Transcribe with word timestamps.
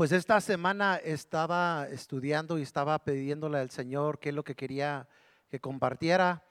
Pues 0.00 0.12
esta 0.12 0.40
semana 0.40 0.96
estaba 0.96 1.86
estudiando 1.90 2.58
y 2.58 2.62
estaba 2.62 2.98
pidiéndole 3.04 3.58
al 3.58 3.68
Señor 3.68 4.18
qué 4.18 4.30
es 4.30 4.34
lo 4.34 4.42
que 4.42 4.54
quería 4.54 5.06
que 5.50 5.60
compartiera. 5.60 6.42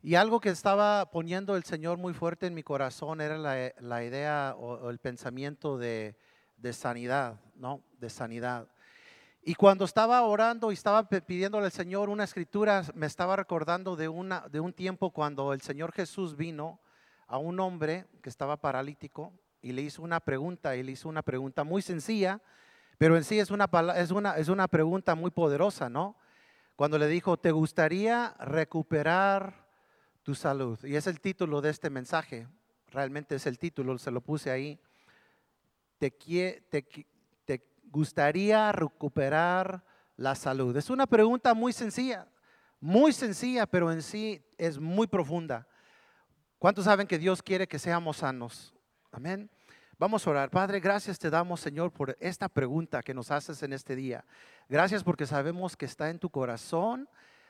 Y 0.00 0.14
algo 0.14 0.40
que 0.40 0.48
estaba 0.48 1.10
poniendo 1.10 1.54
el 1.54 1.64
Señor 1.64 1.98
muy 1.98 2.14
fuerte 2.14 2.46
en 2.46 2.54
mi 2.54 2.62
corazón 2.62 3.20
era 3.20 3.36
la, 3.36 4.04
idea 4.04 4.54
o, 4.56 4.88
el 4.88 4.98
pensamiento 5.00 5.76
de, 5.76 6.16
sanidad, 6.72 7.38
¿no? 7.56 7.82
De 7.98 8.08
sanidad. 8.08 8.66
Y 9.42 9.54
cuando 9.54 9.84
estaba 9.84 10.22
orando 10.22 10.70
y 10.70 10.74
estaba 10.76 11.06
pidiéndole 11.06 11.66
al 11.66 11.72
Señor 11.72 12.08
una 12.08 12.24
escritura, 12.24 12.84
me 12.94 13.04
estaba 13.04 13.36
recordando 13.36 13.96
de, 13.96 14.08
una, 14.08 14.48
de 14.48 14.60
un 14.60 14.72
tiempo 14.72 15.10
cuando 15.10 15.52
el 15.52 15.60
Señor 15.60 15.92
Jesús 15.92 16.34
vino 16.34 16.80
a 17.26 17.36
un 17.36 17.60
hombre 17.60 18.06
que 18.22 18.30
estaba 18.30 18.56
paralítico 18.56 19.34
y 19.66 19.72
le 19.72 19.82
hizo 19.82 20.00
una 20.00 20.20
pregunta 20.20 20.76
y 20.76 20.84
le 20.84 20.92
hizo 20.92 21.08
una 21.08 21.22
pregunta 21.22 21.64
muy 21.64 21.82
sencilla, 21.82 22.40
pero 22.98 23.16
en 23.16 23.24
sí 23.24 23.40
es 23.40 23.50
una, 23.50 23.68
es 23.96 24.12
una, 24.12 24.36
es 24.36 24.48
una 24.48 24.68
pregunta 24.68 25.16
muy 25.16 25.32
poderosa, 25.32 25.88
¿no? 25.88 26.16
Cuando 26.76 26.98
le 26.98 27.08
dijo, 27.08 27.36
¿te 27.36 27.50
gustaría 27.50 28.36
recuperar 28.38 29.66
tu 30.22 30.36
salud? 30.36 30.78
Y 30.84 30.94
es 30.94 31.08
el 31.08 31.20
título 31.20 31.60
de 31.60 31.70
este 31.70 31.90
mensaje, 31.90 32.46
realmente 32.92 33.34
es 33.34 33.46
el 33.46 33.58
título, 33.58 33.98
se 33.98 34.12
lo 34.12 34.20
puse 34.20 34.52
ahí. 34.52 34.78
¿Te, 35.98 36.12
te, 36.12 36.86
te 37.44 37.66
gustaría 37.90 38.70
recuperar 38.70 39.82
la 40.16 40.36
salud? 40.36 40.76
Es 40.76 40.90
una 40.90 41.08
pregunta 41.08 41.54
muy 41.54 41.72
sencilla, 41.72 42.28
muy 42.78 43.12
sencilla, 43.12 43.66
pero 43.66 43.90
en 43.90 44.00
sí 44.00 44.40
es 44.58 44.78
muy 44.78 45.08
profunda. 45.08 45.66
¿Cuántos 46.60 46.84
saben 46.84 47.08
que 47.08 47.18
Dios 47.18 47.42
quiere 47.42 47.66
que 47.66 47.80
seamos 47.80 48.18
sanos? 48.18 48.72
Amén. 49.10 49.50
Vamos 49.98 50.26
a 50.26 50.30
orar. 50.30 50.50
Padre, 50.50 50.78
gracias 50.80 51.18
te 51.18 51.30
damos, 51.30 51.60
Señor, 51.60 51.90
por 51.90 52.16
esta 52.20 52.50
pregunta 52.50 53.02
que 53.02 53.14
nos 53.14 53.30
haces 53.30 53.62
en 53.62 53.72
este 53.72 53.96
día. 53.96 54.24
Gracias 54.68 55.02
porque 55.02 55.26
sabemos 55.26 55.74
que 55.74 55.86
está 55.86 56.10
en 56.10 56.18
tu 56.18 56.28
corazón 56.28 57.08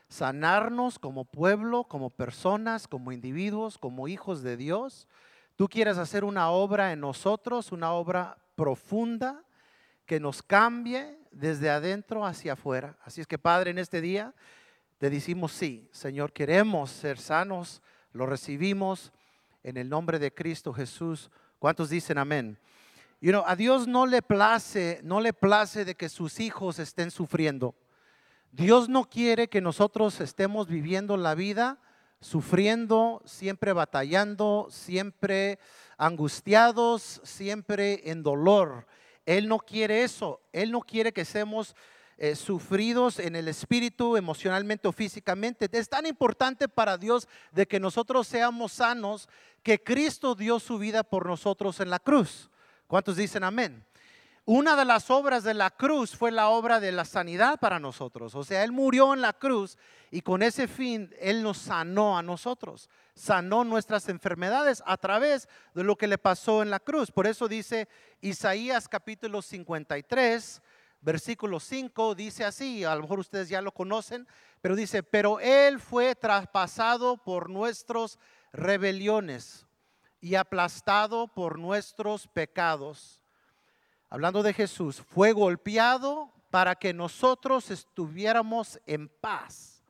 sanarnos 0.09 1.01
como 1.01 1.25
pueblo, 1.25 1.85
como 1.85 2.11
personas, 2.11 2.87
como 2.87 3.11
individuos, 3.11 3.79
como 3.79 4.07
hijos 4.07 4.45
de 4.45 4.57
Dios. 4.57 5.09
Tú 5.57 5.69
quieres 5.69 5.99
hacer 5.99 6.23
una 6.23 6.51
obra 6.51 6.93
en 6.93 7.01
nosotros, 7.01 7.73
una 7.73 7.93
obra 7.93 8.39
profunda 8.55 9.43
que 10.05 10.21
nos 10.21 10.41
cambie 10.41 11.19
desde 11.33 11.69
adentro 11.69 12.25
hacia 12.25 12.53
afuera. 12.53 12.97
Así 13.05 13.21
es 13.21 13.27
que, 13.27 13.39
Padre, 13.39 13.73
en 13.73 13.79
este 13.79 14.01
día 14.01 14.33
te 14.99 15.11
decimos 15.11 15.51
sí, 15.51 15.89
Señor, 15.91 16.33
queremos 16.33 16.91
ser 16.91 17.19
sanos 17.19 17.83
lo 18.13 18.25
recibimos 18.25 19.13
en 19.63 19.77
el 19.77 19.89
nombre 19.89 20.19
de 20.19 20.33
Cristo 20.33 20.73
Jesús. 20.73 21.31
¿Cuántos 21.59 21.91
dicen 21.91 22.19
amén? 22.19 22.59
You 23.21 23.31
know, 23.31 23.45
a 23.47 23.57
Dios 23.57 23.89
no 23.89 24.07
le 24.07 24.23
place, 24.23 25.01
no 25.03 25.21
le 25.21 25.33
place 25.33 25.85
de 25.85 25.95
que 25.95 26.09
sus 26.09 26.39
hijos 26.39 26.79
estén 26.79 27.11
sufriendo. 27.11 27.75
Dios 28.53 28.89
no 28.89 29.09
quiere 29.09 29.49
que 29.49 29.61
nosotros 29.61 30.21
estemos 30.21 30.69
viviendo 30.69 31.17
la 31.17 31.35
vida 31.35 31.79
sufriendo, 32.21 33.23
siempre 33.25 33.73
batallando, 33.73 34.69
siempre 34.71 35.59
angustiados, 35.97 37.21
siempre 37.25 38.11
en 38.11 38.23
dolor. 38.23 38.87
Él 39.25 39.49
no 39.49 39.59
quiere 39.59 40.03
eso. 40.03 40.41
Él 40.53 40.71
no 40.71 40.81
quiere 40.81 41.13
que 41.13 41.25
seamos 41.25 41.75
eh, 42.19 42.35
sufridos 42.35 43.19
en 43.19 43.37
el 43.37 43.49
espíritu, 43.49 44.17
emocionalmente 44.17 44.89
o 44.89 44.93
físicamente. 44.93 45.69
Es 45.73 45.89
tan 45.89 46.07
importante 46.07 46.69
para 46.69 46.97
Dios 46.97 47.29
de 47.53 47.67
que 47.67 47.79
nosotros 47.79 48.27
seamos 48.27 48.73
sanos 48.73 49.29
que 49.63 49.83
Cristo 49.83 50.35
dio 50.35 50.59
su 50.59 50.79
vida 50.79 51.03
por 51.03 51.27
nosotros 51.27 51.81
en 51.81 51.91
la 51.91 51.99
cruz. 51.99 52.51
¿Cuántos 52.87 53.17
dicen 53.17 53.45
amén? 53.45 53.85
Una 54.49 54.77
de 54.77 54.85
las 54.85 55.11
obras 55.11 55.43
de 55.43 55.55
la 55.55 55.71
cruz 55.71 56.17
fue 56.17 56.31
la 56.31 56.51
obra 56.51 56.79
de 56.79 56.93
la 56.93 57.05
sanidad 57.05 57.59
para 57.59 57.81
nosotros. 57.81 58.37
O 58.37 58.45
sea, 58.45 58.63
Él 58.63 58.71
murió 58.71 59.13
en 59.13 59.21
la 59.21 59.33
cruz 59.33 59.77
y 60.13 60.21
con 60.21 60.41
ese 60.41 60.69
fin 60.69 61.13
Él 61.19 61.43
nos 61.43 61.59
sanó 61.59 62.17
a 62.17 62.23
nosotros. 62.23 62.89
Sanó 63.17 63.65
nuestras 63.65 64.09
enfermedades 64.09 64.85
a 64.87 64.99
través 64.99 65.49
de 65.75 65.83
lo 65.83 65.97
que 65.97 66.07
le 66.07 66.17
pasó 66.17 66.63
en 66.63 66.71
la 66.71 66.79
cruz. 66.79 67.11
Por 67.11 67.27
eso 67.27 67.49
dice 67.49 67.89
Isaías 68.21 68.89
capítulo 68.89 69.43
53, 69.43 70.63
versículo 71.07 71.61
5 71.61 72.17
dice 72.17 72.45
así, 72.45 72.83
a 72.83 72.93
lo 72.97 73.03
mejor 73.03 73.21
ustedes 73.21 73.49
ya 73.49 73.63
lo 73.63 73.71
conocen, 73.71 74.27
pero 74.61 74.75
dice, 74.75 75.05
pero 75.05 75.39
Él 75.39 75.79
fue 75.79 76.17
traspasado 76.17 77.17
por 77.17 77.49
nuestros 77.49 78.19
rebeliones 78.53 79.69
y 80.21 80.35
aplastado 80.35 81.29
por 81.29 81.61
nuestros 81.61 82.27
pecados. 82.27 83.23
Hablando 84.11 84.43
de 84.43 84.53
Jesús, 84.53 85.01
fue 85.01 85.31
golpeado 85.31 86.33
para 86.51 86.75
que 86.75 86.93
nosotros 86.93 87.71
estuviéramos 87.71 88.81
en 88.85 89.09
paz. 89.09 89.85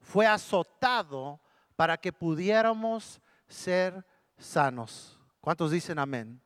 Fue 0.00 0.26
azotado 0.26 1.40
para 1.76 1.98
que 1.98 2.10
pudiéramos 2.10 3.20
ser 3.48 4.02
sanos. 4.38 5.20
¿Cuántos 5.42 5.70
dicen 5.72 5.98
amén? 5.98 6.40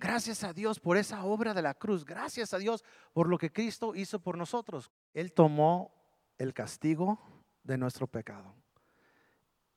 Gracias 0.00 0.44
a 0.44 0.54
Dios 0.54 0.80
por 0.80 0.96
esa 0.96 1.24
obra 1.24 1.52
de 1.52 1.60
la 1.60 1.74
cruz. 1.74 2.06
Gracias 2.06 2.54
a 2.54 2.58
Dios 2.58 2.82
por 3.12 3.28
lo 3.28 3.36
que 3.36 3.52
Cristo 3.52 3.94
hizo 3.94 4.18
por 4.18 4.38
nosotros. 4.38 4.90
Él 5.12 5.34
tomó 5.34 5.94
el 6.38 6.54
castigo 6.54 7.20
de 7.64 7.76
nuestro 7.76 8.06
pecado. 8.06 8.54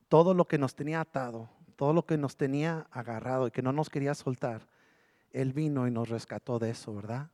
Todo 0.08 0.34
lo 0.34 0.48
que 0.48 0.58
nos 0.58 0.76
tenía 0.76 1.02
atado, 1.02 1.50
todo 1.76 1.92
lo 1.92 2.06
que 2.06 2.18
nos 2.18 2.38
tenía 2.38 2.88
agarrado 2.90 3.48
y 3.48 3.52
que 3.52 3.62
no 3.62 3.74
nos 3.74 3.90
quería 3.90 4.16
soltar, 4.16 4.70
Él 5.32 5.52
vino 5.52 5.90
y 5.90 5.92
nos 5.92 6.08
rescató 6.08 6.58
de 6.58 6.70
eso, 6.70 6.96
¿verdad? 6.96 7.30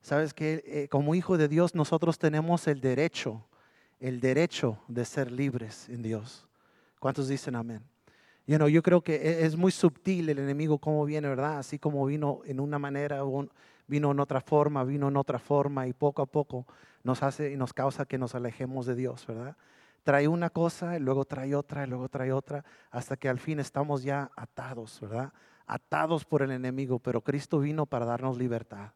Sabes 0.00 0.34
que 0.34 0.64
eh, 0.66 0.88
como 0.88 1.14
hijo 1.14 1.38
de 1.38 1.46
Dios 1.46 1.76
nosotros 1.76 2.18
tenemos 2.18 2.66
el 2.66 2.80
derecho, 2.80 3.46
el 4.00 4.18
derecho 4.18 4.82
de 4.88 5.04
ser 5.04 5.30
libres 5.30 5.88
en 5.88 6.02
Dios. 6.02 6.48
¿Cuántos 6.98 7.28
dicen 7.28 7.54
amén? 7.54 7.84
Yo 8.46 8.82
creo 8.82 9.02
que 9.02 9.16
e, 9.16 9.44
es 9.44 9.56
muy 9.56 9.72
sutil 9.72 10.28
el 10.28 10.38
enemigo 10.38 10.78
cómo 10.78 11.04
viene, 11.04 11.28
¿verdad? 11.28 11.58
Así 11.58 11.78
como 11.78 12.06
vino 12.06 12.40
en 12.44 12.60
una 12.60 12.78
manera, 12.78 13.22
vino 13.86 14.10
en 14.10 14.20
otra 14.20 14.40
forma, 14.40 14.84
vino 14.84 15.08
en 15.08 15.16
otra 15.16 15.38
forma 15.38 15.86
y 15.86 15.92
poco 15.92 16.22
a 16.22 16.26
poco 16.26 16.66
nos 17.02 17.22
hace 17.22 17.52
y 17.52 17.56
nos 17.56 17.72
causa 17.72 18.04
que 18.04 18.18
nos 18.18 18.34
alejemos 18.34 18.86
de 18.86 18.94
Dios, 18.94 19.26
¿verdad? 19.26 19.56
Trae 20.04 20.28
una 20.28 20.50
cosa 20.50 20.96
y 20.96 21.00
luego 21.00 21.24
trae 21.24 21.54
otra 21.54 21.84
y 21.84 21.88
luego 21.88 22.08
trae 22.08 22.32
otra 22.32 22.64
hasta 22.90 23.16
que 23.16 23.28
al 23.28 23.38
fin 23.38 23.58
estamos 23.58 24.02
ya 24.04 24.30
atados, 24.36 25.00
¿verdad? 25.00 25.32
Atados 25.66 26.24
por 26.24 26.42
el 26.42 26.52
enemigo, 26.52 27.00
pero 27.00 27.22
Cristo 27.22 27.58
vino 27.58 27.86
para 27.86 28.06
darnos 28.06 28.38
libertad 28.38 28.92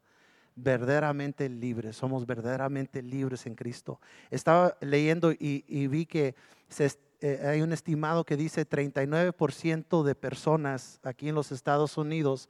verdaderamente 0.57 1.49
libres, 1.49 1.97
somos 1.97 2.27
verdaderamente 2.27 3.03
libres 3.03 3.47
en 3.47 3.55
Cristo. 3.55 4.01
Estaba 4.31 4.77
leyendo 4.81 5.33
y, 5.33 5.65
y 5.67 5.87
vi 5.87 6.05
que 6.05 6.35
se, 6.69 6.91
eh, 7.21 7.47
hay 7.47 7.63
un 7.63 7.73
estimado 7.73 8.25
que 8.25 8.37
dice 8.37 8.69
39% 8.69 10.03
de 10.03 10.15
personas 10.15 11.01
aquí 11.03 11.29
en 11.29 11.35
los 11.35 11.53
Estados 11.53 11.99
Unidos 11.99 12.49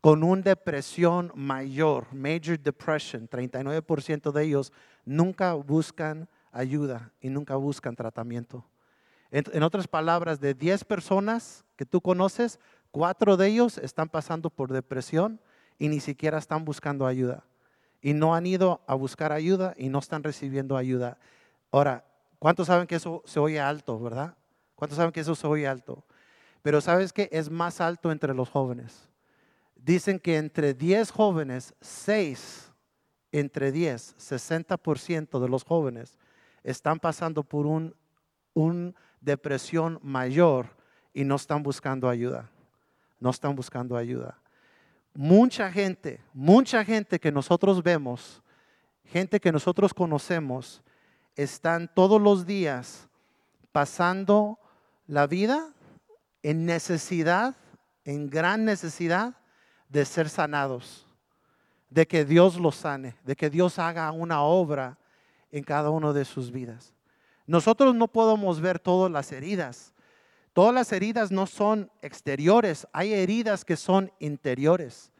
con 0.00 0.22
una 0.22 0.42
depresión 0.42 1.30
mayor, 1.34 2.12
major 2.12 2.58
depression, 2.58 3.28
39% 3.28 4.32
de 4.32 4.44
ellos 4.44 4.72
nunca 5.04 5.54
buscan 5.54 6.28
ayuda 6.52 7.12
y 7.20 7.28
nunca 7.28 7.56
buscan 7.56 7.96
tratamiento. 7.96 8.64
En, 9.30 9.62
otras 9.62 9.86
palabras, 9.86 10.40
de 10.40 10.54
10 10.54 10.84
personas 10.84 11.64
que 11.76 11.86
tú 11.86 12.00
conoces, 12.00 12.58
cuatro 12.90 13.36
de 13.36 13.46
ellos 13.46 13.78
están 13.78 14.08
pasando 14.08 14.50
por 14.50 14.72
depresión 14.72 15.40
y 15.78 15.88
ni 15.88 16.00
siquiera 16.00 16.38
están 16.38 16.64
buscando 16.64 17.06
ayuda. 17.06 17.44
Y 18.02 18.12
no 18.12 18.34
han 18.34 18.46
ido 18.46 18.80
a 18.86 18.94
buscar 18.94 19.30
ayuda 19.30 19.74
y 19.76 19.88
no 19.88 20.00
están 20.00 20.24
recibiendo 20.24 20.76
ayuda. 20.76 21.18
Ahora, 21.70 22.04
¿Cuántos 22.40 22.66
saben 22.66 22.88
que 22.88 22.96
eso 22.96 23.22
se 23.26 23.38
oye 23.38 23.60
alto, 23.60 24.00
verdad? 24.00 24.34
¿Cuántos 24.74 24.96
saben 24.96 25.12
que 25.12 25.20
eso 25.20 25.36
se 25.36 25.46
oye 25.46 25.68
alto? 25.68 26.02
Pero 26.62 26.80
¿sabes 26.80 27.12
qué? 27.12 27.28
Es 27.30 27.50
más 27.50 27.80
alto 27.80 28.10
entre 28.10 28.34
los 28.34 28.48
jóvenes. 28.48 29.08
Dicen 29.76 30.18
que 30.18 30.36
entre 30.36 30.74
10 30.74 31.10
jóvenes, 31.10 31.74
6 31.80 32.72
entre 33.30 33.70
10, 33.70 34.16
60% 34.18 35.38
de 35.38 35.48
los 35.48 35.62
jóvenes 35.64 36.18
están 36.64 36.98
pasando 36.98 37.44
por 37.44 37.66
una 37.66 37.92
un 38.54 38.94
depresión 39.20 39.98
mayor 40.02 40.66
y 41.12 41.24
no 41.24 41.36
están 41.36 41.62
buscando 41.62 42.08
ayuda. 42.08 42.50
No 43.18 43.30
están 43.30 43.54
buscando 43.54 43.96
ayuda. 43.96 44.38
Mucha 45.14 45.70
gente, 45.70 46.20
mucha 46.32 46.84
gente 46.84 47.18
que 47.18 47.30
nosotros 47.30 47.82
vemos, 47.82 48.42
gente 49.04 49.40
que 49.40 49.52
nosotros 49.52 49.92
conocemos, 49.92 50.82
están 51.36 51.90
todos 51.94 52.20
los 52.20 52.46
días 52.46 53.08
pasando 53.72 54.58
la 55.06 55.26
vida 55.26 55.72
en 56.42 56.66
necesidad, 56.66 57.56
en 58.04 58.30
gran 58.30 58.64
necesidad 58.64 59.34
de 59.88 60.04
ser 60.04 60.28
sanados, 60.28 61.06
de 61.88 62.06
que 62.06 62.24
Dios 62.24 62.58
los 62.58 62.76
sane, 62.76 63.16
de 63.24 63.36
que 63.36 63.50
Dios 63.50 63.78
haga 63.78 64.10
una 64.12 64.42
obra 64.42 64.98
en 65.50 65.64
cada 65.64 65.90
uno 65.90 66.12
de 66.12 66.24
sus 66.24 66.50
vidas. 66.50 66.94
Nosotros 67.46 67.94
no 67.94 68.08
podemos 68.08 68.60
ver 68.60 68.78
todas 68.78 69.10
las 69.10 69.32
heridas. 69.32 69.92
Todas 70.52 70.74
las 70.74 70.92
heridas 70.92 71.30
no 71.30 71.46
son 71.46 71.90
exteriores, 72.02 72.86
hay 72.92 73.12
heridas 73.12 73.64
que 73.64 73.76
son 73.76 74.12
interiores. 74.18 75.12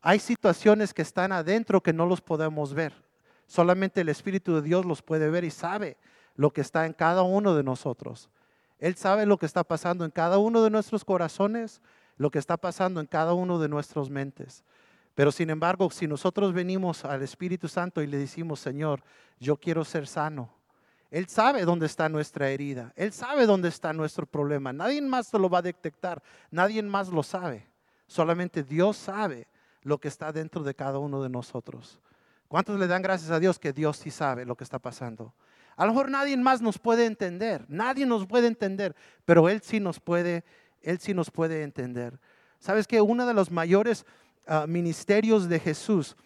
Hay 0.00 0.18
situaciones 0.18 0.94
que 0.94 1.02
están 1.02 1.32
adentro 1.32 1.82
que 1.82 1.92
no 1.92 2.06
los 2.06 2.20
podemos 2.20 2.74
ver. 2.74 2.94
Solamente 3.48 4.02
el 4.02 4.10
Espíritu 4.10 4.54
de 4.54 4.62
Dios 4.62 4.84
los 4.84 5.00
puede 5.00 5.30
ver 5.30 5.42
y 5.42 5.50
sabe 5.50 5.96
lo 6.36 6.52
que 6.52 6.60
está 6.60 6.84
en 6.84 6.92
cada 6.92 7.22
uno 7.22 7.56
de 7.56 7.64
nosotros. 7.64 8.28
Él 8.78 8.94
sabe 8.94 9.24
lo 9.24 9.38
que 9.38 9.46
está 9.46 9.64
pasando 9.64 10.04
en 10.04 10.10
cada 10.10 10.38
uno 10.38 10.62
de 10.62 10.70
nuestros 10.70 11.02
corazones, 11.02 11.80
lo 12.18 12.30
que 12.30 12.38
está 12.38 12.58
pasando 12.58 13.00
en 13.00 13.06
cada 13.06 13.32
uno 13.32 13.58
de 13.58 13.68
nuestras 13.68 14.10
mentes. 14.10 14.64
Pero 15.14 15.32
sin 15.32 15.48
embargo, 15.48 15.90
si 15.90 16.06
nosotros 16.06 16.52
venimos 16.52 17.06
al 17.06 17.22
Espíritu 17.22 17.68
Santo 17.68 18.02
y 18.02 18.06
le 18.06 18.18
decimos, 18.18 18.60
Señor, 18.60 19.02
yo 19.40 19.56
quiero 19.56 19.82
ser 19.82 20.06
sano, 20.06 20.50
Él 21.10 21.26
sabe 21.26 21.64
dónde 21.64 21.86
está 21.86 22.10
nuestra 22.10 22.50
herida, 22.50 22.92
Él 22.96 23.14
sabe 23.14 23.46
dónde 23.46 23.68
está 23.68 23.94
nuestro 23.94 24.26
problema. 24.26 24.74
Nadie 24.74 25.00
más 25.00 25.32
lo 25.32 25.48
va 25.48 25.58
a 25.58 25.62
detectar, 25.62 26.22
nadie 26.50 26.82
más 26.82 27.08
lo 27.08 27.22
sabe. 27.22 27.66
Solamente 28.06 28.62
Dios 28.62 28.98
sabe 28.98 29.48
lo 29.82 29.98
que 29.98 30.08
está 30.08 30.32
dentro 30.32 30.62
de 30.62 30.74
cada 30.74 30.98
uno 30.98 31.22
de 31.22 31.30
nosotros. 31.30 31.98
¿Cuántos 32.48 32.78
le 32.78 32.86
dan 32.86 33.02
gracias 33.02 33.30
a 33.30 33.38
Dios 33.38 33.58
que 33.58 33.72
Dios 33.72 33.98
sí 33.98 34.10
sabe 34.10 34.44
lo 34.44 34.56
que 34.56 34.64
está 34.64 34.78
pasando? 34.78 35.34
A 35.76 35.86
lo 35.86 35.92
mejor 35.92 36.10
nadie 36.10 36.36
más 36.36 36.60
nos 36.60 36.78
puede 36.78 37.06
entender, 37.06 37.64
nadie 37.68 38.04
nos 38.04 38.26
puede 38.26 38.48
entender, 38.48 38.96
pero 39.24 39.48
Él 39.48 39.60
sí 39.62 39.78
nos 39.78 40.00
puede, 40.00 40.44
Él 40.82 40.98
sí 40.98 41.14
nos 41.14 41.30
puede 41.30 41.62
entender. 41.62 42.18
¿Sabes 42.58 42.88
que 42.88 43.00
uno 43.00 43.26
de 43.26 43.34
los 43.34 43.52
mayores 43.52 44.04
Ah, 44.50 44.66
ministerios 44.66 45.46
de 45.46 45.60
Jesús 45.60 46.16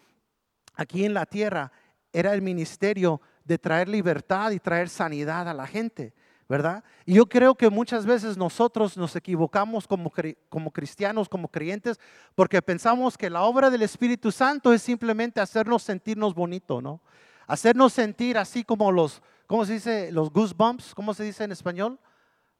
aquí 0.75 1.03
en 1.03 1.13
la 1.13 1.25
tierra 1.25 1.73
era 2.13 2.33
el 2.33 2.41
ministerio 2.41 3.19
de 3.43 3.57
traer 3.57 3.89
libertad 3.89 4.51
y 4.51 4.59
traer 4.59 4.87
sanidad 4.87 5.49
a 5.49 5.53
la 5.53 5.67
gente, 5.67 6.13
¿verdad? 6.53 6.83
Y 7.03 7.15
yo 7.15 7.25
creo 7.25 7.55
que 7.55 7.67
muchas 7.71 8.05
veces 8.05 8.37
nosotros 8.37 8.95
nos 8.95 9.15
equivocamos 9.15 9.87
como, 9.87 10.13
como 10.49 10.69
cristianos, 10.69 11.27
como 11.27 11.47
creyentes, 11.47 11.99
porque 12.35 12.61
pensamos 12.61 13.17
que 13.17 13.27
la 13.27 13.41
obra 13.41 13.71
del 13.71 13.81
Espíritu 13.81 14.31
Santo 14.31 14.71
es 14.71 14.83
simplemente 14.83 15.41
hacernos 15.41 15.81
sentirnos 15.81 16.35
bonito, 16.35 16.79
¿no? 16.79 17.01
Hacernos 17.47 17.93
sentir 17.93 18.37
así 18.37 18.63
como 18.63 18.91
los, 18.91 19.23
¿cómo 19.47 19.65
se 19.65 19.73
dice? 19.73 20.11
Los 20.11 20.29
goosebumps, 20.29 20.93
¿cómo 20.93 21.15
se 21.15 21.23
dice 21.23 21.43
en 21.43 21.53
español? 21.53 21.99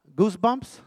Goosebumps, 0.06 0.82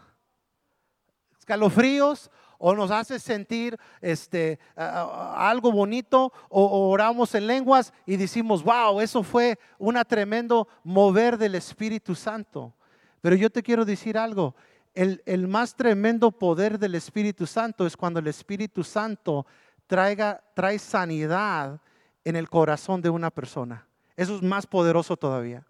escalofríos, 1.39 2.29
o 2.57 2.75
nos 2.75 2.91
hace 2.91 3.19
sentir 3.19 3.77
este, 4.01 4.59
algo 4.75 5.71
bonito 5.71 6.33
o, 6.49 6.89
oramos 6.89 7.33
en 7.35 7.47
lenguas 7.47 7.93
y 8.05 8.17
decimos, 8.17 8.65
wow, 8.65 8.99
eso 8.99 9.23
fue 9.23 9.57
un 9.77 9.95
tremendo 10.05 10.67
mover 10.83 11.37
del 11.37 11.55
Espíritu 11.55 12.15
Santo. 12.15 12.73
Pero 13.21 13.35
yo 13.35 13.49
te 13.49 13.63
quiero 13.63 13.85
decir 13.85 14.17
algo, 14.17 14.55
el, 14.93 15.47
más 15.47 15.75
tremendo 15.75 16.31
poder 16.31 16.79
del 16.79 16.95
Espíritu 16.95 17.45
Santo 17.45 17.85
es 17.85 17.95
cuando 17.95 18.19
el 18.19 18.27
Espíritu 18.27 18.83
Santo 18.83 19.45
traiga, 19.85 20.41
trae 20.55 20.79
sanidad 20.79 21.79
en 22.23 22.35
el 22.35 22.49
corazón 22.49 23.01
de 23.01 23.09
una 23.09 23.29
persona. 23.29 23.85
Eso 24.15 24.35
es 24.35 24.41
más 24.41 24.65
poderoso 24.65 25.15
todavía. 25.15 25.63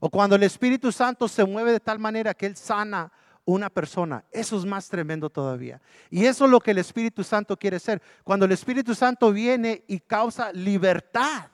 O 0.00 0.08
cuando 0.08 0.36
el 0.36 0.44
Espíritu 0.44 0.92
Santo 0.92 1.26
se 1.26 1.44
mueve 1.44 1.72
de 1.72 1.80
tal 1.80 1.98
manera 1.98 2.34
que 2.34 2.46
Él 2.46 2.56
sana 2.56 3.10
una 3.44 3.68
persona. 3.68 4.24
Eso 4.30 4.56
es 4.56 4.64
más 4.64 4.88
tremendo 4.88 5.28
todavía. 5.28 5.80
Y 6.08 6.26
eso 6.26 6.44
es 6.44 6.50
lo 6.50 6.60
que 6.60 6.70
el 6.70 6.78
Espíritu 6.78 7.24
Santo 7.24 7.56
quiere 7.56 7.78
hacer. 7.78 8.00
Cuando 8.22 8.46
el 8.46 8.52
Espíritu 8.52 8.94
Santo 8.94 9.32
viene 9.32 9.84
y 9.88 9.98
causa 9.98 10.52
libertad 10.52 11.48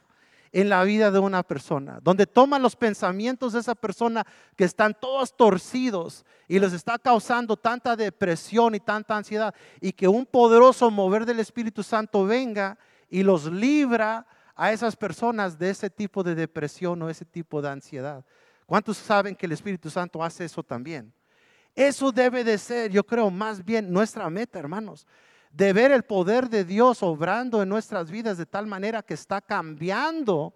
en 0.54 0.68
la 0.68 0.84
vida 0.84 1.10
de 1.10 1.18
una 1.18 1.42
persona, 1.42 1.98
donde 2.00 2.26
toma 2.26 2.60
los 2.60 2.76
pensamientos 2.76 3.52
de 3.52 3.58
esa 3.58 3.74
persona 3.74 4.24
que 4.54 4.62
están 4.62 4.94
todos 4.94 5.36
torcidos 5.36 6.24
y 6.46 6.60
les 6.60 6.72
está 6.72 6.96
causando 6.96 7.56
tanta 7.56 7.96
depresión 7.96 8.72
y 8.76 8.78
tanta 8.78 9.16
ansiedad, 9.16 9.52
y 9.80 9.90
que 9.90 10.06
un 10.06 10.24
poderoso 10.24 10.92
mover 10.92 11.26
del 11.26 11.40
Espíritu 11.40 11.82
Santo 11.82 12.24
venga 12.24 12.78
y 13.10 13.24
los 13.24 13.46
libra 13.46 14.28
a 14.54 14.70
esas 14.72 14.94
personas 14.94 15.58
de 15.58 15.70
ese 15.70 15.90
tipo 15.90 16.22
de 16.22 16.36
depresión 16.36 17.02
o 17.02 17.10
ese 17.10 17.24
tipo 17.24 17.60
de 17.60 17.70
ansiedad. 17.70 18.24
¿Cuántos 18.64 18.96
saben 18.96 19.34
que 19.34 19.46
el 19.46 19.52
Espíritu 19.52 19.90
Santo 19.90 20.22
hace 20.22 20.44
eso 20.44 20.62
también? 20.62 21.12
Eso 21.74 22.12
debe 22.12 22.44
de 22.44 22.58
ser, 22.58 22.92
yo 22.92 23.04
creo, 23.04 23.28
más 23.28 23.64
bien 23.64 23.92
nuestra 23.92 24.30
meta, 24.30 24.60
hermanos. 24.60 25.04
De 25.54 25.72
ver 25.72 25.92
el 25.92 26.02
poder 26.02 26.48
de 26.48 26.64
Dios 26.64 27.02
obrando 27.02 27.62
en 27.62 27.68
nuestras 27.68 28.10
vidas 28.10 28.36
de 28.38 28.46
tal 28.46 28.66
manera 28.66 29.02
que 29.02 29.14
está 29.14 29.40
cambiando 29.40 30.52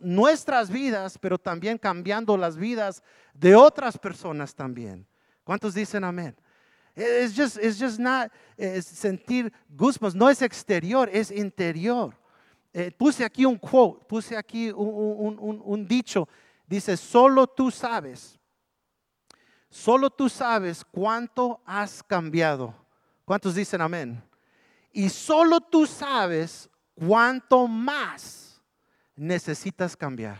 nuestras 0.00 0.70
vidas, 0.70 1.18
pero 1.18 1.38
también 1.38 1.78
cambiando 1.78 2.36
las 2.36 2.56
vidas 2.56 3.02
de 3.34 3.54
otras 3.54 3.98
personas 3.98 4.54
también. 4.54 5.06
¿Cuántos 5.42 5.74
dicen 5.74 6.04
amén? 6.04 6.34
Es 6.94 7.34
just, 7.36 7.58
just 7.58 7.98
not 7.98 8.30
sentir 8.80 9.52
goosebumps, 9.68 10.14
no 10.14 10.30
es 10.30 10.40
exterior, 10.42 11.10
es 11.12 11.30
interior. 11.30 12.16
Eh, 12.72 12.90
puse 12.96 13.24
aquí 13.24 13.44
un 13.44 13.58
quote, 13.58 14.04
puse 14.06 14.36
aquí 14.36 14.70
un 14.70 15.86
dicho, 15.86 16.28
dice, 16.66 16.96
solo 16.96 17.46
tú 17.46 17.70
sabes 17.70 18.38
Solo 19.74 20.08
tú 20.08 20.28
sabes 20.28 20.84
cuánto 20.84 21.60
has 21.66 22.00
cambiado. 22.00 22.72
¿Cuántos 23.24 23.54
dicen 23.54 23.80
amén? 23.80 24.22
Y 24.92 25.08
solo 25.08 25.60
tú 25.60 25.86
sabes 25.86 26.68
cuánto 26.94 27.66
más 27.66 28.62
necesitas 29.16 29.96
cambiar. 29.96 30.38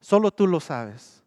Solo 0.00 0.30
tú 0.30 0.46
lo 0.46 0.60
sabes. 0.60 1.22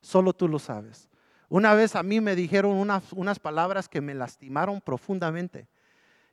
Solo 0.00 0.32
tú 0.32 0.48
lo 0.48 0.58
sabes. 0.58 1.08
Una 1.48 1.74
vez 1.74 1.94
a 1.94 2.02
mí 2.02 2.20
me 2.20 2.34
dijeron 2.34 2.72
unas, 2.76 3.38
palabras 3.38 3.88
que 3.88 4.00
me 4.00 4.14
lastimaron 4.14 4.80
profundamente. 4.80 5.68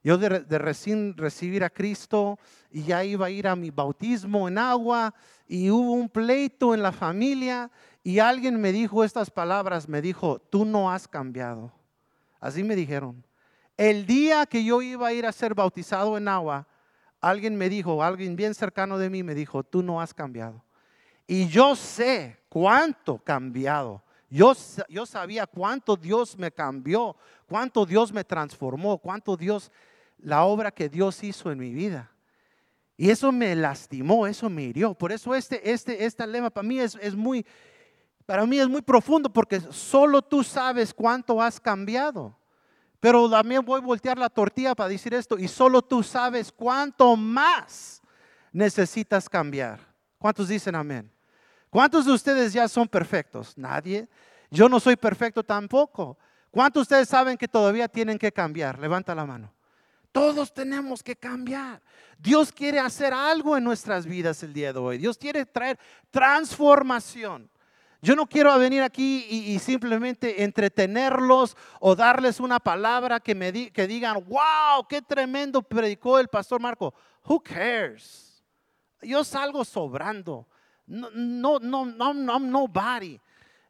Yo 0.03 0.17
de, 0.17 0.41
de, 0.41 0.57
recién 0.57 1.15
recibir 1.15 1.63
a 1.63 1.69
Cristo 1.69 2.37
y 2.69 2.83
ya 2.83 3.03
iba 3.03 3.27
a 3.27 3.29
ir 3.29 3.47
a 3.47 3.55
mi 3.55 3.69
bautismo 3.69 4.47
en 4.47 4.57
agua 4.57 5.13
y 5.47 5.69
hubo 5.69 5.93
un 5.93 6.09
pleito 6.09 6.73
en 6.73 6.81
la 6.81 6.91
familia 6.91 7.71
y 8.03 8.19
alguien 8.19 8.59
me 8.59 8.71
dijo 8.71 9.03
estas 9.03 9.31
palabras, 9.31 9.87
me 9.87 10.01
dijo, 10.01 10.39
tú 10.39 10.65
no 10.65 10.91
has 10.91 11.07
cambiado. 11.07 11.71
Así 12.39 12.63
me 12.63 12.75
dijeron. 12.75 13.23
El 13.77 14.05
día 14.05 14.45
que 14.45 14.63
yo 14.63 14.81
iba 14.81 15.07
a 15.07 15.13
ir 15.13 15.25
a 15.25 15.31
ser 15.31 15.55
bautizado 15.55 16.17
en 16.17 16.27
agua, 16.27 16.67
alguien 17.19 17.55
me 17.55 17.69
dijo, 17.69 18.03
alguien 18.03 18.35
bien 18.35 18.53
cercano 18.53 18.97
de 18.97 19.09
mí 19.09 19.23
me 19.23 19.33
dijo, 19.33 19.63
tú 19.63 19.81
no 19.81 19.99
has 19.99 20.13
cambiado. 20.13 20.63
Y 21.25 21.47
yo 21.47 21.75
sé 21.75 22.39
cuánto 22.49 23.17
cambiado. 23.17 24.03
Yo, 24.29 24.53
yo 24.89 25.05
sabía 25.05 25.47
cuánto 25.47 25.95
Dios 25.95 26.37
me 26.37 26.51
cambió, 26.51 27.15
cuánto 27.47 27.85
Dios 27.85 28.11
me 28.11 28.23
transformó, 28.23 28.97
cuánto 28.97 29.37
Dios, 29.37 29.71
la 30.17 30.43
obra 30.43 30.71
que 30.71 30.89
Dios 30.89 31.23
hizo 31.23 31.51
en 31.51 31.59
mi 31.59 31.71
vida. 31.71 32.11
Y 32.97 33.09
eso 33.09 33.31
me 33.31 33.55
lastimó, 33.55 34.27
eso 34.27 34.49
me 34.49 34.63
hirió. 34.63 34.93
Por 34.93 35.11
eso 35.11 35.33
este, 35.33 35.71
este, 35.71 36.05
este 36.05 36.27
lema 36.27 36.49
para 36.49 36.67
mí 36.67 36.79
es, 36.79 36.97
es 37.01 37.15
muy, 37.15 37.45
para 38.25 38.45
mí 38.45 38.59
es 38.59 38.67
muy 38.67 38.81
profundo 38.81 39.31
porque 39.31 39.59
solo 39.71 40.21
tú 40.21 40.43
sabes 40.43 40.93
cuánto 40.93 41.41
has 41.41 41.59
cambiado. 41.59 42.35
Pero 43.03 43.29
también 43.29 43.65
voy 43.65 43.81
a 43.81 43.83
voltear 43.83 44.17
la 44.17 44.29
tortilla 44.29 44.73
para 44.73 44.87
decir 44.87 45.13
esto 45.13 45.37
y 45.37 45.49
solo 45.49 45.81
tú 45.81 46.01
sabes 46.01 46.49
cuánto 46.49 47.17
más 47.17 48.01
necesitas 48.53 49.27
cambiar. 49.27 49.81
¿Cuántos 50.17 50.47
dicen 50.47 50.73
amén? 50.73 51.11
¿Cuántos 51.69 52.05
de 52.05 52.13
ustedes 52.13 52.53
ya 52.53 52.65
son 52.69 52.87
perfectos? 52.87 53.57
Nadie. 53.57 54.07
Yo 54.49 54.69
no 54.69 54.79
soy 54.79 54.95
perfecto 54.95 55.43
tampoco. 55.43 56.17
¿Cuántos 56.49 56.87
de 56.87 56.93
ustedes 56.93 57.09
saben 57.09 57.37
que 57.37 57.49
todavía 57.49 57.89
tienen 57.89 58.17
que 58.17 58.31
cambiar? 58.31 58.79
Levanta 58.79 59.13
la 59.13 59.25
mano. 59.25 59.53
Todos 60.13 60.53
tenemos 60.53 61.03
que 61.03 61.17
cambiar. 61.17 61.81
Dios 62.17 62.53
quiere 62.53 62.79
hacer 62.79 63.13
algo 63.13 63.57
en 63.57 63.65
nuestras 63.65 64.05
vidas 64.05 64.41
el 64.43 64.53
día 64.53 64.71
de 64.71 64.79
hoy. 64.79 64.97
Dios 64.97 65.17
quiere 65.17 65.45
traer 65.45 65.77
transformación. 66.09 67.49
Yo 68.03 68.17
no 68.17 68.27
quiero 68.27 68.59
venir 68.59 68.81
aquí 68.81 69.25
y, 69.29 69.57
simplemente 69.59 70.43
entretenerlos 70.43 71.55
o 71.79 71.95
darles 71.95 72.41
una 72.41 72.59
palabra 72.59 73.21
que 73.21 73.33
me 73.33 73.71
que 73.71 73.87
digan, 73.87 74.15
wow, 74.27 74.85
qué 74.89 75.01
tremendo 75.01 75.61
predicó 75.61 76.19
el 76.19 76.27
pastor 76.27 76.59
Marco. 76.59 76.93
Who 77.25 77.41
cares? 77.41 78.43
Yo 79.01 79.23
salgo 79.23 79.63
sobrando. 79.63 80.45
No, 80.85 81.09
no, 81.11 81.59
no, 81.61 81.85
no, 81.85 82.13
no 82.13 82.39
nobody. 82.39 83.17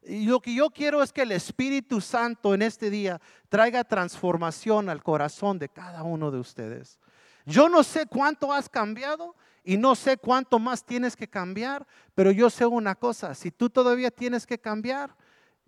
Y 0.02 0.26
lo 0.26 0.40
que 0.40 0.52
yo 0.52 0.68
quiero 0.68 1.00
es 1.00 1.12
que 1.12 1.22
el 1.22 1.30
Espíritu 1.30 2.00
Santo 2.00 2.54
en 2.54 2.62
este 2.62 2.90
día 2.90 3.20
traiga 3.48 3.84
transformación 3.84 4.88
al 4.88 5.00
corazón 5.00 5.60
de 5.60 5.68
cada 5.68 6.02
uno 6.02 6.32
de 6.32 6.40
ustedes. 6.40 6.98
Yo 7.46 7.68
no 7.68 7.84
sé 7.84 8.06
cuánto 8.06 8.52
has 8.52 8.68
cambiado, 8.68 9.36
y 9.64 9.78
no 9.78 9.94
sé 9.94 10.18
cuánto 10.18 10.58
más 10.58 10.84
tienes 10.84 11.16
que 11.16 11.26
cambiar, 11.26 11.86
pero 12.14 12.30
yo 12.30 12.50
sé 12.50 12.66
una 12.66 12.94
cosa, 12.94 13.34
si 13.34 13.50
tú 13.50 13.70
todavía 13.70 14.10
tienes 14.10 14.46
que 14.46 14.60
cambiar, 14.60 15.16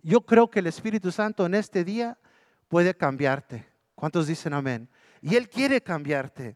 yo 0.03 0.21
creo 0.21 0.49
que 0.49 0.59
el 0.59 0.67
Espíritu 0.67 1.11
Santo 1.11 1.45
en 1.47 1.55
este 1.55 1.83
día 1.83 2.17
puede 2.67 2.95
cambiarte. 2.95 3.67
¿Cuántos 3.95 4.27
dicen 4.27 4.53
amén? 4.53 4.87
Y 5.21 5.35
Él 5.35 5.49
quiere 5.49 5.81
cambiarte. 5.81 6.55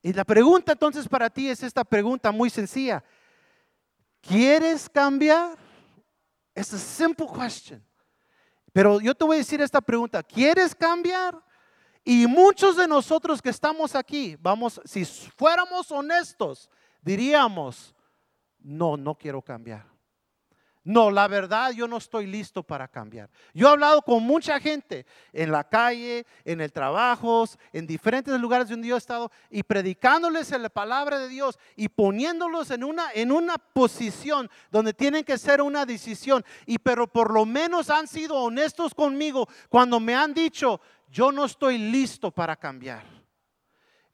Y 0.00 0.12
la 0.12 0.24
pregunta 0.24 0.72
entonces 0.72 1.08
para 1.08 1.28
ti 1.28 1.50
es 1.50 1.64
esta 1.64 1.82
pregunta 1.82 2.30
muy 2.30 2.48
sencilla. 2.48 3.02
¿Quieres 4.20 4.88
cambiar? 4.88 5.58
Es 6.54 6.72
a 6.72 6.78
simple 6.78 7.26
question. 7.26 7.84
Pero 8.72 9.00
yo 9.00 9.14
te 9.14 9.24
voy 9.24 9.36
a 9.36 9.38
decir 9.38 9.60
esta 9.60 9.80
pregunta. 9.80 10.22
¿Quieres 10.22 10.74
cambiar? 10.74 11.42
Y 12.10 12.26
muchos 12.26 12.74
de 12.74 12.88
nosotros 12.88 13.42
que 13.42 13.50
estamos 13.50 13.94
aquí, 13.94 14.34
vamos, 14.40 14.80
si 14.86 15.04
fuéramos 15.04 15.90
honestos, 15.90 16.70
diríamos, 17.02 17.94
no, 18.60 18.96
no 18.96 19.14
quiero 19.14 19.42
cambiar. 19.42 19.84
No, 20.84 21.10
la 21.10 21.28
verdad 21.28 21.72
yo 21.72 21.86
no 21.86 21.98
estoy 21.98 22.26
listo 22.26 22.62
para 22.62 22.88
cambiar. 22.88 23.28
Yo 23.52 23.68
he 23.68 23.70
hablado 23.72 24.00
con 24.00 24.22
mucha 24.22 24.58
gente 24.58 25.04
en 25.34 25.52
la 25.52 25.64
calle, 25.68 26.24
en 26.46 26.62
el 26.62 26.72
trabajo, 26.72 27.44
en 27.74 27.86
diferentes 27.86 28.40
lugares 28.40 28.70
donde 28.70 28.88
yo 28.88 28.94
he 28.94 28.98
estado 28.98 29.30
y 29.50 29.62
predicándoles 29.62 30.50
la 30.52 30.70
palabra 30.70 31.18
de 31.18 31.28
Dios 31.28 31.58
y 31.76 31.90
poniéndolos 31.90 32.70
en 32.70 32.84
una, 32.84 33.12
en 33.12 33.32
una 33.32 33.58
posición 33.58 34.48
donde 34.70 34.94
tienen 34.94 35.24
que 35.24 35.36
ser 35.36 35.60
una 35.60 35.84
decisión. 35.84 36.42
Y 36.64 36.78
pero 36.78 37.06
por 37.06 37.34
lo 37.34 37.44
menos 37.44 37.90
han 37.90 38.08
sido 38.08 38.36
honestos 38.36 38.94
conmigo 38.94 39.46
cuando 39.68 40.00
me 40.00 40.14
han 40.14 40.32
dicho, 40.32 40.80
yo 41.10 41.32
no 41.32 41.44
estoy 41.44 41.78
listo 41.78 42.30
para 42.30 42.56
cambiar. 42.56 43.04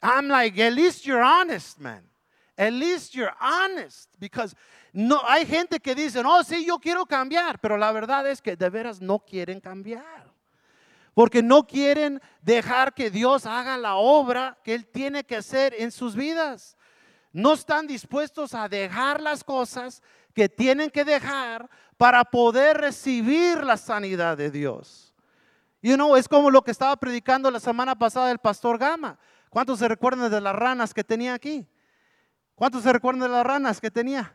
I'm 0.02 0.28
like, 0.28 0.58
at 0.62 0.72
least 0.72 1.04
you're 1.04 1.22
honest, 1.22 1.78
man. 1.78 2.02
At 2.56 2.72
least 2.72 3.14
you're 3.14 3.34
honest 3.40 4.08
because 4.20 4.54
no, 4.92 5.20
hay 5.26 5.44
gente 5.44 5.80
que 5.80 5.94
dice, 5.94 6.22
no, 6.22 6.44
sí, 6.44 6.64
yo 6.64 6.78
quiero 6.78 7.04
cambiar, 7.04 7.60
pero 7.60 7.76
la 7.76 7.90
verdad 7.90 8.28
es 8.30 8.40
que 8.40 8.54
de 8.54 8.70
veras 8.70 9.00
no 9.00 9.18
quieren 9.18 9.60
cambiar. 9.60 10.32
Porque 11.14 11.42
no 11.42 11.66
quieren 11.66 12.20
dejar 12.42 12.94
que 12.94 13.10
Dios 13.10 13.44
haga 13.44 13.76
la 13.76 13.96
obra 13.96 14.56
que 14.62 14.74
Él 14.74 14.86
tiene 14.86 15.24
que 15.24 15.36
hacer 15.36 15.74
en 15.78 15.90
sus 15.90 16.14
vidas. 16.14 16.76
No 17.32 17.54
están 17.54 17.88
dispuestos 17.88 18.54
a 18.54 18.68
dejar 18.68 19.20
las 19.20 19.42
cosas 19.42 20.00
que 20.32 20.48
tienen 20.48 20.90
que 20.90 21.04
dejar 21.04 21.68
para 21.96 22.24
poder 22.24 22.76
recibir 22.76 23.64
la 23.64 23.76
sanidad 23.76 24.36
de 24.36 24.50
Dios. 24.52 25.03
You 25.84 25.96
know, 25.96 26.16
es 26.16 26.26
como 26.26 26.50
lo 26.50 26.64
que 26.64 26.70
estaba 26.70 26.96
predicando 26.96 27.50
la 27.50 27.60
semana 27.60 27.94
pasada 27.94 28.30
el 28.30 28.38
pastor 28.38 28.78
Gama. 28.78 29.18
¿Cuántos 29.50 29.80
se 29.80 29.86
recuerdan 29.86 30.30
de 30.30 30.40
las 30.40 30.56
ranas 30.56 30.94
que 30.94 31.04
tenía 31.04 31.34
aquí? 31.34 31.68
¿Cuántos 32.54 32.84
se 32.84 32.90
recuerdan 32.90 33.20
de 33.20 33.28
las 33.28 33.44
ranas 33.44 33.82
que 33.82 33.90
tenía? 33.90 34.34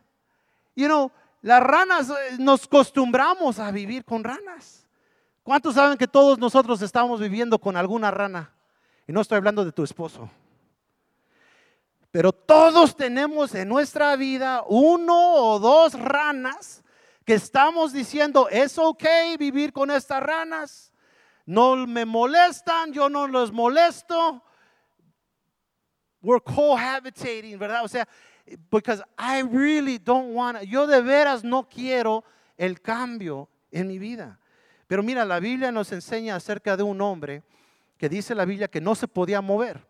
You 0.75 0.86
know, 0.86 1.12
las 1.41 1.63
ranas, 1.63 2.12
eh, 2.12 2.36
nos 2.38 2.65
acostumbramos 2.65 3.58
a 3.58 3.72
vivir 3.72 4.06
con 4.06 4.24
ranas. 4.24 4.86
¿Cuántos 5.41 5.74
saben 5.74 5.98
que 5.98 6.08
todos 6.08 6.38
nosotros 6.38 6.84
estamos 6.84 7.20
viviendo 7.20 7.58
con 7.58 7.75
alguna 7.75 8.12
rana? 8.12 8.53
Y 9.08 9.12
no 9.12 9.22
estoy 9.22 9.38
hablando 9.38 9.65
de 9.65 9.72
tu 9.72 9.84
esposo. 9.84 10.29
Pero 12.12 12.32
todos 12.32 12.96
tenemos 12.96 13.56
en 13.56 13.70
nuestra 13.70 14.15
vida 14.18 14.63
uno 14.68 15.34
o 15.34 15.58
dos 15.58 16.00
ranas 16.00 16.84
que 17.25 17.34
estamos 17.34 17.91
diciendo, 17.91 18.48
es 18.50 18.77
ok 18.77 19.03
vivir 19.39 19.74
con 19.74 19.89
estas 19.89 20.22
ranas. 20.22 20.88
No 21.50 21.88
me 21.88 22.06
molestan, 22.06 22.94
yo 22.94 23.10
no 23.10 23.27
los 23.27 23.51
molesto. 23.51 24.44
We're 26.22 26.44
cohabitating, 26.44 27.58
¿verdad? 27.58 27.84
O 27.84 27.88
sea, 27.88 28.08
because 28.70 29.01
I 29.18 29.41
really 29.41 29.98
don't 29.98 30.36
want, 30.36 30.62
yo 30.62 30.86
de 30.86 31.01
veras 31.01 31.44
no 31.44 31.68
quiero 31.68 32.24
el 32.56 32.79
cambio 32.79 33.50
en 33.72 33.88
mi 33.88 33.98
vida. 33.98 34.39
Pero 34.86 35.01
mira, 35.01 35.25
la 35.25 35.39
Biblia 35.39 35.72
nos 35.72 35.91
enseña 35.91 36.36
acerca 36.36 36.77
de 36.77 36.84
un 36.84 37.01
hombre 37.01 37.41
que 37.98 38.10
dice 38.10 38.36
la 38.36 38.46
Biblia 38.46 38.68
que 38.68 38.79
no 38.79 38.94
se 38.94 39.08
podía 39.08 39.41
mover. 39.41 39.88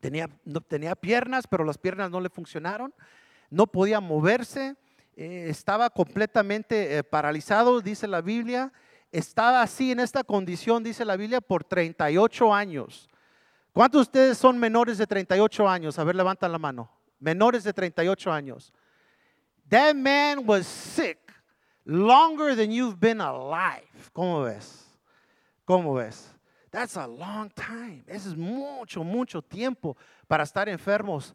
Tenía, 0.00 0.30
no, 0.46 0.62
tenía 0.62 0.96
piernas, 0.96 1.46
pero 1.46 1.62
las 1.62 1.76
piernas 1.76 2.10
no 2.10 2.22
le 2.22 2.30
funcionaron. 2.30 2.94
No 3.50 3.66
podía 3.66 4.00
moverse. 4.00 4.76
Eh, 5.14 5.44
estaba 5.50 5.90
completamente 5.90 6.96
eh, 6.96 7.04
paralizado, 7.04 7.82
dice 7.82 8.08
la 8.08 8.22
Biblia. 8.22 8.72
Estaba 9.12 9.62
así 9.62 9.92
en 9.92 10.00
esta 10.00 10.24
condición, 10.24 10.82
dice 10.82 11.04
la 11.04 11.16
Biblia, 11.16 11.40
por 11.40 11.64
38 11.64 12.54
años. 12.54 13.08
¿Cuántos 13.72 13.98
de 13.98 14.02
ustedes 14.02 14.38
son 14.38 14.58
menores 14.58 14.98
de 14.98 15.06
38 15.06 15.68
años? 15.68 15.98
A 15.98 16.04
ver, 16.04 16.16
levantan 16.16 16.52
la 16.52 16.58
mano 16.58 16.90
menores 17.20 17.62
de 17.62 17.72
38 17.72 18.32
años. 18.32 18.72
That 19.68 19.94
man 19.94 20.46
was 20.46 20.66
sick 20.66 21.18
longer 21.84 22.56
than 22.56 22.72
you've 22.72 22.98
been 22.98 23.20
alive. 23.20 23.86
¿Cómo 24.12 24.42
ves? 24.42 24.86
¿Cómo 25.64 25.94
ves? 25.94 26.34
That's 26.70 26.96
a 26.96 27.06
long 27.06 27.50
time. 27.50 28.02
Eso 28.06 28.30
es 28.30 28.36
mucho, 28.36 29.04
mucho 29.04 29.42
tiempo 29.42 29.96
para 30.26 30.44
estar 30.44 30.68
enfermos 30.68 31.34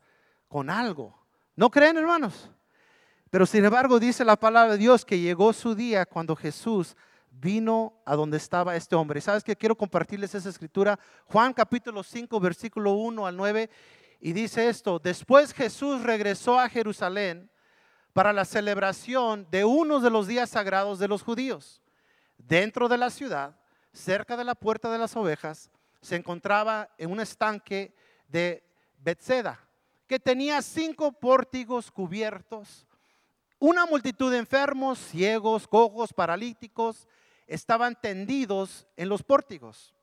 con 0.49 0.69
algo. 0.69 1.13
¿No 1.55 1.69
creen, 1.69 1.97
hermanos? 1.97 2.49
Pero 3.29 3.45
sin 3.45 3.63
embargo 3.63 3.99
dice 3.99 4.23
la 4.23 4.35
palabra 4.35 4.73
de 4.73 4.77
Dios 4.77 5.05
que 5.05 5.19
llegó 5.19 5.51
su 5.53 5.75
día 5.75 6.05
cuando 6.05 6.35
Jesús 6.35 6.95
vino 7.39 8.01
a 8.05 8.15
donde 8.15 8.37
estaba 8.37 8.75
este 8.75 8.95
hombre. 8.95 9.21
¿Sabes 9.21 9.43
qué? 9.43 9.55
Quiero 9.55 9.75
compartirles 9.75 10.33
esa 10.35 10.49
escritura. 10.49 10.99
Juan 11.25 11.53
capítulo 11.53 12.03
5, 12.03 12.39
versículo 12.39 12.93
1 12.93 13.27
al 13.27 13.35
9. 13.35 13.69
Y 14.19 14.33
dice 14.33 14.69
esto, 14.69 14.99
después 14.99 15.53
Jesús 15.53 16.03
regresó 16.03 16.59
a 16.59 16.69
Jerusalén 16.69 17.49
para 18.13 18.31
la 18.31 18.45
celebración 18.45 19.47
de 19.51 19.65
uno 19.65 19.99
de 19.99 20.09
los 20.09 20.27
días 20.27 20.49
sagrados 20.49 20.99
de 20.99 21.07
los 21.07 21.21
judíos. 21.21 21.81
Dentro 22.37 22.87
de 22.87 22.97
la 22.97 23.09
ciudad, 23.09 23.59
cerca 23.91 24.37
de 24.37 24.45
la 24.45 24.55
puerta 24.55 24.91
de 24.91 24.97
las 24.97 25.15
ovejas, 25.15 25.69
se 26.01 26.15
encontraba 26.15 26.89
en 26.97 27.11
un 27.11 27.19
estanque 27.19 27.93
de 28.27 28.63
Bethseda, 28.99 29.59
que 30.07 30.19
tenía 30.19 30.61
cinco 30.61 31.11
pórtigos 31.11 31.91
cubiertos. 31.91 32.87
Una 33.59 33.85
multitud 33.85 34.31
de 34.31 34.37
enfermos, 34.37 34.99
ciegos, 34.99 35.67
cojos, 35.67 36.13
paralíticos, 36.13 37.07
estaban 37.47 37.99
tendidos 37.99 38.87
en 38.95 39.09
los 39.09 39.23
pórtigos. 39.23 39.93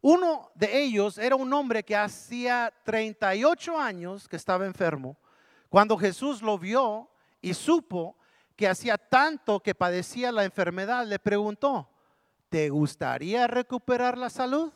Uno 0.00 0.50
de 0.54 0.82
ellos 0.82 1.16
era 1.16 1.36
un 1.36 1.52
hombre 1.52 1.84
que 1.84 1.94
hacía 1.94 2.72
38 2.84 3.78
años 3.78 4.28
que 4.28 4.36
estaba 4.36 4.66
enfermo. 4.66 5.16
Cuando 5.68 5.96
Jesús 5.96 6.42
lo 6.42 6.58
vio 6.58 7.08
y 7.40 7.54
supo 7.54 8.16
que 8.56 8.68
hacía 8.68 8.98
tanto 8.98 9.60
que 9.60 9.74
padecía 9.74 10.32
la 10.32 10.44
enfermedad, 10.44 11.06
le 11.06 11.18
preguntó, 11.18 11.88
¿te 12.48 12.68
gustaría 12.68 13.46
recuperar 13.46 14.18
la 14.18 14.28
salud? 14.28 14.72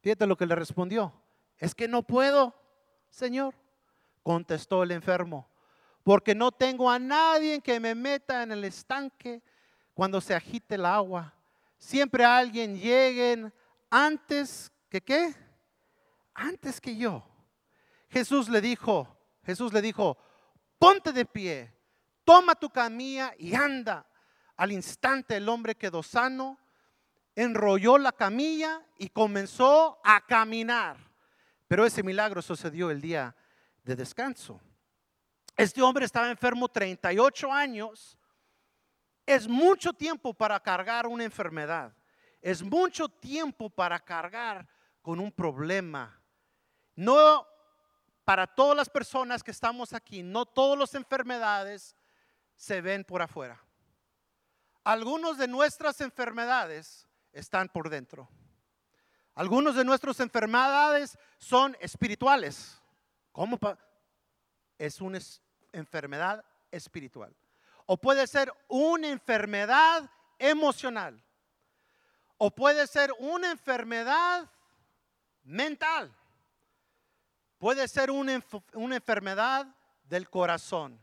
Fíjate 0.00 0.26
lo 0.26 0.36
que 0.36 0.46
le 0.46 0.54
respondió. 0.54 1.12
Es 1.58 1.74
que 1.74 1.88
no 1.88 2.02
puedo, 2.02 2.54
Señor, 3.08 3.54
contestó 4.22 4.82
el 4.82 4.90
enfermo, 4.90 5.48
porque 6.02 6.34
no 6.34 6.52
tengo 6.52 6.90
a 6.90 6.98
nadie 6.98 7.60
que 7.60 7.80
me 7.80 7.94
meta 7.94 8.42
en 8.42 8.52
el 8.52 8.64
estanque 8.64 9.42
cuando 9.96 10.20
se 10.20 10.34
agite 10.34 10.74
el 10.74 10.84
agua. 10.84 11.32
Siempre 11.78 12.22
alguien 12.22 12.78
llegue 12.78 13.50
antes 13.88 14.70
que 14.90 15.00
qué? 15.00 15.34
Antes 16.34 16.82
que 16.82 16.94
yo. 16.94 17.26
Jesús 18.10 18.50
le 18.50 18.60
dijo, 18.60 19.18
Jesús 19.42 19.72
le 19.72 19.80
dijo, 19.80 20.18
ponte 20.78 21.14
de 21.14 21.24
pie, 21.24 21.74
toma 22.24 22.54
tu 22.54 22.68
camilla 22.68 23.32
y 23.38 23.54
anda. 23.54 24.06
Al 24.58 24.72
instante 24.72 25.38
el 25.38 25.48
hombre 25.48 25.74
quedó 25.74 26.02
sano, 26.02 26.58
enrolló 27.34 27.96
la 27.96 28.12
camilla 28.12 28.82
y 28.98 29.08
comenzó 29.08 29.98
a 30.04 30.20
caminar. 30.26 30.98
Pero 31.68 31.86
ese 31.86 32.02
milagro 32.02 32.42
sucedió 32.42 32.90
el 32.90 33.00
día 33.00 33.34
de 33.82 33.96
descanso. 33.96 34.60
Este 35.56 35.80
hombre 35.80 36.04
estaba 36.04 36.30
enfermo 36.30 36.68
38 36.68 37.50
años. 37.50 38.18
Es 39.26 39.48
mucho 39.48 39.92
tiempo 39.92 40.32
para 40.32 40.58
cargar 40.60 41.06
una 41.06 41.24
enfermedad 41.24 41.92
es 42.46 42.62
mucho 42.62 43.08
tiempo 43.08 43.68
para 43.68 43.98
cargar 43.98 44.68
con 45.02 45.18
un 45.18 45.32
problema. 45.32 46.16
No 46.94 47.44
para 48.24 48.46
todas 48.46 48.76
las 48.76 48.88
personas 48.88 49.42
que 49.42 49.50
estamos 49.50 49.92
aquí, 49.92 50.22
no 50.22 50.46
todas 50.46 50.78
las 50.78 50.94
enfermedades 50.94 51.96
se 52.54 52.80
ven 52.80 53.02
por 53.02 53.20
afuera. 53.20 53.60
Algunos 54.84 55.38
de 55.38 55.48
nuestras 55.48 56.00
enfermedades 56.00 57.08
están 57.32 57.68
por 57.68 57.90
dentro. 57.90 58.28
Algunos 59.34 59.74
de 59.74 59.84
nuestras 59.84 60.20
enfermedades 60.20 61.18
son 61.38 61.76
espirituales. 61.80 62.80
¿Cómo? 63.32 63.58
Es 64.78 65.00
una 65.00 65.18
enfermedad 65.72 66.44
espiritual. 66.70 67.34
O 67.86 67.96
puede 67.96 68.26
ser 68.26 68.52
una 68.68 69.08
enfermedad 69.08 70.10
emocional. 70.38 71.22
O 72.36 72.50
puede 72.50 72.86
ser 72.86 73.12
una 73.18 73.50
enfermedad 73.50 74.50
mental. 75.44 76.14
Puede 77.58 77.88
ser 77.88 78.10
una, 78.10 78.42
una 78.74 78.96
enfermedad 78.96 79.66
del 80.04 80.28
corazón. 80.28 81.00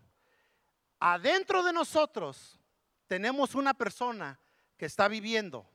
Adentro 1.00 1.64
de 1.64 1.74
nosotros 1.74 2.60
tenemos 3.08 3.56
una 3.56 3.74
persona 3.74 4.40
que 4.78 4.86
está 4.86 5.08
viviendo. 5.08 5.70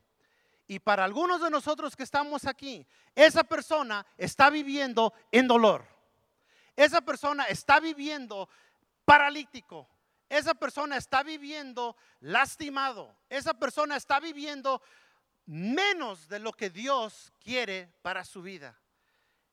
Y 0.66 0.78
para 0.78 1.04
algunos 1.04 1.40
de 1.40 1.50
nosotros 1.50 1.96
que 1.96 2.02
estamos 2.02 2.44
aquí, 2.46 2.86
esa 3.14 3.42
persona 3.42 4.06
está 4.18 4.50
viviendo 4.50 5.12
en 5.32 5.48
dolor. 5.48 5.84
Esa 6.76 7.00
persona 7.00 7.44
está 7.44 7.80
viviendo 7.80 8.48
paralítico. 9.04 9.88
Esa 10.28 10.54
persona 10.54 10.96
está 10.96 11.22
viviendo 11.22 11.96
lastimado. 12.20 13.16
Esa 13.28 13.54
persona 13.54 13.96
está 13.96 14.20
viviendo 14.20 14.82
menos 15.46 16.28
de 16.28 16.38
lo 16.38 16.52
que 16.52 16.68
Dios 16.68 17.32
quiere 17.40 17.94
para 18.02 18.24
su 18.24 18.42
vida. 18.42 18.78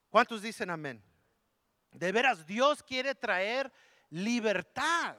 ¿Cuántos 0.09 0.41
dicen 0.41 0.69
amén? 0.69 1.03
De 1.91 2.11
veras, 2.11 2.45
Dios 2.45 2.83
quiere 2.83 3.15
traer 3.15 3.71
libertad 4.09 5.15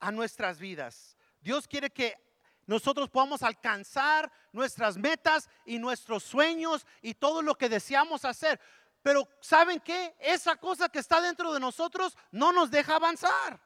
a 0.00 0.10
nuestras 0.10 0.58
vidas. 0.58 1.16
Dios 1.40 1.66
quiere 1.66 1.90
que 1.90 2.22
nosotros 2.66 3.08
podamos 3.10 3.42
alcanzar 3.42 4.30
nuestras 4.52 4.96
metas 4.96 5.48
y 5.64 5.78
nuestros 5.78 6.22
sueños 6.22 6.86
y 7.00 7.14
todo 7.14 7.42
lo 7.42 7.54
que 7.54 7.68
deseamos 7.68 8.24
hacer. 8.24 8.60
Pero 9.02 9.28
¿saben 9.40 9.80
qué? 9.80 10.14
Esa 10.18 10.56
cosa 10.56 10.88
que 10.88 10.98
está 10.98 11.20
dentro 11.20 11.52
de 11.52 11.60
nosotros 11.60 12.16
no 12.30 12.52
nos 12.52 12.70
deja 12.70 12.96
avanzar. 12.96 13.60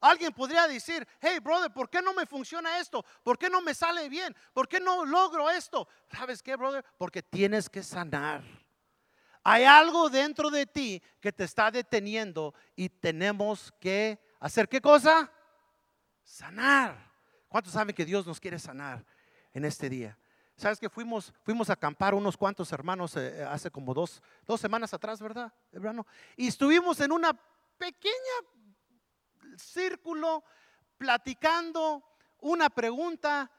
Alguien 0.00 0.32
podría 0.32 0.68
decir, 0.68 1.06
hey 1.20 1.38
brother, 1.42 1.72
¿por 1.72 1.90
qué 1.90 2.00
no 2.00 2.14
me 2.14 2.26
funciona 2.26 2.78
esto? 2.78 3.04
¿Por 3.22 3.36
qué 3.36 3.50
no 3.50 3.60
me 3.60 3.74
sale 3.74 4.08
bien? 4.08 4.34
¿Por 4.52 4.68
qué 4.68 4.78
no 4.78 5.04
logro 5.04 5.50
esto? 5.50 5.88
¿Sabes 6.12 6.42
qué, 6.42 6.54
brother? 6.56 6.84
Porque 6.96 7.22
tienes 7.22 7.68
que 7.68 7.82
sanar. 7.82 8.42
Hay 9.42 9.64
algo 9.64 10.08
dentro 10.08 10.50
de 10.50 10.66
ti 10.66 11.02
que 11.20 11.32
te 11.32 11.44
está 11.44 11.70
deteniendo 11.70 12.54
y 12.76 12.88
tenemos 12.88 13.72
que 13.80 14.20
hacer 14.40 14.68
qué 14.68 14.80
cosa? 14.80 15.32
Sanar. 16.22 17.12
¿Cuántos 17.48 17.72
saben 17.72 17.94
que 17.94 18.04
Dios 18.04 18.26
nos 18.26 18.38
quiere 18.38 18.58
sanar 18.58 19.04
en 19.52 19.64
este 19.64 19.88
día? 19.88 20.18
Sabes 20.56 20.78
que 20.78 20.90
fuimos, 20.90 21.32
fuimos 21.42 21.70
a 21.70 21.74
acampar 21.74 22.14
unos 22.14 22.36
cuantos 22.36 22.72
hermanos 22.72 23.16
eh, 23.16 23.44
hace 23.48 23.70
como 23.70 23.94
dos, 23.94 24.20
dos 24.44 24.60
semanas 24.60 24.92
atrás, 24.92 25.20
¿verdad? 25.20 25.52
Y 26.36 26.48
estuvimos 26.48 27.00
en 27.00 27.12
una 27.12 27.32
pequeña 27.78 28.14
círculo 29.58 30.44
platicando 30.96 32.02
una 32.40 32.70
pregunta, 32.70 33.50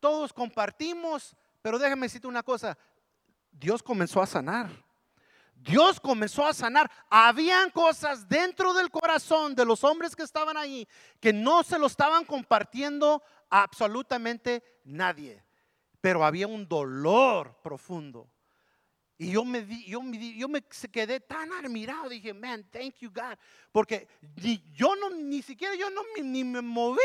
todos 0.00 0.32
compartimos, 0.32 1.36
pero 1.62 1.78
déjame 1.78 2.06
decirte 2.06 2.26
una 2.26 2.42
cosa, 2.42 2.76
Dios 3.50 3.82
comenzó 3.82 4.22
a 4.22 4.26
sanar. 4.26 4.84
Dios 5.54 5.98
comenzó 5.98 6.46
a 6.46 6.52
sanar. 6.52 6.90
Habían 7.08 7.70
cosas 7.70 8.28
dentro 8.28 8.74
del 8.74 8.90
corazón 8.90 9.54
de 9.54 9.64
los 9.64 9.82
hombres 9.84 10.14
que 10.14 10.22
estaban 10.22 10.56
ahí 10.56 10.86
que 11.20 11.32
no 11.32 11.62
se 11.62 11.78
lo 11.78 11.86
estaban 11.86 12.24
compartiendo 12.24 13.22
a 13.50 13.62
absolutamente 13.62 14.62
nadie. 14.84 15.42
Pero 16.00 16.24
había 16.24 16.46
un 16.46 16.68
dolor 16.68 17.58
profundo. 17.62 18.30
Y 19.18 19.32
yo 19.32 19.44
me, 19.44 19.66
yo, 19.86 20.02
me, 20.02 20.36
yo 20.36 20.48
me 20.48 20.62
quedé 20.62 21.20
tan 21.20 21.50
admirado, 21.52 22.08
dije, 22.08 22.34
man, 22.34 22.64
thank 22.70 22.96
you 23.00 23.10
God, 23.10 23.38
porque 23.72 24.06
yo 24.74 24.94
no, 24.96 25.08
ni 25.10 25.40
siquiera 25.40 25.74
yo 25.74 25.88
no 25.88 26.02
ni 26.22 26.44
me 26.44 26.60
moví, 26.60 27.00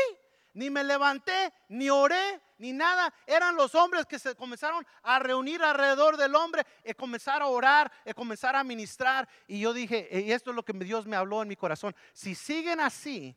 ni 0.54 0.68
me 0.68 0.84
levanté, 0.84 1.52
ni 1.68 1.88
oré, 1.88 2.40
ni 2.58 2.72
nada. 2.74 3.12
Eran 3.26 3.56
los 3.56 3.74
hombres 3.74 4.04
que 4.04 4.18
se 4.18 4.34
comenzaron 4.34 4.86
a 5.02 5.18
reunir 5.18 5.62
alrededor 5.62 6.18
del 6.18 6.34
hombre, 6.34 6.64
y 6.84 6.92
comenzar 6.92 7.40
a 7.40 7.46
orar, 7.46 7.90
y 8.04 8.12
comenzar 8.12 8.54
a 8.56 8.62
ministrar. 8.62 9.26
Y 9.46 9.60
yo 9.60 9.72
dije, 9.72 10.08
y 10.12 10.32
esto 10.32 10.50
es 10.50 10.56
lo 10.56 10.64
que 10.64 10.74
Dios 10.74 11.06
me 11.06 11.16
habló 11.16 11.40
en 11.40 11.48
mi 11.48 11.56
corazón, 11.56 11.94
si 12.12 12.34
siguen 12.34 12.80
así, 12.80 13.34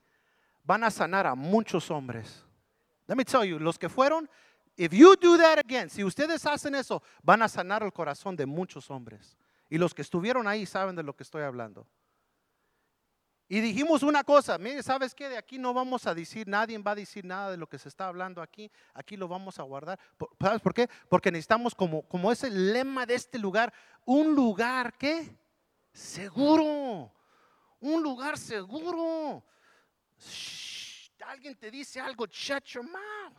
van 0.63 0.84
a 0.84 0.91
sanar 0.91 1.25
a 1.27 1.36
muchos 1.36 1.89
hombres. 1.89 2.44
Let 3.08 3.15
me 3.15 3.24
tell 3.24 3.46
you, 3.46 3.60
los 3.60 3.79
que 3.79 3.88
fueron, 3.88 4.29
If 4.77 4.91
you 4.91 5.15
do 5.15 5.38
that 5.38 5.60
again, 5.60 5.89
si 5.89 6.03
ustedes 6.03 6.46
hacen 6.46 6.75
eso, 6.75 7.01
van 7.24 7.41
a 7.41 7.48
sanar 7.48 7.84
el 7.84 7.94
corazón 7.94 8.36
de 8.36 8.46
muchos 8.46 8.89
hombres. 8.89 9.38
Y 9.70 9.77
los 9.77 9.94
que 9.94 10.01
estuvieron 10.01 10.48
ahí 10.48 10.65
saben 10.65 10.96
de 10.96 11.03
lo 11.03 11.15
que 11.15 11.24
estoy 11.24 11.44
hablando. 11.44 11.88
Y 13.48 13.62
dijimos 13.62 14.01
una 14.01 14.24
cosa, 14.24 14.58
mire, 14.58 14.82
¿sabes 14.82 15.13
qué? 15.13 15.29
De 15.29 15.38
aquí 15.38 15.60
no 15.60 15.74
vamos 15.74 16.08
a 16.08 16.15
decir, 16.15 16.48
nadie 16.48 16.77
va 16.79 16.91
a 16.91 16.96
decir 16.96 17.24
nada 17.24 17.51
de 17.51 17.58
lo 17.58 17.70
que 17.70 17.77
se 17.77 17.89
está 17.89 18.08
hablando 18.08 18.41
aquí, 18.41 18.72
aquí 18.94 19.15
lo 19.15 19.27
vamos 19.27 19.60
a 19.60 19.63
guardar. 19.63 20.00
¿Sabes 20.41 20.62
por 20.62 20.74
qué? 20.74 20.89
Porque 21.08 21.32
necesitamos, 21.32 21.75
como, 21.75 22.01
como 22.08 22.32
es 22.32 22.44
el 22.44 22.74
lema 22.74 23.05
de 23.05 23.13
este 23.13 23.38
lugar, 23.38 23.72
un 24.03 24.34
lugar 24.34 24.98
que 24.98 25.38
seguro, 25.94 27.13
un 27.79 28.01
lugar 28.01 28.38
seguro. 28.38 29.46
alguien 31.27 31.55
te 31.55 31.70
dice 31.70 32.00
algo, 32.00 32.25
shut 32.25 32.65
your 32.65 32.84
mouth. 32.84 33.38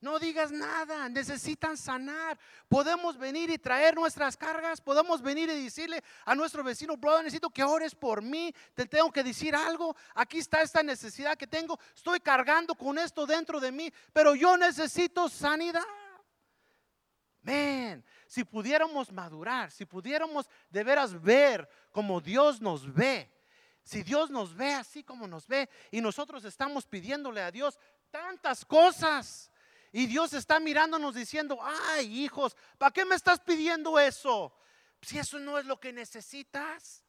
No 0.00 0.18
digas 0.18 0.50
nada, 0.50 1.10
necesitan 1.10 1.76
sanar. 1.76 2.38
Podemos 2.68 3.18
venir 3.18 3.50
y 3.50 3.58
traer 3.58 3.94
nuestras 3.94 4.34
cargas, 4.34 4.80
podemos 4.80 5.20
venir 5.20 5.50
y 5.50 5.64
decirle 5.64 6.02
a 6.24 6.34
nuestro 6.34 6.64
vecino, 6.64 6.96
brother, 6.96 7.24
necesito 7.24 7.50
que 7.50 7.62
ores 7.62 7.94
por 7.94 8.22
mí, 8.22 8.54
te 8.74 8.86
tengo 8.86 9.12
que 9.12 9.22
decir 9.22 9.54
algo, 9.54 9.94
aquí 10.14 10.38
está 10.38 10.62
esta 10.62 10.82
necesidad 10.82 11.36
que 11.36 11.46
tengo, 11.46 11.78
estoy 11.94 12.18
cargando 12.20 12.74
con 12.74 12.98
esto 12.98 13.26
dentro 13.26 13.60
de 13.60 13.70
mí, 13.70 13.92
pero 14.12 14.34
yo 14.34 14.56
necesito 14.56 15.28
sanidad. 15.28 15.84
Man, 17.42 18.02
si 18.26 18.44
pudiéramos 18.44 19.12
madurar, 19.12 19.70
si 19.70 19.84
pudiéramos 19.84 20.46
de 20.70 20.82
veras 20.82 21.20
ver 21.20 21.68
como 21.90 22.22
Dios 22.22 22.60
nos 22.60 22.90
ve, 22.90 23.30
si 23.82 24.02
Dios 24.02 24.30
nos 24.30 24.54
ve 24.54 24.72
así 24.72 25.02
como 25.02 25.26
nos 25.26 25.46
ve 25.46 25.68
y 25.90 26.00
nosotros 26.00 26.44
estamos 26.44 26.86
pidiéndole 26.86 27.42
a 27.42 27.50
Dios 27.50 27.78
tantas 28.10 28.64
cosas 28.64 29.50
y 29.92 30.06
Dios 30.06 30.32
está 30.32 30.60
mirándonos 30.60 31.14
diciendo, 31.14 31.58
ay 31.62 32.22
hijos, 32.24 32.56
¿para 32.78 32.92
qué 32.92 33.04
me 33.04 33.16
estás 33.16 33.40
pidiendo 33.40 33.98
eso? 33.98 34.52
Si 35.02 35.18
eso 35.18 35.38
no 35.38 35.58
es 35.58 35.66
lo 35.66 35.80
que 35.80 35.92
necesitas. 35.92 37.02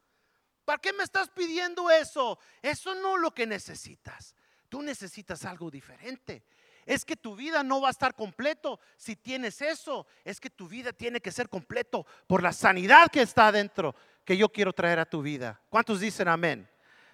¿Para 0.65 0.79
qué 0.79 0.93
me 0.93 1.03
estás 1.03 1.29
pidiendo 1.29 1.89
eso? 1.91 2.39
Eso 2.61 2.95
no 2.95 3.15
es 3.15 3.21
lo 3.21 3.31
que 3.33 3.45
necesitas. 3.45 4.35
Tú 4.69 4.81
necesitas 4.81 5.43
algo 5.45 5.69
diferente. 5.69 6.43
Es 6.85 7.05
que 7.05 7.15
tu 7.15 7.35
vida 7.35 7.61
no 7.61 7.81
va 7.81 7.89
a 7.89 7.91
estar 7.91 8.15
completo 8.15 8.79
si 8.97 9.15
tienes 9.15 9.61
eso. 9.61 10.07
Es 10.23 10.39
que 10.39 10.49
tu 10.49 10.67
vida 10.67 10.93
tiene 10.93 11.19
que 11.19 11.31
ser 11.31 11.49
completo 11.49 12.05
por 12.25 12.41
la 12.41 12.53
sanidad 12.53 13.11
que 13.11 13.21
está 13.21 13.47
adentro 13.47 13.95
que 14.25 14.37
yo 14.37 14.49
quiero 14.49 14.73
traer 14.73 14.99
a 14.99 15.05
tu 15.05 15.21
vida. 15.21 15.59
¿Cuántos 15.69 15.99
dicen 15.99 16.27
amén? 16.27 16.67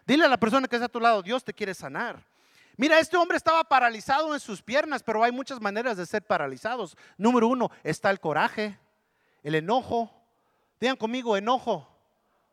Dile 0.06 0.25
a 0.25 0.30
la 0.30 0.39
persona 0.39 0.67
que 0.67 0.75
está 0.75 0.86
a 0.86 0.89
tu 0.89 0.99
lado, 1.01 1.21
Dios 1.21 1.43
te 1.43 1.53
quiere 1.53 1.73
sanar. 1.73 2.23
Mira, 2.78 3.00
este 3.00 3.18
hombre 3.18 3.38
estaba 3.38 3.63
paralizado 3.63 4.36
en 4.36 4.40
sus 4.40 4.62
piernas, 4.62 5.02
pero 5.02 5.24
hay 5.24 5.32
muchas 5.32 5.60
maneras 5.60 5.98
de 5.98 6.06
ser 6.06 6.24
paralizados. 6.24 6.96
Número 7.18 7.48
uno, 7.48 7.72
está 7.84 8.12
el 8.12 8.20
coraje, 8.20 8.80
el 9.42 9.56
enojo. 9.56 10.12
Digan 10.80 10.96
conmigo, 10.96 11.36
enojo. 11.36 11.88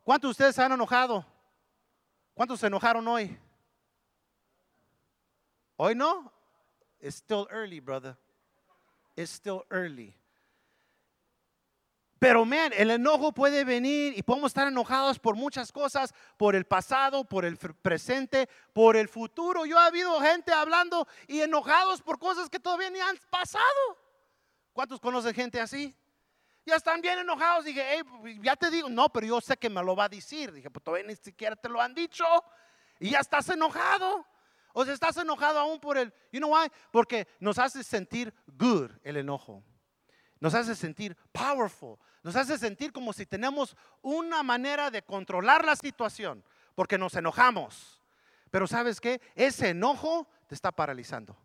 ¿Cuántos 0.03 0.29
de 0.29 0.31
ustedes 0.31 0.55
se 0.55 0.63
han 0.63 0.71
enojado? 0.71 1.23
¿Cuántos 2.33 2.59
se 2.59 2.67
enojaron 2.67 3.07
hoy? 3.07 3.37
Hoy 5.77 5.93
no. 5.93 6.31
It's 6.99 7.17
still 7.17 7.47
early, 7.51 7.79
brother. 7.79 8.17
It's 9.15 9.31
still 9.31 9.63
early. 9.69 10.15
Pero, 12.19 12.45
man, 12.45 12.71
el 12.73 12.91
enojo 12.91 13.33
puede 13.33 13.65
venir 13.65 14.17
y 14.17 14.23
podemos 14.23 14.49
estar 14.49 14.67
enojados 14.67 15.19
por 15.19 15.35
muchas 15.35 15.71
cosas, 15.71 16.13
por 16.37 16.55
el 16.55 16.65
pasado, 16.65 17.25
por 17.25 17.43
el 17.43 17.57
presente, 17.57 18.47
por 18.73 18.95
el 18.95 19.09
futuro. 19.09 19.65
Yo 19.65 19.77
he 19.77 19.85
habido 19.85 20.19
gente 20.21 20.53
hablando 20.53 21.07
y 21.27 21.41
enojados 21.41 22.01
por 22.01 22.17
cosas 22.17 22.49
que 22.49 22.59
todavía 22.59 22.89
ni 22.89 22.99
han 22.99 23.17
pasado. 23.29 23.65
¿Cuántos 24.71 24.99
conocen 24.99 25.33
gente 25.33 25.59
así? 25.59 25.93
Ya 26.65 26.75
están 26.75 27.01
bien 27.01 27.19
enojados. 27.19 27.65
Dije, 27.65 27.83
hey, 27.85 28.39
ya 28.41 28.55
te 28.55 28.71
digo, 28.71 28.89
no, 28.89 29.09
pero 29.09 29.27
yo 29.27 29.41
sé 29.41 29.57
que 29.57 29.69
me 29.69 29.83
lo 29.83 29.95
va 29.95 30.05
a 30.05 30.09
decir. 30.09 30.53
Dije, 30.53 30.69
pues 30.69 30.83
todavía 30.83 31.07
ni 31.07 31.15
siquiera 31.17 31.55
te 31.55 31.67
lo 31.67 31.81
han 31.81 31.93
dicho 31.93 32.25
y 32.97 33.11
ya 33.11 33.19
estás 33.19 33.49
enojado. 33.49 34.25
O 34.73 34.85
sea, 34.85 34.93
estás 34.93 35.17
enojado 35.17 35.59
aún 35.59 35.79
por 35.79 35.97
el, 35.97 36.13
you 36.31 36.39
know 36.39 36.53
why? 36.53 36.69
Porque 36.91 37.27
nos 37.39 37.59
hace 37.59 37.83
sentir 37.83 38.33
good 38.47 38.91
el 39.03 39.17
enojo 39.17 39.63
nos 40.45 40.53
hace 40.53 40.75
sentir 40.75 41.17
powerful, 41.31 41.97
nos 42.21 42.35
hace 42.35 42.55
sentir 42.59 42.93
como 42.93 43.13
si 43.13 43.25
tenemos 43.25 43.75
una 44.03 44.43
manera 44.43 44.91
de 44.91 45.01
controlar 45.01 45.65
la 45.65 45.75
situación, 45.75 46.43
porque 46.75 46.99
nos 46.99 47.15
enojamos. 47.15 47.99
Pero 48.51 48.67
sabes 48.67 49.01
qué? 49.01 49.19
Ese 49.33 49.69
enojo 49.69 50.27
te 50.45 50.53
está 50.53 50.71
paralizando, 50.71 51.35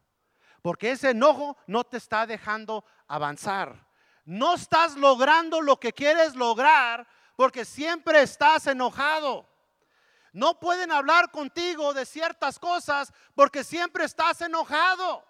porque 0.60 0.90
ese 0.90 1.12
enojo 1.12 1.56
no 1.66 1.82
te 1.82 1.96
está 1.96 2.26
dejando 2.26 2.84
avanzar. 3.08 3.86
No 4.26 4.56
estás 4.56 4.96
logrando 4.96 5.62
lo 5.62 5.80
que 5.80 5.94
quieres 5.94 6.36
lograr 6.36 7.08
porque 7.36 7.64
siempre 7.64 8.20
estás 8.20 8.66
enojado. 8.66 9.48
No 10.34 10.60
pueden 10.60 10.92
hablar 10.92 11.30
contigo 11.30 11.94
de 11.94 12.04
ciertas 12.04 12.58
cosas 12.58 13.14
porque 13.34 13.64
siempre 13.64 14.04
estás 14.04 14.42
enojado. 14.42 15.24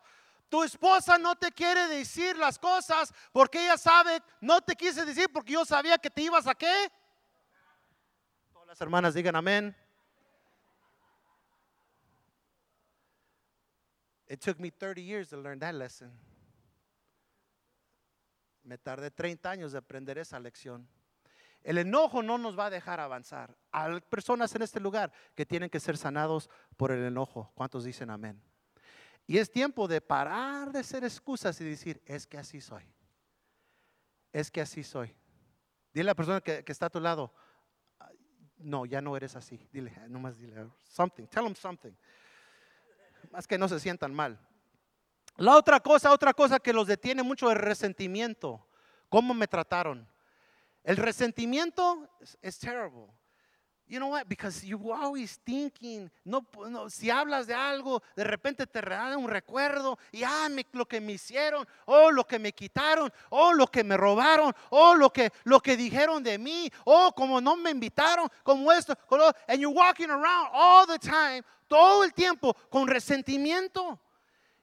Tu 0.51 0.65
esposa 0.65 1.17
no 1.17 1.37
te 1.37 1.53
quiere 1.53 1.87
decir 1.87 2.37
las 2.37 2.59
cosas 2.59 3.15
porque 3.33 3.65
ella 3.65 3.79
sabe, 3.79 4.21
no 4.41 4.61
te 4.61 4.75
quise 4.75 5.05
decir 5.05 5.29
porque 5.33 5.53
yo 5.53 5.65
sabía 5.65 5.97
que 5.97 6.11
te 6.11 6.23
ibas 6.23 6.49
a 6.49 6.57
qué. 6.57 6.91
Todas 8.53 8.67
las 8.67 8.81
hermanas 8.81 9.15
digan 9.15 9.37
amén. 9.37 9.77
It 14.29 14.41
took 14.41 14.59
me 14.59 14.73
30 14.73 15.01
years 15.01 15.29
to 15.29 15.37
learn 15.37 15.61
that 15.61 15.75
lesson. 15.75 16.11
Me 18.65 18.77
tardé 18.77 19.13
30 19.13 19.49
años 19.49 19.73
de 19.73 19.79
aprender 19.79 20.19
esa 20.19 20.41
lección. 20.41 20.89
El 21.63 21.79
enojo 21.79 22.23
no 22.23 22.39
nos 22.39 22.59
va 22.59 22.67
a 22.67 22.71
dejar 22.71 22.99
avanzar. 22.99 23.57
Hay 23.71 24.01
personas 24.01 24.53
en 24.57 24.63
este 24.63 24.81
lugar 24.81 25.13
que 25.37 25.47
tienen 25.47 25.71
que 25.71 25.79
ser 25.79 25.97
sanados 25.97 26.51
por 26.77 26.91
el 26.91 27.05
enojo. 27.05 27.53
¿Cuántos 27.55 27.85
dicen 27.85 28.11
amén? 28.11 28.43
Y 29.31 29.39
es 29.39 29.49
tiempo 29.49 29.87
de 29.87 30.01
parar 30.01 30.73
de 30.73 30.83
ser 30.83 31.05
excusas 31.05 31.61
y 31.61 31.65
decir, 31.65 32.03
es 32.05 32.27
que 32.27 32.37
así 32.37 32.61
soy. 32.61 32.83
es 34.33 34.51
que 34.51 34.61
así 34.61 34.83
soy. 34.83 35.15
Dile 35.95 36.09
a 36.09 36.11
la 36.11 36.15
persona 36.17 36.41
que, 36.41 36.65
está 36.67 36.87
a 36.87 36.91
tu 36.91 36.99
lado, 36.99 37.33
no, 38.59 38.87
ya 38.87 39.01
no 39.01 39.17
eres 39.17 39.37
así. 39.37 39.69
Dile, 39.73 39.95
nomás 40.09 40.37
dile, 40.37 40.69
something, 40.83 41.29
tell 41.29 41.45
them 41.45 41.55
something. 41.55 41.93
Más 43.31 43.47
que 43.47 43.57
no 43.57 43.69
se 43.69 43.79
sientan 43.79 44.13
mal. 44.13 44.37
La 45.37 45.55
otra 45.55 45.79
cosa, 45.79 46.11
otra 46.11 46.35
cosa 46.35 46.59
que 46.59 46.73
los 46.73 46.89
detiene 46.89 47.23
mucho 47.23 47.47
es 47.53 47.57
el 47.57 47.63
resentimiento. 47.63 48.67
¿Cómo 49.09 49.33
me 49.33 49.47
trataron? 49.47 50.09
El 50.83 50.97
resentimiento 50.97 52.11
es 52.43 52.59
terrible. 52.59 53.07
You 53.91 53.99
know 53.99 54.07
what? 54.07 54.29
Because 54.29 54.65
you're 54.65 54.95
always 54.95 55.41
thinking, 55.45 56.09
no, 56.25 56.47
no, 56.69 56.89
si 56.89 57.11
hablas 57.11 57.49
de 57.49 57.55
algo, 57.55 58.01
de 58.15 58.23
repente 58.23 58.65
te 58.65 58.81
da 58.81 59.17
un 59.17 59.27
recuerdo 59.27 59.99
y 60.13 60.23
ah, 60.23 60.49
me, 60.49 60.65
lo 60.75 60.87
que 60.87 61.01
me 61.01 61.15
hicieron, 61.15 61.67
oh, 61.87 62.13
lo 62.13 62.23
que 62.23 62.39
me 62.39 62.53
quitaron, 62.53 63.13
oh, 63.31 63.53
lo 63.53 63.67
que 63.67 63.83
me 63.83 63.97
robaron, 63.97 64.55
oh, 64.71 64.95
lo 64.95 65.11
que 65.11 65.33
lo 65.43 65.59
que 65.59 65.77
dijeron 65.77 66.23
de 66.23 66.39
mí, 66.39 66.71
o 66.85 67.13
como 67.13 67.41
no 67.41 67.57
me 67.57 67.71
invitaron, 67.71 68.29
como 68.45 68.71
esto, 68.71 68.97
and 69.49 69.61
you're 69.61 69.75
walking 69.75 70.09
around 70.09 70.51
all 70.53 70.87
the 70.87 70.99
time, 71.01 71.43
todo 71.67 72.05
el 72.05 72.13
tiempo 72.13 72.55
con 72.71 72.87
resentimiento. 72.87 73.99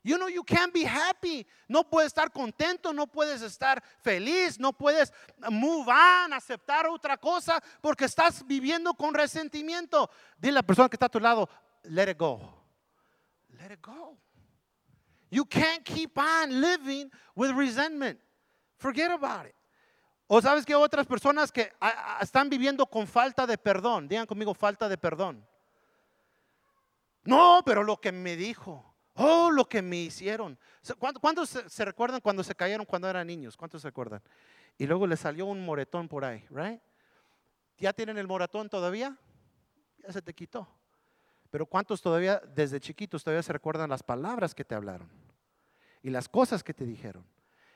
You 0.03 0.17
know, 0.17 0.29
you 0.29 0.43
can't 0.43 0.73
be 0.73 0.85
happy. 0.85 1.45
No 1.67 1.83
puedes 1.83 2.07
estar 2.07 2.31
contento, 2.31 2.93
no 2.93 3.07
puedes 3.07 3.41
estar 3.41 3.83
feliz, 4.01 4.57
no 4.59 4.71
puedes 4.71 5.11
move 5.49 5.87
on, 5.89 6.33
aceptar 6.33 6.87
otra 6.87 7.17
cosa 7.17 7.61
porque 7.81 8.05
estás 8.05 8.45
viviendo 8.45 8.93
con 8.93 9.13
resentimiento. 9.13 10.09
Dile 10.37 10.59
a 10.59 10.61
la 10.61 10.63
persona 10.63 10.87
que 10.87 10.95
está 10.95 11.07
a 11.07 11.09
tu 11.09 11.19
lado, 11.19 11.49
let 11.83 12.09
it 12.09 12.17
go. 12.17 12.39
Let 13.59 13.73
it 13.73 13.81
go. 13.81 14.17
You 15.29 15.45
can't 15.45 15.83
keep 15.83 16.17
on 16.17 16.61
living 16.61 17.11
with 17.35 17.51
resentment. 17.51 18.19
Forget 18.77 19.11
about 19.11 19.47
it. 19.47 19.55
O 20.27 20.41
sabes 20.41 20.65
que 20.65 20.75
otras 20.75 21.05
personas 21.05 21.51
que 21.51 21.71
están 22.21 22.49
viviendo 22.49 22.85
con 22.85 23.07
falta 23.07 23.47
de 23.47 23.57
perdón, 23.57 24.07
digan 24.07 24.25
conmigo 24.25 24.53
falta 24.53 24.87
de 24.87 24.97
perdón. 24.97 25.45
No, 27.23 27.61
pero 27.65 27.83
lo 27.83 27.97
que 27.97 28.11
me 28.11 28.35
dijo. 28.35 28.86
Oh, 29.19 29.49
lo 29.49 29.65
que 29.65 29.81
me 29.81 29.97
hicieron. 29.97 30.59
¿Cuántos 31.19 31.49
se, 31.49 31.85
recuerdan 31.85 32.21
cuando 32.21 32.43
se 32.43 32.53
cayeron 32.53 32.85
cuando 32.85 33.09
eran 33.09 33.25
niños? 33.25 33.57
¿Cuántos 33.57 33.81
se 33.81 33.87
acuerdan? 33.87 34.21
Y 34.77 34.85
luego 34.85 35.07
le 35.07 35.17
salió 35.17 35.47
un 35.47 35.65
moretón 35.65 36.07
por 36.07 36.23
ahí, 36.23 36.45
right? 36.51 36.79
¿Ya 37.79 37.93
tienen 37.93 38.19
el 38.19 38.27
moretón 38.27 38.69
todavía? 38.69 39.17
Ya 40.03 40.13
se 40.13 40.21
te 40.21 40.35
quitó. 40.35 40.67
Pero 41.49 41.65
¿cuántos 41.65 41.99
todavía, 41.99 42.39
desde 42.53 42.79
chiquitos, 42.79 43.23
todavía 43.23 43.41
se 43.41 43.53
recuerdan 43.53 43.89
las 43.89 44.03
palabras 44.03 44.53
que 44.53 44.63
te 44.63 44.75
hablaron? 44.75 45.09
Y 46.03 46.11
las 46.11 46.29
cosas 46.29 46.63
que 46.63 46.75
te 46.75 46.85
dijeron. 46.85 47.25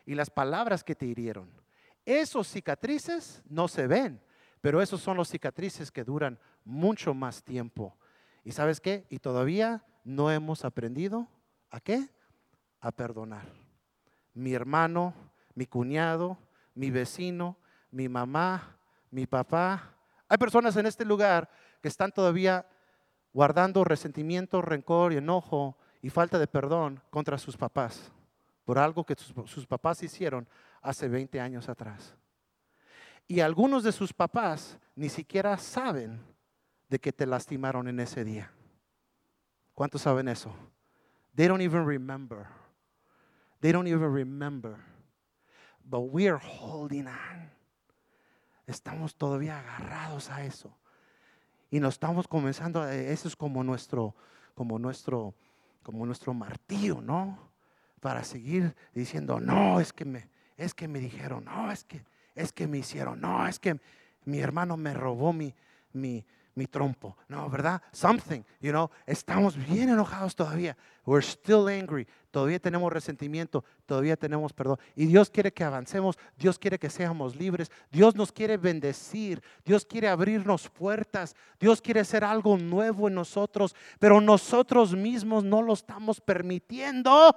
Y 0.05 0.13
las 0.13 0.29
palabras 0.29 0.83
que 0.83 0.93
te 0.93 1.07
hirieron. 1.07 1.49
Esos 2.05 2.47
cicatrices 2.47 3.41
no 3.49 3.67
se 3.67 3.87
ven, 3.87 4.21
pero 4.61 4.79
esos 4.79 5.01
son 5.01 5.17
los 5.17 5.29
cicatrices 5.29 5.89
que 5.91 6.03
duran 6.03 6.37
mucho 6.63 7.15
más 7.15 7.43
tiempo. 7.43 7.97
¿Y 8.43 8.51
sabes 8.51 8.79
qué? 8.79 9.07
Y 9.09 9.17
todavía 9.17 9.83
no 10.03 10.31
hemos 10.31 10.65
aprendido 10.65 11.27
a 11.69 11.79
qué? 11.79 12.09
A 12.79 12.91
perdonar. 12.91 13.45
Mi 14.33 14.53
hermano, 14.53 15.13
mi 15.55 15.65
cuñado, 15.65 16.37
mi 16.73 16.89
vecino, 16.89 17.57
mi 17.91 18.09
mamá, 18.09 18.77
mi 19.09 19.25
papá. 19.27 19.95
Hay 20.27 20.37
personas 20.37 20.75
en 20.77 20.85
este 20.85 21.05
lugar 21.05 21.49
que 21.81 21.87
están 21.87 22.11
todavía 22.11 22.65
guardando 23.33 23.83
resentimiento, 23.83 24.61
rencor 24.61 25.13
y 25.13 25.17
enojo 25.17 25.77
y 26.01 26.09
falta 26.09 26.39
de 26.39 26.47
perdón 26.47 27.01
contra 27.09 27.37
sus 27.37 27.57
papás 27.57 28.11
por 28.65 28.79
algo 28.79 29.03
que 29.03 29.15
sus, 29.15 29.65
papás 29.65 30.01
hicieron 30.03 30.47
hace 30.81 31.07
20 31.07 31.39
años 31.39 31.67
atrás. 31.69 32.15
Y 33.27 33.39
algunos 33.39 33.83
de 33.83 33.91
sus 33.91 34.13
papás 34.13 34.77
ni 34.95 35.09
siquiera 35.09 35.57
saben 35.57 36.21
de 36.89 36.99
que 36.99 37.11
te 37.11 37.25
lastimaron 37.25 37.87
en 37.87 37.99
ese 37.99 38.23
día. 38.23 38.51
¿Cuántos 39.73 40.01
saben 40.01 40.27
eso? 40.27 40.53
They 41.35 41.47
don't 41.47 41.61
even 41.61 41.85
remember. 41.85 42.47
They 43.61 43.71
don't 43.71 43.87
even 43.87 44.11
remember. 44.11 44.77
But 45.83 46.01
we 46.11 46.27
are 46.27 46.39
holding 46.39 47.07
on. 47.07 47.51
Estamos 48.67 49.15
todavía 49.15 49.59
agarrados 49.59 50.29
a 50.29 50.45
eso. 50.45 50.75
Y 51.69 51.79
nos 51.79 51.95
estamos 51.95 52.27
comenzando, 52.27 52.81
a, 52.81 52.93
eso 52.93 53.27
es 53.27 53.35
como 53.35 53.63
nuestro, 53.63 54.15
como 54.55 54.77
nuestro, 54.77 55.33
como 55.83 56.05
nuestro 56.05 56.33
martillo, 56.33 57.01
¿no? 57.01 57.51
Para 58.01 58.23
seguir 58.23 58.75
diciendo, 58.93 59.39
no, 59.39 59.79
es 59.79 59.93
que 59.93 60.05
me, 60.05 60.29
es 60.57 60.73
que 60.73 60.87
me 60.87 60.99
dijeron, 60.99 61.45
no, 61.45 61.71
es 61.71 61.85
que, 61.85 62.03
es 62.35 62.51
que 62.51 62.67
me 62.67 62.77
hicieron, 62.79 63.21
no, 63.21 63.47
es 63.47 63.59
que 63.59 63.79
mi 64.25 64.39
hermano 64.39 64.75
me 64.75 64.93
robó 64.93 65.33
mi, 65.33 65.55
mi, 65.93 66.25
mi 66.55 66.67
trompo. 66.67 67.17
No, 67.27 67.49
¿verdad? 67.49 67.81
Something, 67.91 68.41
you 68.59 68.71
know. 68.71 68.89
Estamos 69.05 69.55
bien 69.55 69.89
enojados 69.89 70.35
todavía. 70.35 70.75
We're 71.05 71.25
still 71.25 71.67
angry. 71.67 72.07
Todavía 72.31 72.59
tenemos 72.59 72.91
resentimiento, 72.93 73.63
todavía 73.85 74.15
tenemos 74.15 74.53
perdón. 74.53 74.77
Y 74.95 75.05
Dios 75.05 75.29
quiere 75.29 75.51
que 75.51 75.63
avancemos, 75.63 76.17
Dios 76.37 76.57
quiere 76.57 76.79
que 76.79 76.89
seamos 76.89 77.35
libres, 77.35 77.69
Dios 77.91 78.15
nos 78.15 78.31
quiere 78.31 78.55
bendecir, 78.57 79.41
Dios 79.65 79.85
quiere 79.85 80.07
abrirnos 80.07 80.69
puertas, 80.69 81.35
Dios 81.59 81.81
quiere 81.81 81.99
hacer 81.99 82.23
algo 82.23 82.57
nuevo 82.57 83.07
en 83.07 83.15
nosotros, 83.15 83.75
pero 83.99 84.21
nosotros 84.21 84.95
mismos 84.95 85.43
no 85.43 85.61
lo 85.61 85.73
estamos 85.73 86.21
permitiendo. 86.21 87.35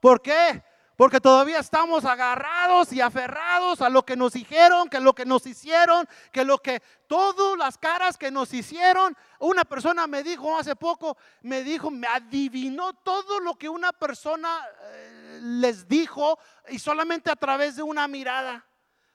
¿Por 0.00 0.22
qué? 0.22 0.62
Porque 1.00 1.18
todavía 1.18 1.60
estamos 1.60 2.04
agarrados 2.04 2.92
y 2.92 3.00
aferrados 3.00 3.80
a 3.80 3.88
lo 3.88 4.04
que 4.04 4.16
nos 4.16 4.34
dijeron, 4.34 4.86
que 4.90 5.00
lo 5.00 5.14
que 5.14 5.24
nos 5.24 5.46
hicieron, 5.46 6.06
que 6.30 6.44
lo 6.44 6.58
que 6.58 6.82
todas 7.06 7.56
las 7.56 7.78
caras 7.78 8.18
que 8.18 8.30
nos 8.30 8.52
hicieron. 8.52 9.16
Una 9.38 9.64
persona 9.64 10.06
me 10.06 10.22
dijo 10.22 10.58
hace 10.58 10.76
poco, 10.76 11.16
me 11.40 11.64
dijo, 11.64 11.90
me 11.90 12.06
adivinó 12.06 12.92
todo 12.92 13.40
lo 13.40 13.54
que 13.54 13.66
una 13.66 13.94
persona 13.94 14.62
eh, 14.82 15.38
les 15.40 15.88
dijo 15.88 16.38
y 16.68 16.78
solamente 16.78 17.30
a 17.30 17.36
través 17.36 17.76
de 17.76 17.82
una 17.82 18.06
mirada. 18.06 18.62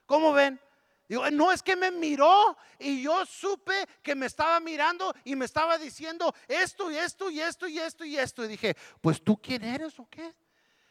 ¿Cómo 0.06 0.32
ven? 0.32 0.60
Digo, 1.08 1.30
no 1.30 1.52
es 1.52 1.62
que 1.62 1.76
me 1.76 1.92
miró 1.92 2.58
y 2.80 3.00
yo 3.00 3.24
supe 3.26 3.86
que 4.02 4.16
me 4.16 4.26
estaba 4.26 4.58
mirando 4.58 5.14
y 5.22 5.36
me 5.36 5.44
estaba 5.44 5.78
diciendo 5.78 6.34
esto 6.48 6.90
y 6.90 6.96
esto 6.96 7.30
y 7.30 7.40
esto 7.40 7.68
y 7.68 7.78
esto 7.78 8.04
y 8.04 8.18
esto. 8.18 8.44
Y 8.44 8.48
dije, 8.48 8.76
pues 9.00 9.22
tú 9.22 9.40
quién 9.40 9.62
eres 9.62 9.96
o 10.00 10.08
qué? 10.10 10.34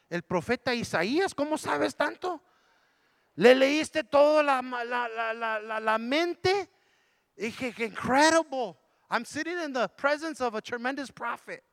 El 0.10 0.22
profeta 0.22 0.74
Isaías, 0.74 1.34
¿cómo 1.34 1.58
sabes 1.58 1.96
tanto? 1.96 2.42
¿Le 3.36 3.54
leíste 3.54 4.04
toda 4.04 4.42
la, 4.44 4.62
la, 4.62 5.80
la, 5.80 5.98
mente? 5.98 6.70
Dije, 7.36 7.74
incredible. 7.80 8.78
I'm 9.10 9.26
sitting 9.26 9.60
in 9.60 9.74
the 9.74 9.88
presence 9.90 10.40
of 10.42 10.56
a 10.56 10.62
tremendous 10.62 11.12
prophet. 11.12 11.64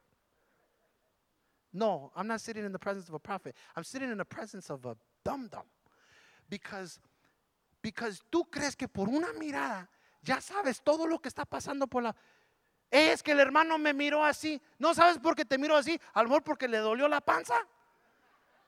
No, 1.73 2.11
I'm 2.17 2.27
not 2.27 2.41
sitting 2.41 2.65
in 2.65 2.73
the 2.73 2.79
presence 2.79 3.09
of 3.09 3.15
a 3.15 3.19
prophet. 3.19 3.55
I'm 3.77 3.85
sitting 3.85 4.11
in 4.11 4.19
the 4.19 4.25
presence 4.25 4.71
of 4.71 4.85
a 4.85 4.97
dum 5.25 5.49
dum. 5.49 5.63
Because, 6.49 7.01
because 7.81 8.21
tú 8.31 8.45
crees 8.51 8.77
que 8.77 8.89
por 8.89 9.09
una 9.09 9.33
mirada 9.33 9.89
ya 10.23 10.41
sabes 10.41 10.83
todo 10.83 11.07
lo 11.07 11.19
que 11.19 11.29
está 11.29 11.45
pasando 11.45 11.89
por 11.89 12.03
la... 12.03 12.15
Es 12.91 13.23
que 13.23 13.33
el 13.33 13.41
hermano 13.41 13.79
me 13.79 13.95
miró 13.95 14.23
así. 14.23 14.61
¿No 14.79 14.93
sabes 14.93 15.19
por 15.19 15.35
qué 15.35 15.45
te 15.45 15.57
miró 15.57 15.77
así? 15.77 15.99
A 16.13 16.23
lo 16.23 16.41
porque 16.43 16.69
le 16.69 16.79
dolió 16.79 17.09
la 17.09 17.23
panza. 17.23 17.55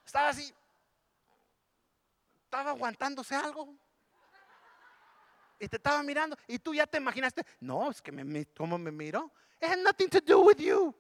Estaba 0.05 0.29
así. 0.29 0.53
Estaba 2.45 2.71
aguantándose 2.71 3.35
algo. 3.35 3.75
Y 5.59 5.69
te 5.69 5.77
estaba 5.77 6.03
mirando. 6.03 6.37
Y 6.47 6.59
tú 6.59 6.75
ya 6.75 6.87
te 6.87 6.99
imaginaste. 6.99 7.45
No, 7.61 7.91
es 7.91 8.03
que 8.03 8.13
me, 8.13 8.47
¿cómo 8.47 8.79
me 8.79 8.91
miró? 8.91 9.33
It 9.61 9.69
had 9.69 9.79
nothing 9.79 10.09
to 10.09 10.21
do 10.21 10.41
with 10.41 10.59
you. 10.59 10.95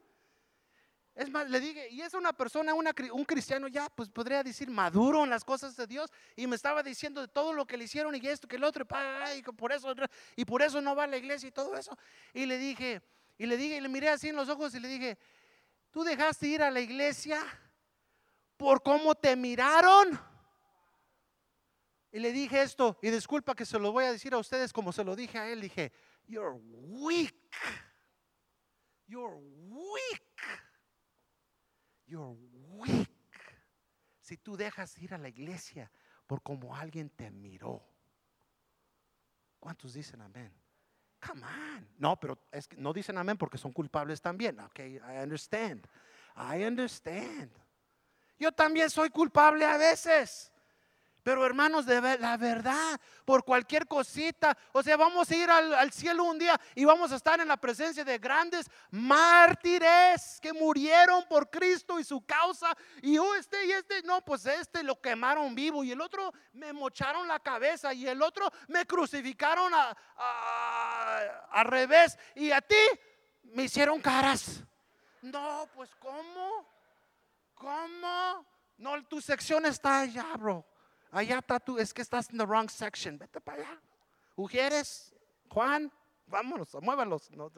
Es 1.14 1.30
más, 1.30 1.48
le 1.48 1.60
dije, 1.60 1.88
y 1.90 2.00
es 2.00 2.12
una 2.14 2.32
persona, 2.32 2.74
un 2.74 3.24
cristiano 3.24 3.68
ya, 3.68 3.88
pues 3.88 4.08
podría 4.08 4.42
decir 4.42 4.68
maduro 4.68 5.22
en 5.22 5.30
las 5.30 5.44
cosas 5.44 5.76
de 5.76 5.86
Dios, 5.86 6.10
y 6.34 6.48
me 6.48 6.56
estaba 6.56 6.82
diciendo 6.82 7.20
de 7.20 7.28
todo 7.28 7.52
lo 7.52 7.66
que 7.66 7.76
le 7.76 7.84
hicieron 7.84 8.16
y 8.16 8.26
esto, 8.26 8.48
que 8.48 8.56
el 8.56 8.64
otro, 8.64 8.84
y 9.36 9.42
por 9.42 9.70
eso, 9.70 9.94
y 10.34 10.44
por 10.44 10.60
eso 10.60 10.80
no 10.80 10.96
va 10.96 11.04
a 11.04 11.06
la 11.06 11.16
iglesia 11.16 11.48
y 11.48 11.52
todo 11.52 11.76
eso. 11.76 11.96
Y 12.32 12.46
le 12.46 12.58
dije, 12.58 13.00
y 13.38 13.46
le 13.46 13.56
dije, 13.56 13.76
y 13.76 13.80
le 13.80 13.88
miré 13.88 14.08
así 14.08 14.28
en 14.30 14.36
los 14.36 14.48
ojos 14.48 14.74
y 14.74 14.80
le 14.80 14.88
dije, 14.88 15.16
¿tú 15.92 16.02
dejaste 16.02 16.48
ir 16.48 16.62
a 16.62 16.70
la 16.72 16.80
iglesia? 16.80 17.40
Por 18.56 18.82
cómo 18.82 19.14
te 19.14 19.36
miraron. 19.36 20.18
Y 22.12 22.20
le 22.20 22.32
dije 22.32 22.62
esto, 22.62 22.98
y 23.02 23.10
disculpa 23.10 23.54
que 23.54 23.66
se 23.66 23.78
lo 23.78 23.90
voy 23.90 24.04
a 24.04 24.12
decir 24.12 24.34
a 24.34 24.38
ustedes 24.38 24.72
como 24.72 24.92
se 24.92 25.02
lo 25.02 25.16
dije 25.16 25.38
a 25.38 25.50
él, 25.50 25.60
dije, 25.60 25.92
you're 26.26 26.56
weak. 26.56 27.34
You're 29.06 29.36
weak. 29.36 30.22
You're 32.06 32.36
weak. 32.76 33.10
Si 34.20 34.36
tú 34.36 34.56
dejas 34.56 34.96
ir 34.98 35.12
a 35.12 35.18
la 35.18 35.28
iglesia 35.28 35.90
por 36.26 36.42
como 36.42 36.74
alguien 36.74 37.10
te 37.10 37.30
miró. 37.30 37.84
¿Cuántos 39.58 39.94
dicen 39.94 40.20
amén? 40.20 40.52
Come 41.26 41.44
on. 41.44 41.88
No, 41.98 42.18
pero 42.18 42.38
es 42.52 42.68
que 42.68 42.76
no 42.76 42.92
dicen 42.92 43.18
amén 43.18 43.36
porque 43.36 43.58
son 43.58 43.72
culpables 43.72 44.20
también. 44.20 44.60
Ok, 44.60 44.78
I 44.80 45.22
understand. 45.22 45.86
I 46.36 46.64
understand. 46.64 47.50
Yo 48.38 48.52
también 48.52 48.90
soy 48.90 49.10
culpable 49.10 49.64
a 49.64 49.76
veces. 49.76 50.52
Pero 51.24 51.46
hermanos, 51.46 51.86
de 51.86 52.18
la 52.18 52.36
verdad, 52.36 53.00
por 53.24 53.44
cualquier 53.44 53.88
cosita, 53.88 54.54
o 54.72 54.82
sea, 54.82 54.98
vamos 54.98 55.30
a 55.30 55.34
ir 55.34 55.50
al, 55.50 55.90
cielo 55.90 56.24
un 56.24 56.38
día 56.38 56.60
y 56.74 56.84
vamos 56.84 57.12
a 57.12 57.16
estar 57.16 57.40
en 57.40 57.48
la 57.48 57.56
presencia 57.56 58.04
de 58.04 58.18
grandes 58.18 58.70
mártires 58.90 60.38
que 60.42 60.52
murieron 60.52 61.24
por 61.26 61.48
Cristo 61.48 61.98
y 61.98 62.04
su 62.04 62.26
causa. 62.26 62.76
Y 63.00 63.16
oh, 63.16 63.34
este 63.36 63.64
y 63.64 63.72
este, 63.72 64.02
no, 64.02 64.22
pues 64.22 64.44
este 64.44 64.82
lo 64.82 65.00
quemaron 65.00 65.54
vivo 65.54 65.82
y 65.82 65.92
el 65.92 66.02
otro 66.02 66.30
me 66.52 66.74
mocharon 66.74 67.26
la 67.26 67.40
cabeza 67.40 67.94
y 67.94 68.06
el 68.06 68.20
otro 68.20 68.50
me 68.68 68.84
crucificaron 68.84 69.72
al 71.52 71.64
revés 71.64 72.18
y 72.34 72.50
a 72.50 72.60
ti 72.60 72.76
me 73.44 73.62
hicieron 73.62 73.98
caras. 74.02 74.62
No, 75.22 75.66
pues 75.74 75.88
¿cómo? 75.94 76.73
¿Cómo? 77.64 78.46
No, 78.76 79.02
tu 79.06 79.22
sección 79.22 79.64
está 79.64 80.00
allá, 80.00 80.36
bro. 80.36 80.66
Allá 81.10 81.38
está 81.38 81.58
tú, 81.58 81.78
es 81.78 81.94
que 81.94 82.02
estás 82.02 82.28
en 82.28 82.36
the 82.36 82.44
wrong 82.44 82.68
section. 82.68 83.16
Vete 83.16 83.40
para 83.40 83.62
allá. 83.62 83.80
Ujieres, 84.36 85.14
Juan, 85.48 85.90
vámonos, 86.26 86.74
muévalos. 86.82 87.30
No 87.30 87.50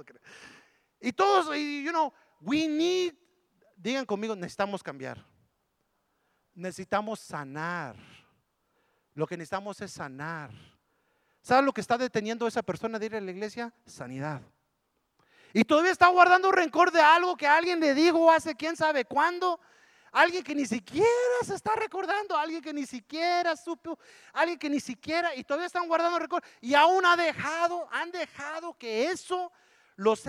Y 1.01 1.13
todos, 1.13 1.47
you 1.57 1.91
know, 1.91 2.13
we 2.41 2.69
need, 2.69 3.15
digan 3.77 4.07
conmigo, 4.07 4.37
necesitamos 4.37 4.81
cambiar. 4.81 5.25
Necesitamos 6.55 7.19
sanar. 7.19 7.97
Lo 9.15 9.27
que 9.27 9.37
necesitamos 9.37 9.81
es 9.81 9.91
sanar. 9.91 10.51
¿Sabes 11.43 11.65
lo 11.65 11.73
que 11.73 11.81
está 11.81 11.99
deteniendo 11.99 12.45
a 12.45 12.49
esa 12.49 12.63
persona 12.63 12.99
de 13.01 13.07
ir 13.07 13.17
a 13.17 13.21
la 13.21 13.31
iglesia? 13.33 13.75
Sanidad. 13.87 14.41
Y 15.53 15.65
todavía 15.65 15.91
está 15.91 16.07
guardando 16.09 16.53
rencor 16.53 16.93
de 16.93 17.01
algo 17.01 17.37
que 17.37 17.47
alguien 17.47 17.81
le 17.81 17.95
dijo 17.95 18.31
hace 18.31 18.55
quién 18.55 18.77
sabe 18.77 19.05
cuándo. 19.05 19.59
Alguien 20.17 20.43
que 20.43 20.55
ni 20.55 20.65
siquiera 20.65 21.07
se 21.45 21.55
está 21.55 21.77
recordando, 21.77 22.35
alguien 22.35 22.63
que 22.63 22.73
ni 22.73 22.87
siquiera 22.87 23.55
supo, 23.55 23.99
alguien 24.33 24.59
que 24.59 24.71
ni 24.71 24.81
siquiera, 24.81 25.35
y 25.35 25.45
todavía 25.45 25.67
están 25.67 25.87
guardando 25.87 26.19
recuerdos, 26.19 26.51
y 26.63 26.73
aún 26.73 27.05
ha 27.05 27.19
dejado, 27.19 27.87
han 27.93 28.11
dejado 28.11 28.73
que 28.79 29.11
eso 29.11 29.53
los, 29.97 30.23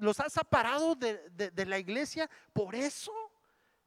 los 0.00 0.20
ha 0.20 0.30
separado 0.30 0.94
de, 0.94 1.50
de 1.50 1.66
la 1.66 1.78
iglesia. 1.78 2.30
Por 2.54 2.74
eso, 2.74 3.12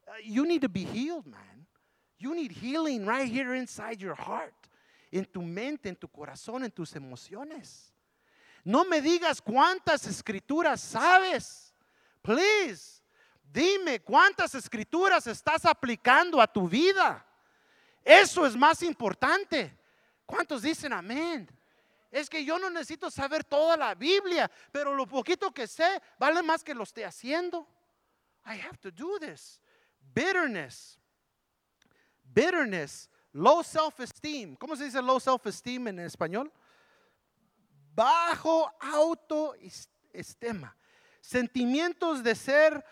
uh, 0.06 0.22
you 0.22 0.44
need 0.46 0.60
to 0.60 0.68
be 0.68 0.84
healed, 0.84 1.26
man. 1.26 1.66
You 2.18 2.32
need 2.32 2.52
healing 2.52 3.08
right 3.08 3.28
here 3.28 3.56
inside 3.56 3.98
your 3.98 4.14
heart, 4.14 4.54
en 5.10 5.24
tu 5.24 5.42
mente, 5.42 5.88
en 5.88 5.96
tu 5.96 6.06
corazón, 6.06 6.62
en 6.62 6.70
tus 6.70 6.94
emociones. 6.94 7.92
No 8.62 8.84
me 8.84 9.00
digas 9.00 9.42
cuántas 9.42 10.06
escrituras 10.06 10.80
sabes. 10.80 11.74
Please. 12.22 13.02
Dime 13.52 14.00
cuántas 14.00 14.54
escrituras 14.54 15.26
estás 15.26 15.64
aplicando 15.64 16.40
a 16.40 16.46
tu 16.46 16.68
vida. 16.68 17.24
Eso 18.04 18.46
es 18.46 18.54
más 18.56 18.82
importante. 18.82 19.76
¿Cuántos 20.24 20.62
dicen 20.62 20.92
amén? 20.92 21.48
Es 22.10 22.30
que 22.30 22.44
yo 22.44 22.58
no 22.58 22.70
necesito 22.70 23.10
saber 23.10 23.44
toda 23.44 23.76
la 23.76 23.94
Biblia, 23.94 24.50
pero 24.72 24.94
lo 24.94 25.06
poquito 25.06 25.52
que 25.52 25.66
sé 25.66 26.00
vale 26.18 26.42
más 26.42 26.62
que 26.62 26.74
lo 26.74 26.84
esté 26.84 27.04
haciendo. 27.04 27.66
I 28.46 28.60
have 28.60 28.78
to 28.78 28.90
do 28.90 29.18
this. 29.18 29.60
Bitterness. 30.14 30.98
Bitterness. 32.22 33.10
Low 33.32 33.62
self-esteem. 33.62 34.56
¿Cómo 34.56 34.76
se 34.76 34.84
dice 34.84 35.02
low 35.02 35.18
self-esteem 35.18 35.88
en 35.88 35.98
español? 36.00 36.50
Bajo 37.94 38.72
autoestima. 38.80 40.74
Sentimientos 41.20 42.22
de 42.22 42.34
ser 42.34 42.84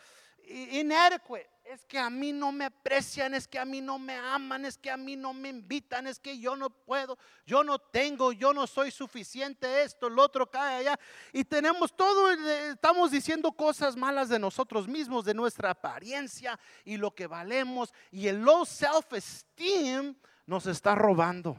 inadequate. 0.49 1.51
Es 1.65 1.87
que 1.87 1.99
a 1.99 2.11
mí 2.11 2.31
no 2.31 2.53
me 2.53 2.67
aprecian, 2.67 3.33
es 3.33 3.49
que 3.49 3.59
a 3.59 3.65
mí 3.65 3.81
no 3.81 3.99
me 3.99 4.15
aman, 4.15 4.67
es 4.67 4.77
que 4.77 4.91
a 4.91 4.99
mí 4.99 5.17
no 5.17 5.33
me 5.33 5.49
invitan, 5.49 6.07
es 6.07 6.19
que 6.19 6.39
yo 6.39 6.57
no 6.57 6.69
puedo, 6.69 7.17
yo 7.47 7.65
no 7.65 7.79
tengo, 7.79 8.33
yo 8.33 8.53
no 8.53 8.67
soy 8.67 8.91
suficiente, 8.91 9.83
esto, 9.83 10.09
el 10.09 10.19
otro 10.19 10.51
cae 10.51 10.77
allá. 10.77 11.01
Y 11.33 11.43
tenemos 11.43 11.97
todo, 11.97 12.31
estamos 12.31 13.11
diciendo 13.11 13.51
cosas 13.51 13.97
malas 13.97 14.29
de 14.29 14.39
nosotros 14.39 14.87
mismos, 14.87 15.25
de 15.25 15.33
nuestra 15.33 15.71
apariencia 15.71 16.61
y 16.85 16.99
lo 16.99 17.15
que 17.15 17.27
valemos. 17.27 17.95
Y 18.11 18.29
el 18.29 18.43
low 18.43 18.67
self-esteem 18.67 20.15
nos 20.45 20.67
está 20.67 20.95
robando. 20.95 21.57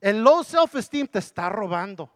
El 0.00 0.22
low 0.22 0.44
self-esteem 0.44 1.08
te 1.08 1.18
está 1.18 1.48
robando. 1.48 2.08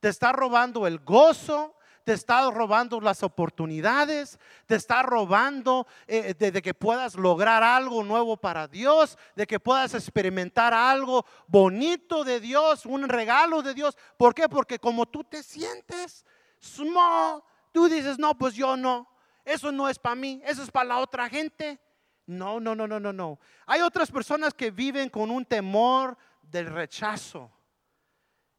Te 0.00 0.08
está 0.08 0.32
robando 0.32 0.84
el 0.88 0.98
gozo, 0.98 1.76
te 2.04 2.12
está 2.12 2.50
robando 2.50 3.00
las 3.00 3.22
oportunidades, 3.22 4.38
te 4.66 4.74
está 4.74 5.02
robando 5.02 5.86
eh, 6.06 6.34
de, 6.34 6.62
que 6.62 6.74
puedas 6.74 7.14
lograr 7.14 7.62
algo 7.62 8.02
nuevo 8.02 8.36
para 8.36 8.66
Dios, 8.66 9.18
de 9.36 9.46
que 9.46 9.60
puedas 9.60 9.94
experimentar 9.94 10.74
algo 10.74 11.24
bonito 11.46 12.24
de 12.24 12.40
Dios, 12.40 12.86
un 12.86 13.08
regalo 13.08 13.62
de 13.62 13.74
Dios. 13.74 13.96
¿Por 14.16 14.34
qué? 14.34 14.48
Porque 14.48 14.78
como 14.78 15.06
tú 15.06 15.24
te 15.24 15.42
sientes 15.42 16.24
small, 16.60 17.42
tú 17.70 17.88
dices, 17.88 18.18
no, 18.18 18.36
pues 18.36 18.54
yo 18.54 18.76
no, 18.76 19.08
eso 19.44 19.72
no 19.72 19.88
es 19.88 19.98
para 19.98 20.14
mí, 20.14 20.42
eso 20.44 20.62
es 20.62 20.70
para 20.70 20.88
la 20.88 20.98
otra 20.98 21.28
gente. 21.28 21.80
No, 22.26 22.60
no, 22.60 22.74
no, 22.74 22.86
no, 22.86 23.00
no, 23.00 23.12
no. 23.12 23.38
Hay 23.66 23.80
otras 23.80 24.10
personas 24.10 24.54
que 24.54 24.70
viven 24.70 25.08
con 25.08 25.30
un 25.30 25.44
temor 25.44 26.16
del 26.40 26.66
rechazo. 26.66 27.50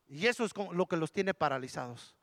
Y 0.07 0.27
eso 0.27 0.43
es 0.43 0.51
lo 0.73 0.85
que 0.85 0.97
los 0.97 1.11
tiene 1.11 1.33
paralizados. 1.33 2.15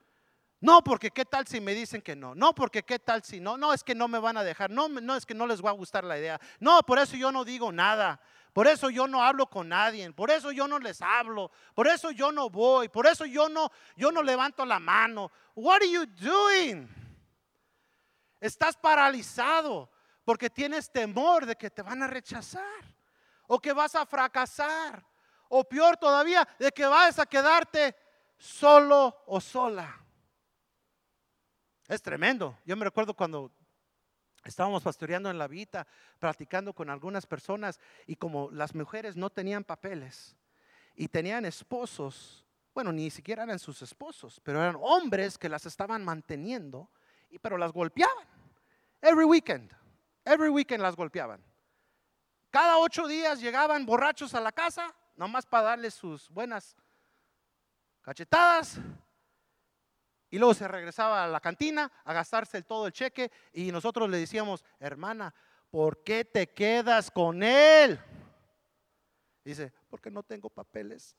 No, 0.61 0.85
porque 0.85 1.11
qué 1.11 1.25
tal 1.25 1.47
si 1.47 1.59
me 1.61 1.75
dicen 1.75 2.03
que 2.03 2.15
no. 2.15 2.35
No, 2.35 2.55
porque 2.55 2.83
qué 2.83 2.99
tal 2.99 3.25
si 3.25 3.41
no. 3.41 3.57
No, 3.57 3.73
es 3.73 3.83
que 3.83 3.95
no 3.95 4.09
me 4.09 4.19
van 4.19 4.37
a 4.37 4.45
dejar. 4.45 4.71
No, 4.71 4.89
no 4.89 5.17
es 5.17 5.25
que 5.25 5.35
no 5.35 5.47
les 5.47 5.65
va 5.65 5.71
a 5.71 5.75
gustar 5.75 6.05
la 6.05 6.19
idea. 6.19 6.39
No, 6.59 6.83
por 6.83 6.99
eso 6.99 7.17
yo 7.17 7.33
no 7.33 7.45
digo 7.45 7.73
nada. 7.73 8.21
Por 8.53 8.67
eso 8.67 8.91
yo 8.91 9.07
no 9.07 9.23
hablo 9.23 9.47
con 9.47 9.71
nadie. 9.71 10.13
Por 10.13 10.31
eso 10.31 10.53
yo 10.53 10.69
no 10.69 10.79
les 10.79 11.01
hablo. 11.01 11.51
Por 11.75 11.89
eso 11.89 12.11
yo 12.11 12.31
no 12.31 12.51
voy. 12.51 12.91
Por 12.91 13.07
eso 13.07 13.25
yo 13.25 13.49
no, 13.49 13.73
yo 13.97 14.13
no 14.13 14.23
levanto 14.23 14.67
la 14.67 14.79
mano. 14.79 15.31
What 15.55 15.77
are 15.77 15.91
you 15.91 16.05
doing? 16.05 16.89
Estás 18.39 18.77
paralizado 18.77 19.91
porque 20.25 20.51
tienes 20.51 20.91
temor 20.91 21.47
de 21.47 21.57
que 21.57 21.71
te 21.71 21.81
van 21.81 22.03
a 22.03 22.07
rechazar 22.07 22.85
o 23.47 23.59
que 23.59 23.73
vas 23.73 23.95
a 23.95 24.05
fracasar 24.05 25.05
o 25.49 25.65
peor 25.65 25.97
todavía 25.97 26.47
de 26.59 26.71
que 26.71 26.87
vas 26.87 27.19
a 27.19 27.27
quedarte 27.27 27.97
solo 28.37 29.23
o 29.27 29.41
sola. 29.41 30.01
Es 31.91 32.01
tremendo. 32.03 32.57
Yo 32.65 32.77
me 32.77 32.85
recuerdo 32.85 33.15
cuando 33.15 33.51
estábamos 34.45 34.81
pastoreando 34.81 35.29
en 35.29 35.39
la 35.39 35.49
Vita, 35.49 35.89
platicando 36.21 36.73
con 36.73 36.89
algunas 36.89 37.27
personas 37.27 37.81
y 38.07 38.15
como 38.15 38.49
las 38.53 38.77
mujeres 38.77 39.17
no 39.17 39.29
tenían 39.29 39.65
papeles 39.65 40.37
y 40.95 41.09
tenían 41.09 41.45
esposos, 41.47 42.45
bueno, 42.73 42.93
ni 42.93 43.11
siquiera 43.11 43.43
eran 43.43 43.59
sus 43.59 43.83
esposos, 43.83 44.41
pero 44.45 44.63
eran 44.63 44.77
hombres 44.81 45.37
que 45.37 45.49
las 45.49 45.67
estaban 45.67 46.05
manteniendo, 46.05 46.89
y, 47.29 47.41
pero 47.41 47.59
las 47.59 47.73
golpeaban. 47.73 48.29
Every 49.03 49.25
weekend, 49.25 49.73
every 50.25 50.49
weekend 50.49 50.83
las 50.83 50.95
golpeaban. 50.95 51.43
Cada 52.51 52.79
ocho 52.79 53.09
días 53.09 53.41
llegaban 53.41 53.85
borrachos 53.85 54.33
a 54.37 54.41
la 54.41 54.53
casa, 54.53 54.95
nomás 55.17 55.45
para 55.45 55.71
darles 55.71 55.95
sus 55.95 56.31
buenas 56.31 56.77
cachetadas 58.01 58.79
y 60.31 60.39
luego 60.39 60.55
se 60.55 60.69
regresaba 60.69 61.25
a 61.25 61.29
la 61.29 61.41
cantina 61.41 61.91
a 62.05 62.13
gastarse 62.13 62.63
todo 62.63 62.87
el 62.87 62.93
cheque 62.93 63.31
y 63.53 63.73
nosotros 63.73 64.09
le 64.09 64.19
decíamos, 64.19 64.65
hermana, 64.79 65.35
¿por 65.71 66.03
qué 66.05 66.25
te 66.25 66.49
quedas 66.49 67.11
con 67.11 67.43
él? 67.43 67.99
Dice, 69.45 69.73
porque 69.89 70.11
no 70.11 70.23
tengo 70.23 70.49
papeles. 70.49 71.17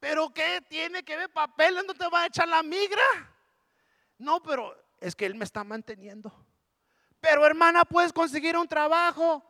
¿Pero 0.00 0.32
qué 0.32 0.62
tiene 0.68 1.02
que 1.02 1.16
ver 1.16 1.30
papeles? 1.30 1.84
¿No 1.86 1.94
te 1.94 2.08
va 2.08 2.22
a 2.22 2.26
echar 2.26 2.48
la 2.48 2.62
migra? 2.62 3.02
No, 4.18 4.42
pero 4.42 4.74
es 5.00 5.14
que 5.14 5.26
él 5.26 5.34
me 5.34 5.44
está 5.44 5.64
manteniendo. 5.64 6.32
Pero 7.20 7.44
hermana, 7.44 7.84
¿puedes 7.84 8.12
conseguir 8.12 8.56
un 8.56 8.68
trabajo? 8.68 9.44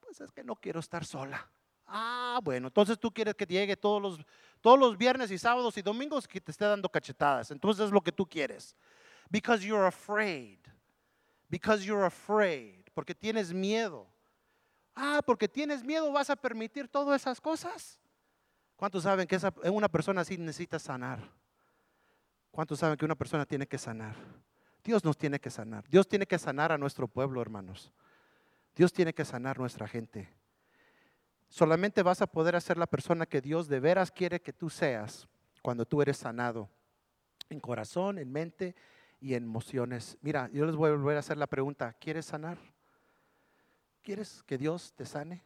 Pues 0.00 0.20
es 0.20 0.32
que 0.32 0.42
no 0.42 0.56
quiero 0.56 0.80
estar 0.80 1.04
sola. 1.04 1.48
Ah, 1.86 2.38
bueno, 2.42 2.68
entonces 2.68 2.98
tú 2.98 3.12
quieres 3.12 3.34
que 3.34 3.46
llegue 3.46 3.76
todos 3.76 4.00
los, 4.00 4.20
todos 4.60 4.78
los 4.78 4.96
viernes 4.96 5.30
y 5.30 5.38
sábados 5.38 5.76
y 5.76 5.82
domingos 5.82 6.28
que 6.28 6.40
te 6.40 6.50
esté 6.50 6.64
dando 6.64 6.88
cachetadas. 6.88 7.50
Entonces 7.50 7.86
es 7.86 7.90
lo 7.90 8.00
que 8.00 8.12
tú 8.12 8.26
quieres. 8.26 8.76
Because 9.30 9.64
you're 9.64 9.86
afraid. 9.86 10.58
Because 11.48 11.84
you're 11.84 12.04
afraid. 12.04 12.84
Porque 12.94 13.14
tienes 13.14 13.52
miedo. 13.52 14.06
Ah, 14.94 15.22
porque 15.24 15.48
tienes 15.48 15.82
miedo 15.84 16.12
vas 16.12 16.30
a 16.30 16.36
permitir 16.36 16.88
todas 16.88 17.20
esas 17.20 17.40
cosas. 17.40 17.98
¿Cuántos 18.76 19.04
saben 19.04 19.26
que 19.26 19.36
esa, 19.36 19.52
una 19.64 19.88
persona 19.88 20.22
así 20.22 20.36
necesita 20.36 20.78
sanar? 20.78 21.20
¿Cuántos 22.50 22.78
saben 22.78 22.96
que 22.96 23.04
una 23.04 23.14
persona 23.14 23.46
tiene 23.46 23.66
que 23.66 23.78
sanar? 23.78 24.16
Dios 24.82 25.04
nos 25.04 25.16
tiene 25.16 25.38
que 25.38 25.50
sanar. 25.50 25.88
Dios 25.88 26.08
tiene 26.08 26.26
que 26.26 26.38
sanar 26.38 26.72
a 26.72 26.78
nuestro 26.78 27.06
pueblo, 27.06 27.40
hermanos. 27.40 27.92
Dios 28.74 28.92
tiene 28.92 29.12
que 29.12 29.24
sanar 29.24 29.58
nuestra 29.58 29.86
gente. 29.86 30.28
Solamente 31.50 32.04
vas 32.04 32.22
a 32.22 32.28
poder 32.28 32.54
hacer 32.54 32.78
la 32.78 32.86
persona 32.86 33.26
que 33.26 33.40
Dios 33.40 33.66
de 33.66 33.80
veras 33.80 34.12
quiere 34.12 34.40
que 34.40 34.52
tú 34.52 34.70
seas 34.70 35.28
cuando 35.62 35.84
tú 35.84 36.00
eres 36.00 36.16
sanado 36.16 36.70
en 37.48 37.58
corazón, 37.58 38.18
en 38.18 38.30
mente 38.30 38.76
y 39.20 39.34
en 39.34 39.42
emociones. 39.42 40.16
Mira, 40.22 40.48
yo 40.52 40.64
les 40.64 40.76
voy 40.76 40.90
a 40.90 40.92
volver 40.92 41.16
a 41.16 41.20
hacer 41.20 41.36
la 41.36 41.48
pregunta, 41.48 41.92
¿quieres 41.94 42.26
sanar? 42.26 42.56
¿Quieres 44.00 44.44
que 44.44 44.56
Dios 44.56 44.94
te 44.94 45.04
sane? 45.04 45.42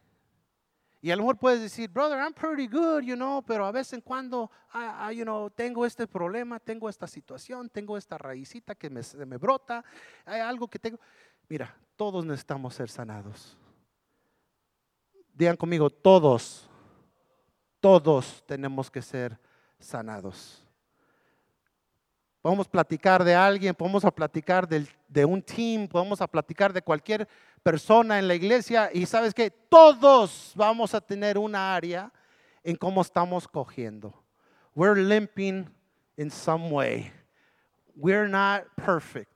Y 1.01 1.09
a 1.09 1.15
lo 1.15 1.23
mejor 1.23 1.37
puedes 1.37 1.59
decir, 1.59 1.89
brother, 1.89 2.19
I'm 2.19 2.33
pretty 2.33 2.67
good, 2.67 3.01
you 3.01 3.15
know, 3.15 3.41
pero 3.41 3.65
a 3.65 3.71
vez 3.71 3.91
en 3.93 4.01
cuando, 4.01 4.51
I, 4.75 5.11
I, 5.11 5.17
you 5.17 5.23
know, 5.23 5.49
tengo 5.49 5.87
este 5.87 6.05
problema, 6.05 6.59
tengo 6.59 6.87
esta 6.87 7.07
situación, 7.07 7.67
tengo 7.69 7.97
esta 7.97 8.17
raícita 8.17 8.75
que 8.75 8.91
me, 8.91 9.01
me 9.25 9.37
brota, 9.37 9.83
hay 10.23 10.41
algo 10.41 10.67
que 10.67 10.77
tengo. 10.77 10.99
Mira, 11.49 11.75
todos 11.95 12.23
necesitamos 12.25 12.75
ser 12.75 12.89
sanados. 12.89 13.57
Digan 15.35 15.57
conmigo, 15.57 15.89
todos, 15.89 16.69
todos 17.81 18.41
tenemos 18.47 18.89
que 18.89 19.01
ser 19.01 19.37
sanados. 19.77 20.65
Podemos 22.41 22.69
platicar 22.69 23.21
de 23.21 23.35
alguien, 23.35 23.75
podemos 23.75 24.03
platicar 24.15 24.65
de 24.65 25.25
un 25.25 25.41
team, 25.41 25.89
podemos 25.89 26.19
platicar 26.31 26.71
de 26.71 26.81
cualquier 26.81 27.27
persona 27.61 28.17
en 28.17 28.29
la 28.29 28.35
iglesia 28.35 28.89
y 28.93 29.05
sabes 29.05 29.33
que 29.33 29.51
todos 29.51 30.53
vamos 30.55 30.93
a 30.93 31.01
tener 31.01 31.37
una 31.37 31.75
área 31.75 32.13
en 32.63 32.77
cómo 32.77 33.01
estamos 33.01 33.45
cogiendo. 33.45 34.13
We're 34.73 35.01
limping 35.01 35.69
in 36.15 36.31
some 36.31 36.69
way. 36.69 37.11
We're 37.93 38.29
not 38.29 38.63
perfect. 38.75 39.31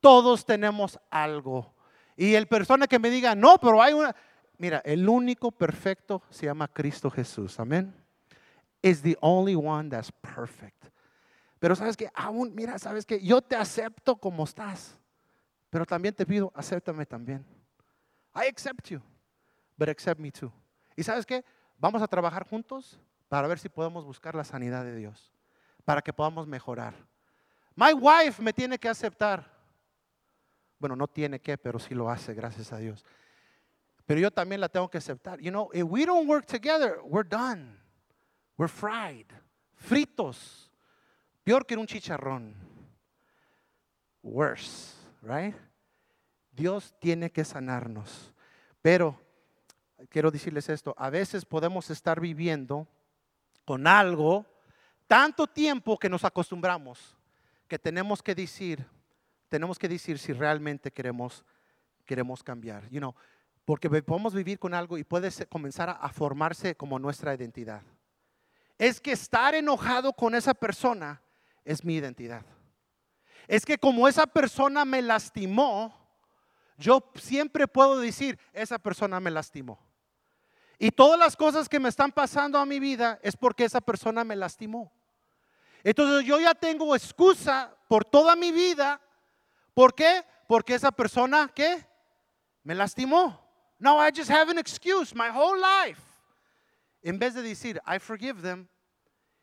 Todos 0.00 0.44
tenemos 0.44 0.98
algo. 1.10 1.72
Y 2.16 2.34
el 2.34 2.48
persona 2.48 2.88
que 2.88 2.98
me 2.98 3.10
diga, 3.10 3.36
no, 3.36 3.58
pero 3.58 3.80
hay 3.80 3.92
una... 3.92 4.16
Mira, 4.58 4.82
el 4.84 5.08
único 5.08 5.52
perfecto 5.52 6.22
se 6.30 6.46
llama 6.46 6.68
Cristo 6.68 7.10
Jesús. 7.10 7.58
Amén. 7.60 7.94
Is 8.82 9.00
the 9.02 9.16
only 9.20 9.54
one 9.54 9.88
that's 9.88 10.10
perfect. 10.12 10.84
Pero 11.58 11.74
sabes 11.74 11.96
que 11.96 12.10
aún, 12.14 12.54
mira, 12.54 12.78
sabes 12.78 13.06
que 13.06 13.20
yo 13.20 13.40
te 13.40 13.56
acepto 13.56 14.16
como 14.16 14.44
estás. 14.44 14.98
Pero 15.70 15.86
también 15.86 16.14
te 16.14 16.26
pido, 16.26 16.52
acéptame 16.54 17.06
también. 17.06 17.44
I 18.34 18.46
accept 18.48 18.88
you, 18.88 19.00
but 19.76 19.88
accept 19.88 20.20
me 20.20 20.30
too. 20.30 20.52
Y 20.96 21.02
sabes 21.02 21.26
qué? 21.26 21.44
Vamos 21.78 22.02
a 22.02 22.08
trabajar 22.08 22.44
juntos 22.48 22.98
para 23.28 23.46
ver 23.46 23.58
si 23.58 23.68
podemos 23.68 24.04
buscar 24.04 24.34
la 24.34 24.44
sanidad 24.44 24.84
de 24.84 24.96
Dios, 24.96 25.32
para 25.84 26.02
que 26.02 26.12
podamos 26.12 26.46
mejorar. 26.46 26.94
My 27.74 27.92
wife 27.92 28.42
me 28.42 28.52
tiene 28.52 28.78
que 28.78 28.88
aceptar. 28.88 29.56
Bueno, 30.78 30.96
no 30.96 31.06
tiene 31.06 31.40
que, 31.40 31.58
pero 31.58 31.78
sí 31.78 31.94
lo 31.94 32.08
hace, 32.08 32.34
gracias 32.34 32.72
a 32.72 32.78
Dios. 32.78 33.04
Pero 34.08 34.20
yo 34.20 34.30
también 34.30 34.62
la 34.62 34.70
tengo 34.70 34.88
que 34.88 34.96
aceptar. 34.96 35.38
You 35.38 35.50
know, 35.50 35.68
if 35.74 35.84
we 35.84 36.06
don't 36.06 36.26
work 36.26 36.46
together, 36.46 36.98
we're 37.04 37.28
done. 37.28 37.78
We're 38.56 38.72
fried, 38.72 39.26
fritos. 39.76 40.70
Peor 41.44 41.66
que 41.66 41.76
un 41.76 41.86
chicharrón. 41.86 42.54
Worse, 44.22 44.94
right? 45.20 45.54
Dios 46.50 46.94
tiene 46.98 47.30
que 47.30 47.44
sanarnos. 47.44 48.32
Pero 48.80 49.20
quiero 50.08 50.30
decirles 50.30 50.70
esto, 50.70 50.94
a 50.96 51.10
veces 51.10 51.44
podemos 51.44 51.90
estar 51.90 52.18
viviendo 52.18 52.88
con 53.66 53.86
algo 53.86 54.46
tanto 55.06 55.46
tiempo 55.46 55.98
que 55.98 56.08
nos 56.08 56.24
acostumbramos 56.24 57.14
que 57.68 57.78
tenemos 57.78 58.22
que 58.22 58.34
decir, 58.34 58.86
tenemos 59.50 59.78
que 59.78 59.86
decir 59.86 60.18
si 60.18 60.32
realmente 60.32 60.90
queremos 60.90 61.44
queremos 62.06 62.42
cambiar, 62.42 62.88
you 62.88 63.00
know, 63.00 63.14
porque 63.68 63.90
podemos 63.90 64.32
vivir 64.32 64.58
con 64.58 64.72
algo 64.72 64.96
y 64.96 65.04
puede 65.04 65.30
comenzar 65.46 65.90
a, 65.90 66.08
formarse 66.08 66.74
como 66.74 66.98
nuestra 66.98 67.34
identidad. 67.34 67.82
Es 68.78 68.98
que 68.98 69.12
estar 69.12 69.54
enojado 69.54 70.14
con 70.14 70.34
esa 70.34 70.54
persona 70.54 71.20
es 71.66 71.84
mi 71.84 71.96
identidad. 71.96 72.46
Es 73.46 73.66
que 73.66 73.76
como 73.76 74.08
esa 74.08 74.26
persona 74.26 74.86
me 74.86 75.02
lastimó, 75.02 75.94
yo 76.78 77.12
siempre 77.16 77.68
puedo 77.68 78.00
decir, 78.00 78.38
esa 78.54 78.78
persona 78.78 79.20
me 79.20 79.30
lastimó. 79.30 79.78
Y 80.78 80.90
todas 80.90 81.18
las 81.18 81.36
cosas 81.36 81.68
que 81.68 81.78
me 81.78 81.90
están 81.90 82.10
pasando 82.10 82.58
a 82.58 82.64
mi 82.64 82.80
vida 82.80 83.20
es 83.22 83.36
porque 83.36 83.66
esa 83.66 83.82
persona 83.82 84.24
me 84.24 84.34
lastimó. 84.34 84.90
Entonces 85.84 86.24
yo 86.24 86.40
ya 86.40 86.54
tengo 86.54 86.96
excusa 86.96 87.76
por 87.86 88.06
toda 88.06 88.34
mi 88.34 88.50
vida. 88.50 88.98
¿Por 89.74 89.94
qué? 89.94 90.24
Porque 90.46 90.72
esa 90.72 90.90
persona, 90.90 91.52
¿qué? 91.54 91.86
Me 92.62 92.74
lastimó. 92.74 93.46
No, 93.78 93.98
I 93.98 94.10
just 94.10 94.30
have 94.30 94.50
an 94.50 94.58
excuse 94.58 95.14
my 95.14 95.28
whole 95.28 95.58
life. 95.58 96.00
En 97.02 97.18
vez 97.18 97.34
de 97.34 97.42
decir, 97.42 97.80
I 97.86 97.98
forgive 97.98 98.42
them 98.42 98.68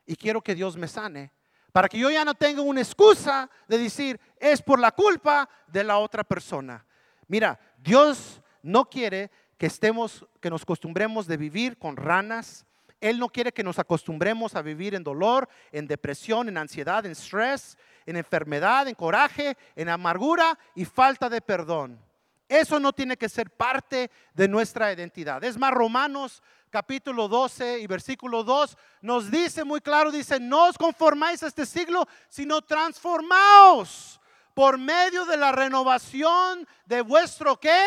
y 0.06 0.16
quiero 0.16 0.42
que 0.42 0.54
Dios 0.54 0.76
me 0.78 0.88
sane, 0.88 1.32
para 1.72 1.90
que 1.90 1.98
yo 1.98 2.10
ya 2.10 2.24
no 2.24 2.34
tenga 2.36 2.62
una 2.62 2.82
excusa 2.82 3.50
de 3.68 3.78
decir, 3.78 4.20
es 4.40 4.62
por 4.62 4.80
la 4.80 4.92
culpa 4.92 5.50
de 5.68 5.84
la 5.84 5.98
otra 5.98 6.24
persona. 6.24 6.86
Mira, 7.28 7.60
Dios 7.78 8.42
no 8.62 8.90
quiere 8.90 9.32
que 9.58 9.66
estemos, 9.66 10.26
que 10.40 10.50
nos 10.50 10.64
acostumbremos 10.64 11.28
de 11.28 11.38
vivir 11.38 11.78
con 11.78 11.96
ranas. 11.96 12.66
Él 13.02 13.20
no 13.20 13.30
quiere 13.30 13.52
que 13.52 13.64
nos 13.64 13.80
acostumbremos 13.80 14.56
a 14.56 14.62
vivir 14.62 14.96
en 14.96 15.04
dolor, 15.04 15.50
en 15.72 15.88
depresión, 15.88 16.48
en 16.50 16.58
ansiedad, 16.58 17.06
en 17.06 17.12
estrés, 17.12 17.78
en 18.06 18.16
enfermedad, 18.16 18.88
en 18.88 18.96
coraje, 18.96 19.58
en 19.76 19.90
amargura 19.90 20.58
y 20.76 20.86
falta 20.86 21.30
de 21.30 21.42
perdón. 21.42 22.00
Eso 22.48 22.80
no 22.80 22.94
tiene 22.94 23.18
que 23.18 23.28
ser 23.28 23.50
parte 23.50 24.12
de 24.34 24.48
nuestra 24.48 24.94
identidad. 24.94 25.44
Es 25.44 25.58
más, 25.58 25.74
Romanos 25.74 26.44
capítulo 26.70 27.28
12 27.28 27.80
y 27.80 27.88
versículo 27.88 28.44
2 28.44 28.78
nos 29.02 29.32
dice 29.32 29.64
muy 29.64 29.82
claro, 29.82 30.12
dice, 30.12 30.40
no 30.40 30.68
os 30.68 30.78
conformáis 30.78 31.42
a 31.42 31.48
este 31.48 31.66
siglo, 31.66 32.08
sino 32.28 32.62
transformaos 32.62 34.20
por 34.54 34.78
medio 34.78 35.26
de 35.26 35.38
la 35.38 35.52
renovación 35.52 36.68
de 36.86 37.02
vuestro 37.02 37.60
qué? 37.60 37.84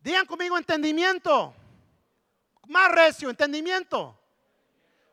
Digan 0.00 0.26
conmigo 0.26 0.56
entendimiento. 0.56 1.54
Más 2.66 2.92
recio, 2.92 3.30
entendimiento. 3.30 4.18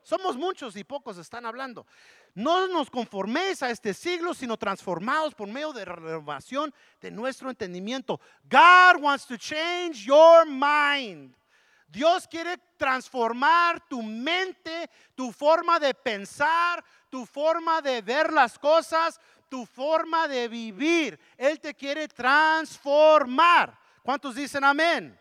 Somos 0.02 0.36
muchos 0.36 0.76
y 0.76 0.84
pocos 0.84 1.18
están 1.18 1.46
hablando. 1.46 1.84
No 2.36 2.68
nos 2.68 2.90
conforméis 2.90 3.62
a 3.62 3.70
este 3.70 3.94
siglo, 3.94 4.34
sino 4.34 4.58
transformados 4.58 5.34
por 5.34 5.48
medio 5.48 5.72
de 5.72 5.86
renovación 5.86 6.72
de 7.00 7.10
nuestro 7.10 7.48
entendimiento. 7.48 8.20
God 8.44 9.00
wants 9.00 9.26
to 9.26 9.38
change 9.38 10.04
your 10.04 10.44
mind. 10.44 11.34
Dios 11.88 12.28
quiere 12.28 12.58
transformar 12.76 13.80
tu 13.88 14.02
mente, 14.02 14.90
tu 15.14 15.32
forma 15.32 15.80
de 15.80 15.94
pensar, 15.94 16.84
tu 17.08 17.24
forma 17.24 17.80
de 17.80 18.02
ver 18.02 18.30
las 18.30 18.58
cosas, 18.58 19.18
tu 19.48 19.64
forma 19.64 20.28
de 20.28 20.46
vivir. 20.46 21.18
Él 21.38 21.58
te 21.58 21.72
quiere 21.72 22.06
transformar. 22.06 23.78
¿Cuántos 24.02 24.34
dicen 24.34 24.62
amén? 24.62 25.18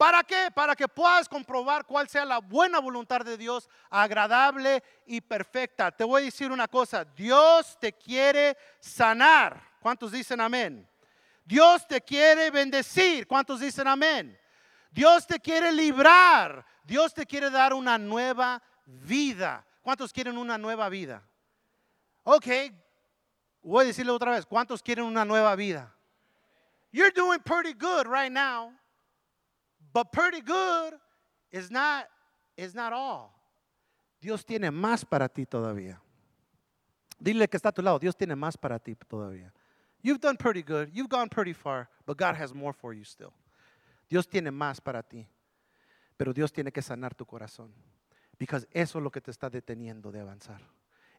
¿Para 0.00 0.24
qué? 0.24 0.50
Para 0.54 0.74
que 0.74 0.88
puedas 0.88 1.28
comprobar 1.28 1.84
cuál 1.84 2.08
sea 2.08 2.24
la 2.24 2.38
buena 2.38 2.78
voluntad 2.78 3.20
de 3.20 3.36
Dios, 3.36 3.68
agradable 3.90 4.82
y 5.04 5.20
perfecta. 5.20 5.90
Te 5.92 6.04
voy 6.04 6.22
a 6.22 6.24
decir 6.24 6.50
una 6.50 6.68
cosa, 6.68 7.04
Dios 7.04 7.76
te 7.78 7.92
quiere 7.92 8.56
sanar. 8.80 9.62
¿Cuántos 9.78 10.10
dicen 10.10 10.40
amén? 10.40 10.88
Dios 11.44 11.86
te 11.86 12.00
quiere 12.00 12.50
bendecir. 12.50 13.26
¿Cuántos 13.26 13.60
dicen 13.60 13.86
amén? 13.86 14.40
Dios 14.90 15.26
te 15.26 15.38
quiere 15.38 15.70
librar. 15.70 16.64
Dios 16.82 17.12
te 17.12 17.26
quiere 17.26 17.50
dar 17.50 17.74
una 17.74 17.98
nueva 17.98 18.62
vida. 18.86 19.66
¿Cuántos 19.82 20.14
quieren 20.14 20.38
una 20.38 20.56
nueva 20.56 20.88
vida? 20.88 21.22
Ok, 22.22 22.46
voy 23.60 23.84
a 23.84 23.88
decirle 23.88 24.12
otra 24.12 24.30
vez, 24.30 24.46
¿cuántos 24.46 24.82
quieren 24.82 25.04
una 25.04 25.26
nueva 25.26 25.54
vida? 25.56 25.94
You're 26.90 27.12
doing 27.12 27.40
pretty 27.40 27.74
good 27.74 28.06
right 28.06 28.32
now. 28.32 28.79
But 29.92 30.12
pretty 30.12 30.40
good 30.40 30.94
is 31.50 31.70
not, 31.70 32.06
is 32.56 32.74
not 32.74 32.92
all. 32.92 33.34
Dios 34.20 34.44
tiene 34.44 34.70
más 34.70 35.04
para 35.04 35.28
ti 35.28 35.46
todavía. 35.46 36.00
Dile 37.18 37.48
que 37.48 37.56
está 37.56 37.70
a 37.70 37.72
tu 37.72 37.82
lado, 37.82 37.98
Dios 37.98 38.16
tiene 38.16 38.34
más 38.34 38.56
para 38.56 38.78
ti 38.78 38.94
todavía. 38.94 39.52
You've 40.02 40.20
done 40.20 40.36
pretty 40.36 40.62
good, 40.62 40.88
you've 40.92 41.10
gone 41.10 41.28
pretty 41.28 41.52
far, 41.52 41.88
but 42.06 42.16
God 42.16 42.34
has 42.34 42.54
more 42.54 42.72
for 42.72 42.94
you 42.94 43.04
still. 43.04 43.32
Dios 44.08 44.26
tiene 44.26 44.50
más 44.50 44.80
para 44.80 45.02
ti, 45.02 45.28
pero 46.16 46.32
Dios 46.32 46.52
tiene 46.52 46.72
que 46.72 46.82
sanar 46.82 47.14
tu 47.14 47.26
corazón, 47.26 47.72
because 48.38 48.66
eso 48.72 48.98
es 48.98 49.04
lo 49.04 49.10
que 49.10 49.20
te 49.20 49.30
está 49.30 49.50
deteniendo 49.50 50.10
de 50.10 50.20
avanzar. 50.20 50.60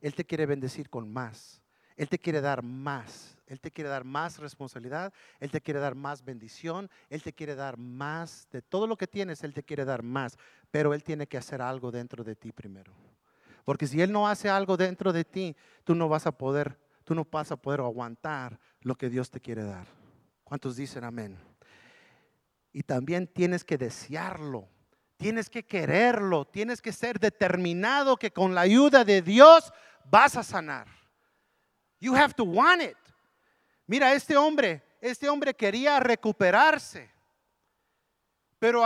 Él 0.01 0.15
te 0.15 0.25
quiere 0.25 0.47
bendecir 0.47 0.89
con 0.89 1.11
más. 1.11 1.61
Él 2.01 2.09
te 2.09 2.17
quiere 2.17 2.41
dar 2.41 2.63
más. 2.63 3.37
Él 3.45 3.61
te 3.61 3.69
quiere 3.69 3.87
dar 3.87 4.03
más 4.03 4.39
responsabilidad. 4.39 5.13
Él 5.39 5.51
te 5.51 5.61
quiere 5.61 5.79
dar 5.79 5.93
más 5.93 6.25
bendición. 6.25 6.89
Él 7.11 7.21
te 7.21 7.31
quiere 7.31 7.53
dar 7.53 7.77
más 7.77 8.47
de 8.51 8.63
todo 8.63 8.87
lo 8.87 8.97
que 8.97 9.05
tienes. 9.05 9.43
Él 9.43 9.53
te 9.53 9.61
quiere 9.61 9.85
dar 9.85 10.01
más. 10.01 10.35
Pero 10.71 10.95
Él 10.95 11.03
tiene 11.03 11.27
que 11.27 11.37
hacer 11.37 11.61
algo 11.61 11.91
dentro 11.91 12.23
de 12.23 12.35
ti 12.35 12.51
primero. 12.51 12.91
Porque 13.63 13.85
si 13.85 14.01
Él 14.01 14.11
no 14.11 14.27
hace 14.27 14.49
algo 14.49 14.77
dentro 14.77 15.13
de 15.13 15.23
ti, 15.23 15.55
tú 15.83 15.93
no 15.93 16.09
vas 16.09 16.25
a 16.25 16.31
poder, 16.31 16.75
tú 17.03 17.13
no 17.13 17.23
vas 17.23 17.51
a 17.51 17.55
poder 17.55 17.81
aguantar 17.81 18.59
lo 18.79 18.95
que 18.95 19.07
Dios 19.07 19.29
te 19.29 19.39
quiere 19.39 19.63
dar. 19.63 19.85
¿Cuántos 20.43 20.77
dicen 20.77 21.03
amén? 21.03 21.37
Y 22.73 22.81
también 22.81 23.27
tienes 23.27 23.63
que 23.63 23.77
desearlo. 23.77 24.67
Tienes 25.17 25.51
que 25.51 25.67
quererlo. 25.67 26.45
Tienes 26.45 26.81
que 26.81 26.93
ser 26.93 27.19
determinado 27.19 28.17
que 28.17 28.31
con 28.31 28.55
la 28.55 28.61
ayuda 28.61 29.05
de 29.05 29.21
Dios 29.21 29.71
vas 30.09 30.35
a 30.35 30.41
sanar. 30.41 31.00
You 32.01 32.13
have 32.15 32.33
to 32.33 32.43
want 32.43 32.81
it. 32.81 32.97
Mira, 33.87 34.13
este 34.13 34.35
hombre, 34.35 34.83
este 34.99 35.29
hombre 35.29 35.53
quería 35.53 35.99
recuperarse. 35.99 37.09
pero, 38.61 38.83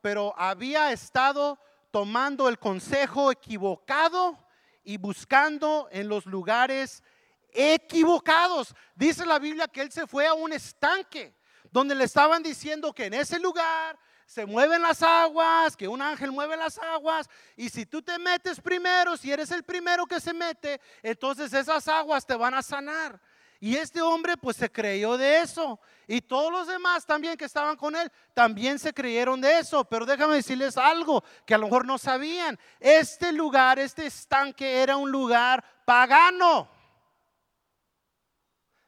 pero 0.00 0.34
había 0.36 0.90
estado 0.90 1.56
tomando 1.92 2.48
el 2.48 2.58
consejo 2.58 3.30
equivocado 3.30 4.36
y 4.82 4.96
buscando 4.96 5.88
en 5.92 6.08
los 6.08 6.26
lugares 6.26 7.04
equivocados. 7.52 8.74
Dice 8.96 9.24
la 9.24 9.38
Biblia 9.38 9.68
que 9.68 9.82
él 9.82 9.92
se 9.92 10.08
fue 10.08 10.26
a 10.26 10.34
un 10.34 10.52
estanque 10.52 11.36
donde 11.70 11.94
le 11.94 12.04
estaban 12.04 12.42
diciendo 12.42 12.92
que 12.92 13.04
en 13.04 13.14
ese 13.14 13.38
lugar 13.38 13.96
se 14.32 14.46
mueven 14.46 14.80
las 14.80 15.02
aguas, 15.02 15.76
que 15.76 15.86
un 15.86 16.00
ángel 16.00 16.32
mueve 16.32 16.56
las 16.56 16.78
aguas, 16.78 17.28
y 17.54 17.68
si 17.68 17.84
tú 17.84 18.00
te 18.00 18.18
metes 18.18 18.62
primero, 18.62 19.14
si 19.18 19.30
eres 19.30 19.50
el 19.50 19.62
primero 19.62 20.06
que 20.06 20.20
se 20.20 20.32
mete, 20.32 20.80
entonces 21.02 21.52
esas 21.52 21.86
aguas 21.86 22.24
te 22.24 22.34
van 22.34 22.54
a 22.54 22.62
sanar. 22.62 23.20
Y 23.60 23.76
este 23.76 24.00
hombre 24.00 24.38
pues 24.38 24.56
se 24.56 24.72
creyó 24.72 25.18
de 25.18 25.40
eso. 25.40 25.78
Y 26.08 26.22
todos 26.22 26.50
los 26.50 26.66
demás 26.66 27.04
también 27.04 27.36
que 27.36 27.44
estaban 27.44 27.76
con 27.76 27.94
él 27.94 28.10
también 28.34 28.78
se 28.78 28.92
creyeron 28.92 29.40
de 29.40 29.58
eso. 29.58 29.84
Pero 29.84 30.04
déjame 30.04 30.34
decirles 30.34 30.76
algo 30.76 31.22
que 31.46 31.54
a 31.54 31.58
lo 31.58 31.66
mejor 31.66 31.84
no 31.84 31.96
sabían. 31.96 32.58
Este 32.80 33.30
lugar, 33.32 33.78
este 33.78 34.06
estanque 34.06 34.82
era 34.82 34.96
un 34.96 35.12
lugar 35.12 35.62
pagano. 35.84 36.68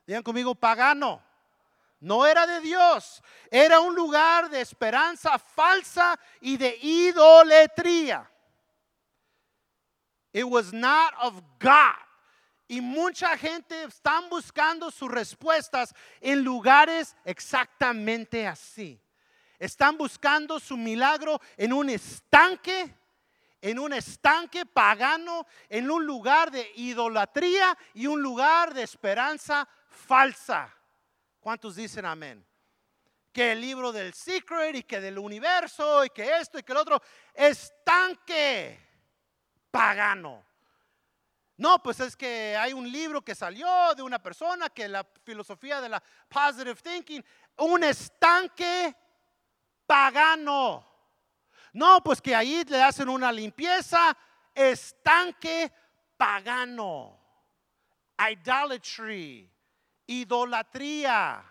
Digan 0.07 0.25
conmigo, 0.25 0.57
pagano. 0.57 1.23
No 2.05 2.27
era 2.27 2.47
de 2.47 2.61
Dios. 2.61 3.23
Era 3.51 3.81
un 3.81 3.95
lugar 3.95 4.51
de 4.51 4.61
esperanza 4.61 5.39
falsa 5.39 6.21
y 6.39 6.59
de 6.59 6.77
idolatría. 6.83 8.31
It 10.31 10.45
was 10.45 10.71
not 10.71 11.15
of 11.23 11.41
God. 11.59 11.97
Y 12.69 12.83
mucha 12.83 13.39
gente 13.39 13.85
están 13.85 14.29
buscando 14.29 14.91
sus 14.91 15.11
respuestas 15.11 15.95
en 16.21 16.45
lugares 16.45 17.17
exactamente 17.25 18.47
así. 18.47 19.01
Están 19.59 19.97
buscando 19.97 20.61
su 20.61 20.77
milagro 20.77 21.41
en 21.57 21.73
un 21.73 21.89
estanque, 21.89 22.95
en 23.63 23.79
un 23.79 23.95
estanque 23.95 24.67
pagano, 24.67 25.47
en 25.71 25.91
un 25.91 26.05
lugar 26.05 26.51
de 26.51 26.71
idolatría 26.77 27.79
y 27.95 28.07
un 28.07 28.21
lugar 28.21 28.75
de 28.75 28.83
esperanza 28.83 29.67
falsa. 29.89 30.71
¿Cuántos 31.45 31.77
dicen 31.77 32.07
amén? 32.07 32.43
Que 33.31 33.53
el 33.53 33.61
libro 33.61 33.93
del 33.93 34.15
secret 34.15 34.77
y 34.77 34.83
que 34.83 34.99
del 34.99 35.19
universo 35.19 36.03
y 36.03 36.09
que 36.09 36.39
esto 36.39 36.59
y 36.59 36.63
que 36.63 36.73
el 36.73 36.79
otro, 36.79 37.03
estanque 37.35 38.81
pagano. 39.71 40.43
No, 41.59 41.83
pues 41.83 42.01
es 42.01 42.17
que 42.17 42.57
hay 42.57 42.73
un 42.73 42.91
libro 42.91 43.21
que 43.21 43.35
salió 43.35 43.95
de 43.95 44.03
una 44.03 44.23
persona 44.23 44.71
que 44.71 44.89
la 44.89 45.07
filosofía 45.23 45.83
de 45.83 45.91
la 45.91 46.03
positive 46.31 46.77
thinking, 46.77 47.23
un 47.59 47.85
estanque 47.85 48.97
pagano. 49.87 50.83
No, 51.75 52.03
pues 52.03 52.23
que 52.23 52.35
ahí 52.35 52.65
le 52.65 52.83
hacen 52.83 53.11
una 53.11 53.31
limpieza, 53.31 54.17
estanque 54.55 55.71
pagano. 56.17 57.21
Idolatry, 58.17 59.54
idolatría, 60.07 61.45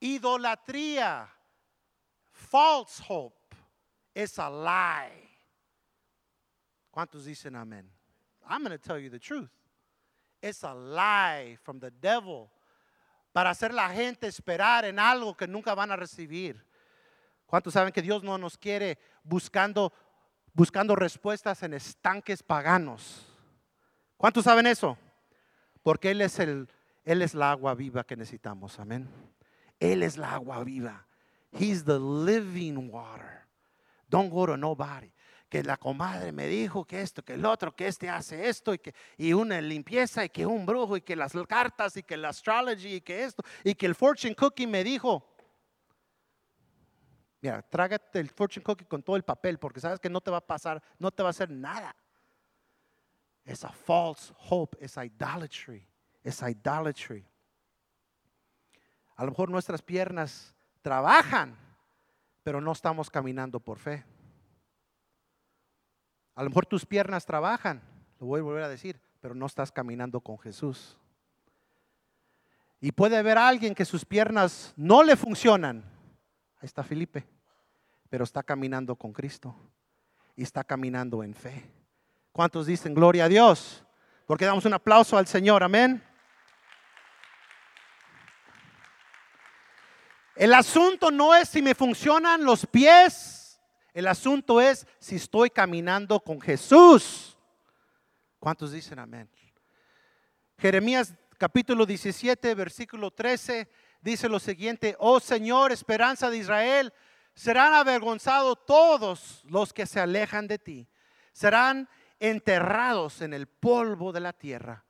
idolatría, 0.00 1.28
false 2.30 3.02
hope, 3.08 3.56
es 4.14 4.38
a 4.38 4.50
lie. 4.50 5.28
¿Cuántos 6.90 7.24
dicen 7.24 7.56
amén? 7.56 7.90
I'm 8.48 8.62
going 8.62 8.76
to 8.76 8.78
tell 8.78 8.98
you 8.98 9.10
the 9.10 9.18
truth. 9.18 9.50
It's 10.42 10.62
a 10.62 10.74
lie 10.74 11.56
from 11.62 11.80
the 11.80 11.90
devil 11.90 12.50
para 13.32 13.50
hacer 13.50 13.72
la 13.72 13.88
gente 13.88 14.26
esperar 14.26 14.84
en 14.84 14.98
algo 14.98 15.36
que 15.36 15.46
nunca 15.46 15.74
van 15.74 15.90
a 15.90 15.96
recibir. 15.96 16.64
¿Cuántos 17.46 17.72
saben 17.72 17.92
que 17.92 18.02
Dios 18.02 18.22
no 18.22 18.38
nos 18.38 18.56
quiere 18.56 18.98
buscando 19.22 19.92
buscando 20.54 20.94
respuestas 20.94 21.62
en 21.62 21.74
estanques 21.74 22.42
paganos? 22.42 23.26
¿Cuántos 24.16 24.44
saben 24.44 24.66
eso? 24.66 24.96
Porque 25.82 26.12
él 26.12 26.20
es 26.20 26.38
el 26.38 26.68
él 27.04 27.22
es 27.22 27.34
la 27.34 27.50
agua 27.50 27.74
viva 27.74 28.04
que 28.04 28.16
necesitamos, 28.16 28.78
amén. 28.78 29.08
Él 29.78 30.02
es 30.02 30.16
la 30.16 30.32
agua 30.32 30.62
viva. 30.64 31.06
He's 31.52 31.84
the 31.84 31.98
living 31.98 32.90
water. 32.90 33.46
Don't 34.08 34.30
go 34.30 34.46
to 34.46 34.56
nobody 34.56 35.12
que 35.54 35.62
la 35.62 35.76
comadre 35.76 36.32
me 36.32 36.48
dijo 36.48 36.84
que 36.84 37.00
esto, 37.00 37.22
que 37.22 37.34
el 37.34 37.44
otro, 37.44 37.76
que 37.76 37.86
este 37.86 38.10
hace 38.10 38.48
esto 38.48 38.74
y 38.74 38.78
que 38.78 38.92
y 39.16 39.32
una 39.32 39.60
limpieza 39.60 40.24
y 40.24 40.28
que 40.28 40.44
un 40.44 40.66
brujo 40.66 40.96
y 40.96 41.00
que 41.00 41.14
las 41.14 41.32
cartas 41.46 41.96
y 41.96 42.02
que 42.02 42.16
la 42.16 42.30
astrology 42.30 42.96
y 42.96 43.00
que 43.00 43.22
esto 43.22 43.40
y 43.62 43.72
que 43.76 43.86
el 43.86 43.94
fortune 43.94 44.34
cookie 44.34 44.66
me 44.66 44.82
dijo. 44.82 45.24
Mira, 47.40 47.62
trágate 47.62 48.18
el 48.18 48.30
fortune 48.30 48.64
cookie 48.64 48.84
con 48.86 49.04
todo 49.04 49.14
el 49.14 49.22
papel 49.22 49.60
porque 49.60 49.78
sabes 49.78 50.00
que 50.00 50.10
no 50.10 50.20
te 50.20 50.32
va 50.32 50.38
a 50.38 50.44
pasar, 50.44 50.82
no 50.98 51.12
te 51.12 51.22
va 51.22 51.28
a 51.28 51.30
hacer 51.30 51.48
nada. 51.48 51.94
Es 53.44 53.64
a 53.64 53.70
false 53.70 54.34
hope, 54.50 54.76
es 54.84 54.96
idolatry, 54.96 55.86
es 56.24 56.42
idolatry. 56.42 57.24
A 59.14 59.24
lo 59.24 59.30
mejor 59.30 59.50
nuestras 59.50 59.82
piernas 59.82 60.54
trabajan, 60.82 61.56
pero 62.42 62.60
no 62.60 62.72
estamos 62.72 63.08
caminando 63.08 63.60
por 63.60 63.78
fe. 63.78 64.04
A 66.34 66.42
lo 66.42 66.50
mejor 66.50 66.66
tus 66.66 66.84
piernas 66.84 67.24
trabajan, 67.24 67.80
lo 68.18 68.26
voy 68.26 68.40
a 68.40 68.42
volver 68.42 68.64
a 68.64 68.68
decir, 68.68 69.00
pero 69.20 69.34
no 69.34 69.46
estás 69.46 69.70
caminando 69.70 70.20
con 70.20 70.38
Jesús. 70.38 70.98
Y 72.80 72.90
puede 72.90 73.16
haber 73.16 73.38
alguien 73.38 73.74
que 73.74 73.84
sus 73.84 74.04
piernas 74.04 74.74
no 74.76 75.04
le 75.04 75.16
funcionan. 75.16 75.84
Ahí 76.56 76.66
está 76.66 76.82
Felipe, 76.82 77.24
pero 78.10 78.24
está 78.24 78.42
caminando 78.42 78.96
con 78.96 79.12
Cristo 79.12 79.54
y 80.34 80.42
está 80.42 80.64
caminando 80.64 81.22
en 81.22 81.34
fe. 81.34 81.70
¿Cuántos 82.32 82.66
dicen 82.66 82.94
gloria 82.94 83.26
a 83.26 83.28
Dios? 83.28 83.84
Porque 84.26 84.44
damos 84.44 84.64
un 84.64 84.74
aplauso 84.74 85.16
al 85.16 85.26
Señor, 85.26 85.62
amén. 85.62 86.02
El 90.36 90.52
asunto 90.52 91.10
no 91.10 91.34
es 91.34 91.48
si 91.48 91.62
me 91.62 91.74
funcionan 91.74 92.44
los 92.44 92.66
pies, 92.66 93.60
el 93.92 94.08
asunto 94.08 94.60
es 94.60 94.86
si 94.98 95.16
estoy 95.16 95.50
caminando 95.50 96.18
con 96.18 96.40
Jesús. 96.40 97.38
¿Cuántos 98.40 98.72
dicen 98.72 98.98
amén? 98.98 99.30
Jeremías 100.58 101.14
capítulo 101.38 101.86
17, 101.86 102.54
versículo 102.54 103.10
13 103.12 103.68
dice 104.00 104.28
lo 104.28 104.40
siguiente, 104.40 104.96
oh 104.98 105.20
Señor, 105.20 105.72
esperanza 105.72 106.28
de 106.30 106.38
Israel, 106.38 106.92
serán 107.34 107.72
avergonzados 107.72 108.58
todos 108.66 109.42
los 109.44 109.72
que 109.72 109.86
se 109.86 110.00
alejan 110.00 110.46
de 110.46 110.58
ti, 110.58 110.88
serán 111.32 111.88
enterrados 112.20 113.22
en 113.22 113.34
el 113.34 113.46
polvo 113.46 114.12
de 114.12 114.20
la 114.20 114.32
tierra, 114.32 114.84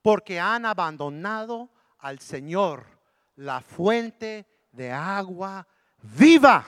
porque 0.00 0.40
han 0.40 0.64
abandonado 0.64 1.70
al 1.98 2.18
Señor, 2.20 2.86
la 3.36 3.60
fuente 3.60 4.46
de 4.76 4.92
agua 4.92 5.66
viva. 6.02 6.64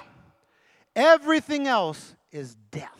Everything 0.95 1.67
else 1.67 2.17
is 2.31 2.57
death. 2.71 2.93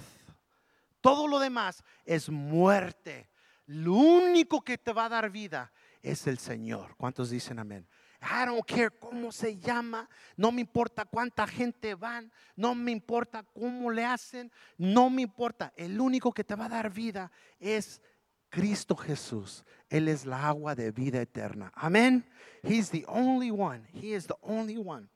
Todo 1.01 1.27
lo 1.27 1.39
demás 1.39 1.83
es 2.05 2.29
muerte. 2.29 3.29
Lo 3.67 3.95
único 3.95 4.61
que 4.61 4.79
te 4.79 4.93
va 4.93 5.07
a 5.07 5.09
dar 5.09 5.31
vida 5.31 5.73
es 6.03 6.27
el 6.27 6.39
Señor. 6.39 6.95
¿Cuántos 6.97 7.31
dicen 7.31 7.59
amén? 7.59 7.87
I 8.21 8.47
don't 8.47 8.65
care 8.67 8.91
cómo 8.91 9.31
se 9.31 9.59
llama, 9.59 10.09
no 10.37 10.51
me 10.51 10.61
importa 10.61 11.05
cuánta 11.05 11.47
gente 11.47 11.95
van, 11.95 12.33
no 12.57 12.75
me 12.75 12.91
importa 12.91 13.45
cómo 13.45 13.91
le 13.91 14.05
hacen, 14.05 14.51
no 14.77 15.09
me 15.09 15.23
importa. 15.23 15.73
El 15.77 16.01
único 16.01 16.33
que 16.33 16.43
te 16.43 16.57
va 16.57 16.65
a 16.65 16.69
dar 16.69 16.91
vida 16.91 17.31
es 17.61 18.03
Cristo 18.51 18.97
Jesús. 18.97 19.65
Él 19.89 20.09
es 20.09 20.27
la 20.27 20.49
agua 20.49 20.75
de 20.75 20.91
vida 20.91 21.21
eterna. 21.21 21.73
Amén. 21.75 22.25
He's 22.63 22.91
the 22.91 23.05
only 23.09 23.51
one. 23.51 23.87
He 23.93 24.15
is 24.15 24.27
the 24.27 24.37
only 24.43 24.77
one. 24.77 25.09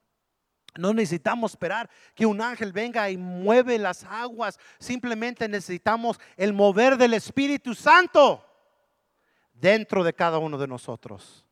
No 0.79 0.95
necesitamos 0.95 1.53
esperar 1.53 1.91
que 2.15 2.25
un 2.25 2.41
ángel 2.41 2.73
venga 2.73 3.11
y 3.11 3.19
mueve 3.19 3.79
las 3.79 4.05
aguas. 4.05 4.59
Simplemente 4.79 5.47
necesitamos 5.47 6.19
el 6.37 6.55
mover 6.55 6.97
del 6.97 7.13
Espíritu 7.13 7.75
Santo 7.75 8.43
dentro 9.53 10.03
de 10.03 10.15
cada 10.15 10.39
uno 10.39 10.57
de 10.57 10.67
nosotros. 10.67 11.45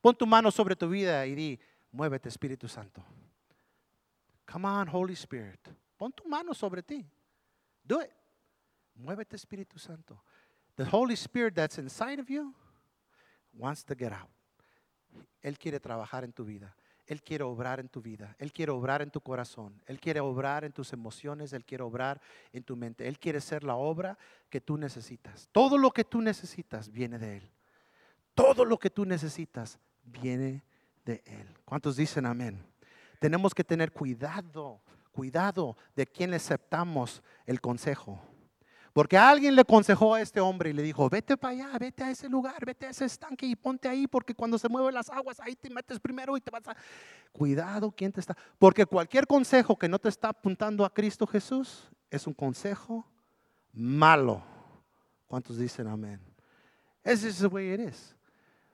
Pon 0.00 0.16
tu 0.16 0.26
mano 0.26 0.50
sobre 0.50 0.74
tu 0.74 0.88
vida 0.88 1.26
y 1.26 1.34
di, 1.34 1.60
muévete 1.92 2.28
Espíritu 2.28 2.66
Santo. 2.66 3.04
Come 4.50 4.68
on, 4.68 4.88
Holy 4.88 5.14
Spirit. 5.14 5.68
Pon 5.96 6.12
tu 6.12 6.26
mano 6.26 6.54
sobre 6.54 6.82
ti. 6.82 7.06
Do 7.82 8.00
it. 8.00 8.10
Muévete 8.94 9.36
Espíritu 9.36 9.78
Santo. 9.78 10.22
The 10.76 10.84
Holy 10.84 11.14
Spirit 11.14 11.54
that's 11.54 11.78
inside 11.78 12.20
of 12.20 12.28
you 12.28 12.54
wants 13.52 13.84
to 13.84 13.94
get 13.94 14.12
out. 14.12 14.30
Él 15.42 15.58
quiere 15.58 15.78
trabajar 15.78 16.24
en 16.24 16.32
tu 16.32 16.44
vida. 16.44 16.74
Él 17.06 17.22
quiere 17.22 17.44
obrar 17.44 17.80
en 17.80 17.88
tu 17.88 18.00
vida. 18.00 18.34
Él 18.38 18.50
quiere 18.50 18.72
obrar 18.72 19.02
en 19.02 19.10
tu 19.10 19.20
corazón. 19.20 19.80
Él 19.86 20.00
quiere 20.00 20.20
obrar 20.20 20.64
en 20.64 20.72
tus 20.72 20.92
emociones. 20.92 21.52
Él 21.52 21.64
quiere 21.64 21.84
obrar 21.84 22.20
en 22.52 22.62
tu 22.62 22.76
mente. 22.76 23.06
Él 23.06 23.18
quiere 23.18 23.40
ser 23.40 23.62
la 23.62 23.76
obra 23.76 24.16
que 24.48 24.60
tú 24.60 24.78
necesitas. 24.78 25.48
Todo 25.52 25.76
lo 25.76 25.90
que 25.90 26.04
tú 26.04 26.22
necesitas 26.22 26.90
viene 26.90 27.18
de 27.18 27.36
Él. 27.36 27.50
Todo 28.34 28.64
lo 28.64 28.78
que 28.78 28.88
tú 28.88 29.04
necesitas 29.04 29.78
viene 30.02 30.64
de 31.04 31.22
Él. 31.26 31.46
¿Cuántos 31.66 31.96
dicen 31.96 32.24
amén? 32.24 32.64
tenemos 33.24 33.54
que 33.54 33.64
tener 33.64 33.90
cuidado, 33.90 34.82
cuidado 35.10 35.78
de 35.96 36.06
quién 36.06 36.34
aceptamos 36.34 37.22
el 37.46 37.58
consejo. 37.58 38.20
Porque 38.94 39.18
alguien 39.18 39.56
le 39.56 39.62
aconsejó 39.62 40.14
a 40.14 40.20
este 40.20 40.40
hombre 40.40 40.70
y 40.70 40.72
le 40.72 40.80
dijo, 40.80 41.10
vete 41.10 41.36
para 41.36 41.52
allá, 41.52 41.78
vete 41.80 42.04
a 42.04 42.12
ese 42.12 42.28
lugar, 42.28 42.64
vete 42.64 42.86
a 42.86 42.90
ese 42.90 43.04
estanque 43.04 43.44
y 43.44 43.56
ponte 43.56 43.88
ahí, 43.88 44.06
porque 44.06 44.36
cuando 44.36 44.56
se 44.56 44.68
mueven 44.68 44.94
las 44.94 45.10
aguas, 45.10 45.40
ahí 45.40 45.56
te 45.56 45.68
metes 45.68 45.98
primero 45.98 46.36
y 46.36 46.40
te 46.40 46.52
vas 46.52 46.68
a... 46.68 46.76
Cuidado, 47.32 47.90
¿quién 47.90 48.12
te 48.12 48.20
está? 48.20 48.36
Porque 48.56 48.86
cualquier 48.86 49.26
consejo 49.26 49.76
que 49.76 49.88
no 49.88 49.98
te 49.98 50.08
está 50.08 50.28
apuntando 50.28 50.84
a 50.84 50.94
Cristo 50.94 51.26
Jesús 51.26 51.90
es 52.08 52.24
un 52.28 52.34
consejo 52.34 53.04
malo. 53.72 54.44
¿Cuántos 55.26 55.58
dicen 55.58 55.88
amén? 55.88 56.20
Ese 57.02 57.30
es 57.30 57.40
el 57.40 57.48
way 57.48 57.74
it. 57.74 57.92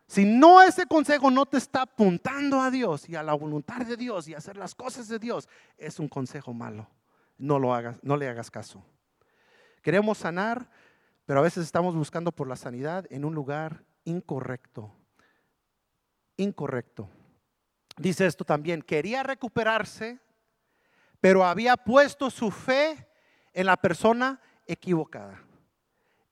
Si 0.06 0.26
no 0.26 0.60
ese 0.60 0.84
consejo 0.84 1.30
no 1.30 1.46
te 1.46 1.56
está 1.56 1.80
apuntando 1.80 2.60
a 2.60 2.70
Dios 2.70 3.08
y 3.08 3.16
a 3.16 3.22
la 3.22 3.32
voluntad 3.32 3.86
de 3.86 3.96
Dios 3.96 4.28
y 4.28 4.34
a 4.34 4.38
hacer 4.38 4.58
las 4.58 4.74
cosas 4.74 5.08
de 5.08 5.18
Dios, 5.18 5.48
es 5.78 5.98
un 5.98 6.08
consejo 6.08 6.52
malo. 6.52 6.86
No 7.38 7.58
lo 7.58 7.74
hagas, 7.74 7.96
no 8.02 8.18
le 8.18 8.28
hagas 8.28 8.50
caso. 8.50 8.84
Queremos 9.82 10.18
sanar, 10.18 10.70
pero 11.26 11.40
a 11.40 11.42
veces 11.42 11.64
estamos 11.64 11.94
buscando 11.94 12.32
por 12.32 12.48
la 12.48 12.56
sanidad 12.56 13.06
en 13.10 13.24
un 13.24 13.34
lugar 13.34 13.84
incorrecto. 14.04 14.92
Incorrecto. 16.36 17.08
Dice 17.96 18.26
esto 18.26 18.44
también, 18.44 18.82
quería 18.82 19.22
recuperarse, 19.22 20.18
pero 21.20 21.44
había 21.44 21.76
puesto 21.76 22.30
su 22.30 22.50
fe 22.50 23.08
en 23.52 23.66
la 23.66 23.76
persona 23.76 24.40
equivocada. 24.66 25.42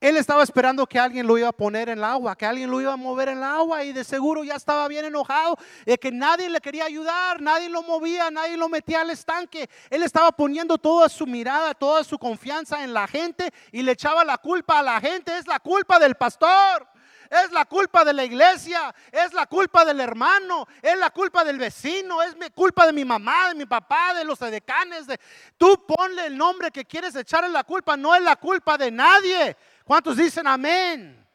Él 0.00 0.16
estaba 0.16 0.44
esperando 0.44 0.86
que 0.86 0.96
alguien 0.96 1.26
lo 1.26 1.36
iba 1.36 1.48
a 1.48 1.52
poner 1.52 1.88
en 1.88 1.98
el 1.98 2.04
agua, 2.04 2.36
que 2.36 2.46
alguien 2.46 2.70
lo 2.70 2.80
iba 2.80 2.92
a 2.92 2.96
mover 2.96 3.30
en 3.30 3.38
el 3.38 3.44
agua 3.44 3.82
y 3.82 3.92
de 3.92 4.04
seguro 4.04 4.44
ya 4.44 4.54
estaba 4.54 4.86
bien 4.86 5.04
enojado 5.04 5.58
de 5.84 5.98
que 5.98 6.12
nadie 6.12 6.48
le 6.48 6.60
quería 6.60 6.84
ayudar, 6.84 7.42
nadie 7.42 7.68
lo 7.68 7.82
movía, 7.82 8.30
nadie 8.30 8.56
lo 8.56 8.68
metía 8.68 9.00
al 9.00 9.10
estanque. 9.10 9.68
Él 9.90 10.04
estaba 10.04 10.30
poniendo 10.30 10.78
toda 10.78 11.08
su 11.08 11.26
mirada, 11.26 11.74
toda 11.74 12.04
su 12.04 12.16
confianza 12.16 12.84
en 12.84 12.94
la 12.94 13.08
gente 13.08 13.52
y 13.72 13.82
le 13.82 13.92
echaba 13.92 14.24
la 14.24 14.38
culpa 14.38 14.78
a 14.78 14.82
la 14.82 15.00
gente. 15.00 15.36
Es 15.36 15.48
la 15.48 15.58
culpa 15.58 15.98
del 15.98 16.14
pastor. 16.14 16.86
Es 17.30 17.50
la 17.52 17.66
culpa 17.66 18.04
de 18.04 18.14
la 18.14 18.24
iglesia, 18.24 18.94
es 19.12 19.34
la 19.34 19.46
culpa 19.46 19.84
del 19.84 20.00
hermano, 20.00 20.66
es 20.80 20.96
la 20.96 21.10
culpa 21.10 21.44
del 21.44 21.58
vecino, 21.58 22.22
es 22.22 22.34
mi 22.36 22.48
culpa 22.48 22.86
de 22.86 22.92
mi 22.94 23.04
mamá, 23.04 23.48
de 23.48 23.54
mi 23.54 23.66
papá, 23.66 24.14
de 24.14 24.24
los 24.24 24.40
edecanes. 24.40 25.06
De... 25.06 25.20
Tú 25.58 25.84
ponle 25.86 26.26
el 26.26 26.38
nombre 26.38 26.70
que 26.70 26.86
quieres 26.86 27.14
echarle 27.14 27.50
la 27.50 27.64
culpa, 27.64 27.98
no 27.98 28.14
es 28.14 28.22
la 28.22 28.36
culpa 28.36 28.78
de 28.78 28.90
nadie. 28.90 29.56
¿Cuántos 29.88 30.18
dicen 30.18 30.46
amén? 30.46 31.26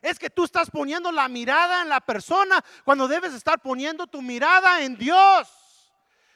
Es 0.00 0.18
que 0.18 0.28
tú 0.28 0.42
estás 0.42 0.68
poniendo 0.68 1.12
la 1.12 1.28
mirada 1.28 1.82
en 1.82 1.88
la 1.88 2.00
persona 2.00 2.60
cuando 2.84 3.06
debes 3.06 3.32
estar 3.32 3.62
poniendo 3.62 4.08
tu 4.08 4.20
mirada 4.20 4.82
en 4.82 4.96
Dios. 4.96 5.48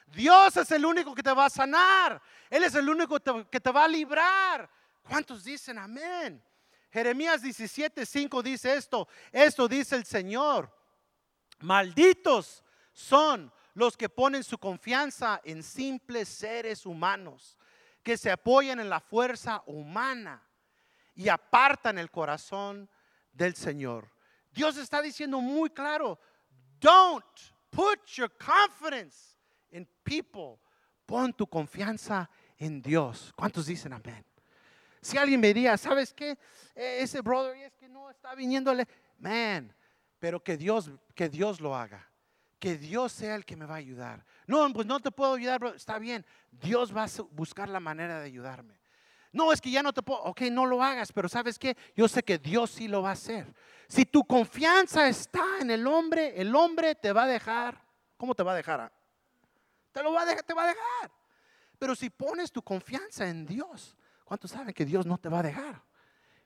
Dios 0.05 0.55
es 0.55 0.71
el 0.71 0.85
único 0.85 1.13
que 1.13 1.21
te 1.21 1.33
va 1.33 1.47
a 1.47 1.49
sanar. 1.49 2.21
Él 2.49 2.63
es 2.63 2.73
el 2.73 2.87
único 2.87 3.19
que 3.49 3.59
te 3.59 3.69
va 3.69 3.83
a 3.83 3.87
librar. 3.89 4.69
¿Cuántos 5.03 5.43
dicen 5.43 5.77
amén? 5.77 6.41
Jeremías 6.89 7.43
17:5 7.43 8.41
dice 8.41 8.73
esto. 8.73 9.09
Esto 9.29 9.67
dice 9.67 9.97
el 9.97 10.05
Señor. 10.05 10.73
Malditos 11.59 12.63
son 12.93 13.51
los 13.73 13.97
que 13.97 14.07
ponen 14.07 14.45
su 14.45 14.57
confianza 14.57 15.41
en 15.43 15.61
simples 15.61 16.29
seres 16.29 16.85
humanos, 16.85 17.57
que 18.03 18.15
se 18.15 18.31
apoyan 18.31 18.79
en 18.79 18.89
la 18.89 19.01
fuerza 19.01 19.61
humana 19.65 20.46
y 21.17 21.29
apartan 21.29 21.97
el 21.97 22.11
corazón 22.11 22.87
del 23.33 23.55
Señor. 23.55 24.09
Dios 24.51 24.77
está 24.77 25.01
diciendo 25.01 25.41
muy 25.41 25.71
claro, 25.71 26.19
don't 26.79 27.25
put 27.71 28.05
your 28.15 28.31
confidence 28.37 29.35
in 29.71 29.87
people. 30.03 30.59
Pon 31.07 31.33
tu 31.33 31.47
confianza 31.47 32.29
en 32.57 32.81
Dios. 32.81 33.33
¿Cuántos 33.35 33.65
dicen 33.65 33.93
amén? 33.93 34.23
Si 35.01 35.17
alguien 35.17 35.39
me 35.39 35.47
diría, 35.47 35.75
¿sabes 35.77 36.13
qué? 36.13 36.37
E, 36.75 37.01
ese 37.01 37.21
brother 37.21 37.55
es 37.57 37.75
que 37.75 37.89
no 37.89 38.11
está 38.11 38.35
viniéndole, 38.35 38.87
man, 39.17 39.73
pero 40.19 40.43
que 40.43 40.55
Dios, 40.55 40.91
que 41.15 41.29
Dios 41.29 41.59
lo 41.59 41.75
haga. 41.75 42.07
Que 42.59 42.77
Dios 42.77 43.11
sea 43.11 43.35
el 43.35 43.45
que 43.45 43.55
me 43.55 43.65
va 43.65 43.75
a 43.75 43.77
ayudar. 43.77 44.25
No, 44.45 44.71
pues 44.73 44.85
no 44.85 44.99
te 44.99 45.11
puedo 45.11 45.33
ayudar, 45.33 45.63
está 45.75 45.97
bien. 45.97 46.25
Dios 46.51 46.95
va 46.95 47.05
a 47.05 47.09
buscar 47.31 47.69
la 47.69 47.79
manera 47.79 48.19
de 48.19 48.25
ayudarme. 48.25 48.76
No, 49.37 49.53
es 49.53 49.61
que 49.61 49.69
ya 49.69 49.83
no 49.83 49.93
te 49.93 50.01
puedo, 50.01 50.19
ok, 50.23 50.41
no 50.49 50.65
lo 50.65 50.81
hagas, 50.81 51.11
pero 51.11 51.29
sabes 51.29 51.59
qué, 51.59 51.77
yo 51.95 52.07
sé 52.07 52.23
que 52.23 52.39
Dios 52.39 52.71
sí 52.71 52.87
lo 52.87 53.03
va 53.03 53.09
a 53.09 53.13
hacer. 53.13 53.53
Si 53.87 54.03
tu 54.03 54.25
confianza 54.25 55.07
está 55.07 55.59
en 55.61 55.69
el 55.69 55.85
hombre, 55.85 56.41
el 56.41 56.55
hombre 56.55 56.95
te 56.95 57.13
va 57.13 57.25
a 57.25 57.27
dejar, 57.27 57.79
¿cómo 58.17 58.33
te 58.33 58.41
va 58.41 58.53
a 58.53 58.55
dejar? 58.55 58.81
Ah? 58.81 58.91
Te 59.91 60.01
lo 60.01 60.11
va 60.11 60.23
a 60.23 60.25
dejar, 60.25 60.41
te 60.41 60.55
va 60.55 60.63
a 60.63 60.67
dejar. 60.69 61.11
Pero 61.77 61.93
si 61.93 62.09
pones 62.09 62.51
tu 62.51 62.63
confianza 62.63 63.29
en 63.29 63.45
Dios, 63.45 63.95
¿cuántos 64.25 64.49
saben 64.49 64.73
que 64.73 64.85
Dios 64.85 65.05
no 65.05 65.19
te 65.19 65.29
va 65.29 65.41
a 65.41 65.43
dejar? 65.43 65.83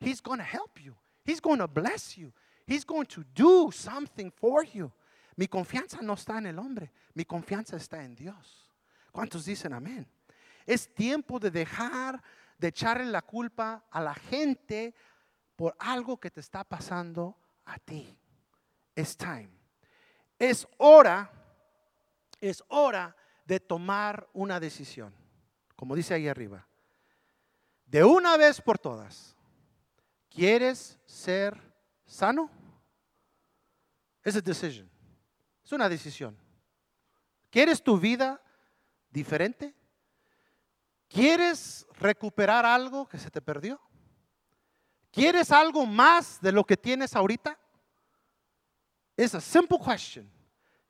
He's 0.01 0.21
going 0.21 0.39
to 0.39 0.43
help 0.43 0.77
you. 0.77 0.93
He's 1.25 1.39
going 1.39 1.59
to 1.59 1.69
bless 1.69 2.17
you. 2.17 2.33
He's 2.67 2.85
going 2.85 3.05
to 3.05 3.23
do 3.33 3.71
something 3.71 4.29
for 4.31 4.65
you. 4.65 4.91
Mi 5.37 5.47
confianza 5.47 6.01
no 6.01 6.15
está 6.15 6.39
en 6.39 6.47
el 6.47 6.59
hombre, 6.59 6.91
mi 7.13 7.23
confianza 7.23 7.77
está 7.77 8.03
en 8.03 8.15
Dios. 8.15 8.67
¿Cuántos 9.13 9.45
dicen 9.45 9.71
amén? 9.71 10.05
Es 10.65 10.93
tiempo 10.93 11.39
de 11.39 11.49
dejar 11.49 12.21
de 12.61 12.67
echarle 12.67 13.05
la 13.05 13.23
culpa 13.23 13.87
a 13.89 13.99
la 13.99 14.13
gente 14.13 14.93
por 15.55 15.75
algo 15.79 16.19
que 16.19 16.29
te 16.29 16.41
está 16.41 16.63
pasando 16.63 17.35
a 17.65 17.79
ti. 17.79 18.15
Es 18.95 19.17
time. 19.17 19.49
Es 20.37 20.67
hora, 20.77 21.31
es 22.39 22.63
hora 22.67 23.15
de 23.45 23.59
tomar 23.59 24.29
una 24.33 24.59
decisión. 24.59 25.11
Como 25.75 25.95
dice 25.95 26.13
ahí 26.13 26.27
arriba. 26.27 26.67
De 27.87 28.03
una 28.03 28.37
vez 28.37 28.61
por 28.61 28.77
todas. 28.77 29.35
¿Quieres 30.29 30.99
ser 31.07 31.59
sano? 32.05 32.51
Es 34.23 34.35
a 34.35 34.41
decision. 34.41 34.87
Es 35.65 35.71
una 35.71 35.89
decisión. 35.89 36.37
¿Quieres 37.49 37.81
tu 37.81 37.97
vida 37.97 38.39
diferente? 39.09 39.73
¿Quieres 41.11 41.85
recuperar 41.99 42.65
algo 42.65 43.05
que 43.05 43.17
se 43.17 43.29
te 43.29 43.41
perdió? 43.41 43.79
¿Quieres 45.11 45.51
algo 45.51 45.85
más 45.85 46.39
de 46.39 46.53
lo 46.53 46.63
que 46.63 46.77
tienes 46.77 47.15
ahorita? 47.15 47.59
Es 49.17 49.35
a 49.35 49.41
simple 49.41 49.77
question. 49.77 50.31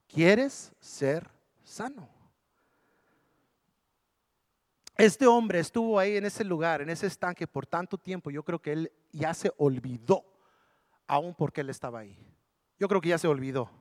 ¿Quieres 0.08 0.72
ser 0.80 1.28
sano? 1.64 2.08
Este 4.96 5.26
hombre 5.26 5.60
estuvo 5.60 5.98
ahí 5.98 6.18
en 6.18 6.26
ese 6.26 6.44
lugar, 6.44 6.82
en 6.82 6.92
ese 6.92 7.08
estanque 7.08 7.48
por 7.48 7.66
tanto 7.66 7.98
tiempo. 7.98 8.30
Yo 8.30 8.44
creo 8.44 8.62
que 8.62 8.74
él 8.74 8.92
ya 9.12 9.34
se 9.34 9.52
olvidó 9.58 10.24
aún 11.08 11.34
porque 11.34 11.62
él 11.62 11.72
estaba 11.72 12.00
ahí. 12.00 12.16
Yo 12.78 12.88
creo 12.88 13.02
que 13.02 13.10
ya 13.10 13.18
se 13.18 13.28
olvidó. 13.28 13.72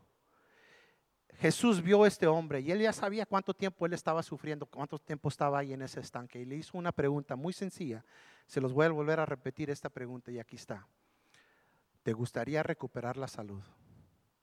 Jesús 1.40 1.80
vio 1.80 2.04
a 2.04 2.08
este 2.08 2.26
hombre 2.26 2.60
y 2.60 2.70
él 2.70 2.82
ya 2.82 2.92
sabía 2.92 3.24
cuánto 3.24 3.54
tiempo 3.54 3.86
él 3.86 3.94
estaba 3.94 4.22
sufriendo, 4.22 4.66
cuánto 4.66 4.98
tiempo 4.98 5.30
estaba 5.30 5.58
ahí 5.58 5.72
en 5.72 5.80
ese 5.80 6.00
estanque. 6.00 6.38
Y 6.38 6.44
le 6.44 6.56
hizo 6.56 6.76
una 6.76 6.92
pregunta 6.92 7.34
muy 7.34 7.54
sencilla. 7.54 8.04
Se 8.46 8.60
los 8.60 8.74
voy 8.74 8.84
a 8.84 8.90
volver 8.90 9.20
a 9.20 9.24
repetir 9.24 9.70
esta 9.70 9.88
pregunta 9.88 10.30
y 10.30 10.38
aquí 10.38 10.56
está. 10.56 10.86
¿Te 12.02 12.12
gustaría 12.12 12.62
recuperar 12.62 13.16
la 13.16 13.26
salud? 13.26 13.62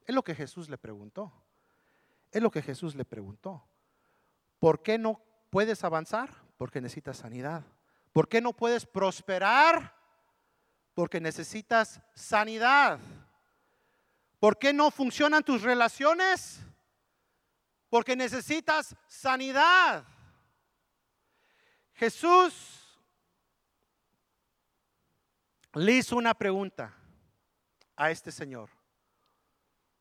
Es 0.07 0.15
lo 0.15 0.23
que 0.23 0.33
Jesús 0.33 0.69
le 0.69 0.79
preguntó. 0.79 1.31
Es 2.31 2.41
lo 2.41 2.49
que 2.49 2.63
Jesús 2.63 2.95
le 2.95 3.05
preguntó. 3.05 3.63
¿Por 4.57 4.81
qué 4.81 4.97
no 4.97 5.21
puedes 5.51 5.83
avanzar? 5.83 6.31
Porque 6.57 6.81
necesitas 6.81 7.17
sanidad. 7.17 7.63
¿Por 8.11 8.27
qué 8.27 8.41
no 8.41 8.53
puedes 8.53 8.87
prosperar? 8.87 9.93
Porque 10.95 11.21
necesitas 11.21 12.01
sanidad. 12.15 12.99
¿Por 14.39 14.57
qué 14.57 14.73
no 14.73 14.89
funcionan 14.89 15.43
tus 15.43 15.61
relaciones? 15.61 16.63
Porque 17.89 18.15
necesitas 18.15 18.95
sanidad. 19.07 20.05
Jesús 21.93 22.99
le 25.73 25.93
hizo 25.93 26.15
una 26.15 26.33
pregunta 26.33 26.93
a 27.95 28.11
este 28.11 28.31
señor. 28.31 28.69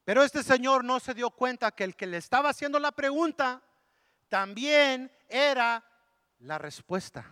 Pero 0.05 0.23
este 0.23 0.43
señor 0.43 0.85
no 0.85 1.01
se 1.01 1.15
dio 1.15 1.31
cuenta 1.31 1.73
que 1.73 1.85
el 1.85 1.97
que 1.97 2.07
le 2.07 2.19
estaba 2.19 2.51
haciendo 2.51 2.79
la 2.79 2.93
pregunta 2.93 3.63
también 4.29 5.11
era 5.29 5.85
la 6.39 6.59
respuesta. 6.59 7.27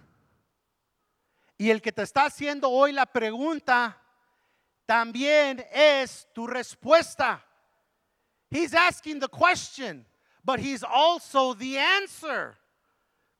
Y 1.57 1.71
el 1.71 1.81
que 1.81 1.93
te 1.93 2.03
está 2.03 2.27
haciendo 2.27 2.71
hoy 2.71 2.93
la 2.93 3.07
pregunta 3.07 4.01
también 4.87 5.65
es 5.73 6.29
tu 6.33 6.47
respuesta. 6.47 7.45
He's 8.51 8.75
asking 8.75 9.21
the 9.21 9.29
question 9.29 10.07
but 10.45 10.61
He's 10.61 10.83
also 10.83 11.55
the 11.55 11.79
answer. 11.79 12.57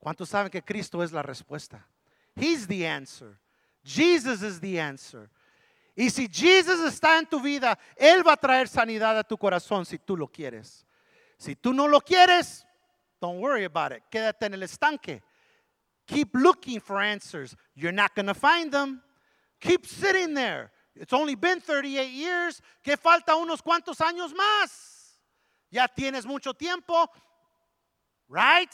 ¿Cuántos 0.03 0.29
saben 0.29 0.51
que 0.51 0.63
Cristo 0.63 1.03
es 1.03 1.13
la 1.13 1.23
respuesta? 1.23 1.85
He's 2.37 2.67
the 2.67 2.87
answer. 2.87 3.39
Jesus 3.85 4.43
is 4.43 4.61
the 4.61 4.79
answer. 4.81 5.31
Y 5.97 6.11
si 6.11 6.29
Jesus 6.29 6.81
está 6.81 7.19
en 7.19 7.27
tu 7.27 7.41
vida, 7.41 7.79
Él 7.97 8.27
va 8.27 8.33
a 8.33 8.37
traer 8.37 8.69
sanidad 8.69 9.19
a 9.19 9.23
tu 9.23 9.37
corazón 9.37 9.87
si 9.87 9.99
tú 9.99 10.17
lo 10.17 10.27
quieres. 10.27 10.85
Si 11.39 11.55
tú 11.55 11.73
no 11.73 11.87
lo 11.87 12.01
quieres, 12.01 12.65
Don't 13.25 13.41
worry 13.41 13.65
about 13.65 13.93
it. 13.93 14.03
Quédate 14.11 14.45
en 14.45 14.53
el 14.53 14.63
estanque. 14.65 15.23
Keep 16.07 16.35
looking 16.35 16.79
for 16.79 17.01
answers. 17.01 17.57
You're 17.75 17.91
not 17.91 18.15
going 18.15 18.27
to 18.27 18.35
find 18.35 18.71
them. 18.71 19.01
Keep 19.63 19.87
sitting 19.87 20.35
there. 20.35 20.71
It's 20.95 21.15
only 21.15 21.35
been 21.35 21.59
38 21.59 22.11
years. 22.11 22.61
Que 22.83 22.99
falta 22.99 23.35
unos 23.35 23.63
cuantos 23.63 23.97
años 24.03 24.35
más. 24.35 24.94
Ya 25.75 25.89
tienes 25.89 26.25
mucho 26.25 26.55
tiempo. 26.55 27.11
Right? 28.29 28.73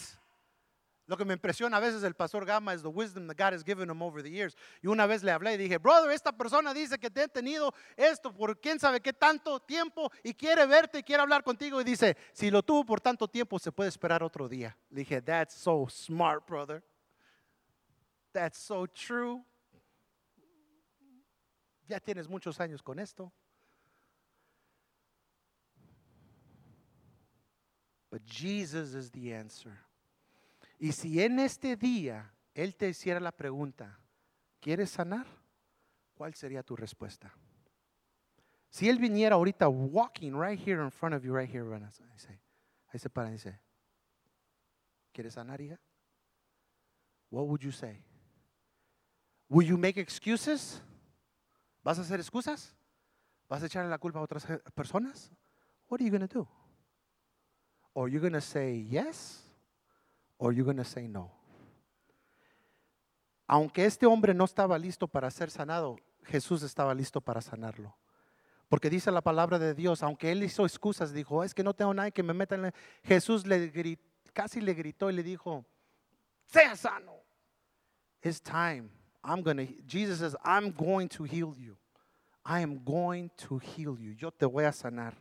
Lo 1.07 1.16
que 1.16 1.24
me 1.24 1.32
impresiona 1.32 1.78
a 1.78 1.80
veces 1.80 2.03
del 2.03 2.14
pastor 2.14 2.44
Gama 2.44 2.74
es 2.74 2.82
the 2.82 2.88
wisdom 2.88 3.26
that 3.26 3.38
God 3.38 3.55
has 3.55 3.64
given 3.64 3.88
him 3.88 4.03
over 4.03 4.22
the 4.22 4.30
years. 4.30 4.55
Y 4.82 4.86
una 4.86 5.07
vez 5.07 5.22
le 5.22 5.32
hablé 5.32 5.55
y 5.55 5.57
dije, 5.57 5.78
brother, 5.78 6.11
esta 6.11 6.30
persona 6.30 6.74
dice 6.74 6.98
que 6.98 7.09
te 7.11 7.22
ha 7.22 7.28
tenido 7.28 7.72
esto 7.96 8.30
por 8.32 8.61
quién 8.61 8.78
sabe 8.78 9.01
qué 9.01 9.14
tanto 9.14 9.59
tiempo 9.61 10.12
y 10.22 10.34
quiere 10.34 10.66
verte 10.66 10.98
y 10.98 11.03
quiere 11.03 11.22
hablar 11.22 11.42
contigo. 11.42 11.80
Y 11.80 11.84
dice, 11.84 12.18
si 12.34 12.51
lo 12.51 12.62
tuvo 12.62 12.84
por 12.84 13.01
tanto 13.01 13.26
tiempo, 13.26 13.59
se 13.59 13.72
puede 13.72 13.88
esperar 13.88 14.22
otro 14.22 14.46
día. 14.46 14.76
Le 14.90 15.01
dije, 15.01 15.22
that's 15.22 15.55
so 15.55 15.88
smart, 15.88 16.46
brother. 16.46 16.82
That's 18.32 18.59
so 18.59 18.86
true. 18.86 19.42
Ya 21.88 21.98
tienes 21.98 22.28
muchos 22.28 22.61
años 22.61 22.82
con 22.82 22.98
esto. 22.98 23.32
But 28.11 28.25
Jesus 28.25 28.95
is 28.95 29.11
the 29.13 29.35
answer. 29.35 29.73
Y 30.79 30.93
si 30.93 31.23
en 31.23 31.39
este 31.39 31.77
día 31.77 32.33
Él 32.55 32.75
te 32.75 32.89
hiciera 32.89 33.21
la 33.21 33.33
pregunta, 33.33 33.99
¿quieres 34.61 34.91
sanar? 34.91 35.27
¿Cuál 36.15 36.35
sería 36.35 36.63
tu 36.63 36.75
respuesta? 36.75 37.33
Si 38.71 38.89
Él 38.89 38.99
viniera 38.99 39.37
ahorita 39.37 39.69
walking 39.69 40.33
right 40.33 40.59
here 40.59 40.83
in 40.83 40.91
front 40.91 41.15
of 41.15 41.23
you, 41.23 41.33
right 41.35 41.49
here, 41.49 41.65
ahí 41.75 42.19
se, 42.19 42.41
ahí 42.93 42.99
se 42.99 43.11
para 43.11 43.29
y 43.29 43.33
dice, 43.33 43.61
¿quieres 45.13 45.35
sanar, 45.35 45.61
hija? 45.61 45.79
What 47.31 47.47
would 47.47 47.61
you 47.61 47.73
say? 47.73 48.05
Will 49.49 49.67
you 49.67 49.79
make 49.79 50.01
excuses? 50.01 50.83
¿Vas 51.83 51.99
a 51.99 52.03
hacer 52.03 52.21
excusas? 52.21 52.75
¿Vas 53.49 53.63
a 53.63 53.67
echarle 53.67 53.91
la 53.91 53.99
culpa 53.99 54.19
a 54.21 54.23
otras 54.23 54.47
personas? 54.75 55.31
What 55.89 56.01
are 56.01 56.05
you 56.05 56.11
going 56.11 56.27
to 56.27 56.33
do? 56.33 56.49
Or 57.95 58.09
you 58.09 58.20
going 58.20 58.32
to 58.32 58.41
say 58.41 58.86
yes? 58.88 59.43
Or 60.38 60.53
you 60.53 60.64
going 60.64 60.76
to 60.78 60.84
say 60.84 61.07
no? 61.07 61.30
Aunque 63.47 63.84
este 63.84 64.07
hombre 64.07 64.32
no 64.32 64.45
estaba 64.45 64.78
listo 64.78 65.09
para 65.09 65.30
ser 65.30 65.51
sanado, 65.51 65.97
Jesús 66.24 66.62
estaba 66.62 66.95
listo 66.95 67.20
para 67.20 67.41
sanarlo. 67.41 67.97
Porque 68.68 68.88
dice 68.88 69.11
la 69.11 69.20
palabra 69.20 69.59
de 69.59 69.74
Dios, 69.74 70.05
aunque 70.05 70.30
él 70.30 70.45
hizo 70.45 70.64
excusas, 70.64 71.12
dijo, 71.12 71.43
es 71.43 71.53
que 71.53 71.64
no 71.64 71.74
tengo 71.74 71.93
nadie 71.93 72.12
que 72.12 72.22
me 72.22 72.32
meta 72.32 72.55
en 72.55 72.72
Jesús 73.03 73.45
le 73.45 73.72
casi 74.32 74.61
le 74.61 74.74
gritó 74.74 75.11
y 75.11 75.14
le 75.14 75.24
dijo, 75.24 75.64
sea 76.47 76.76
sano. 76.76 77.14
It's 78.22 78.41
time. 78.41 78.91
I'm 79.24 79.43
going 79.43 79.57
to, 79.57 79.66
Jesus 79.86 80.20
says, 80.20 80.36
I'm 80.45 80.70
going 80.70 81.09
to 81.09 81.24
heal 81.24 81.55
you. 81.59 81.76
I 82.45 82.61
am 82.61 82.84
going 82.84 83.30
to 83.49 83.59
heal 83.59 83.99
you. 83.99 84.14
Yo 84.16 84.30
te 84.30 84.47
voy 84.47 84.64
a 84.64 84.72
sanar. 84.72 85.14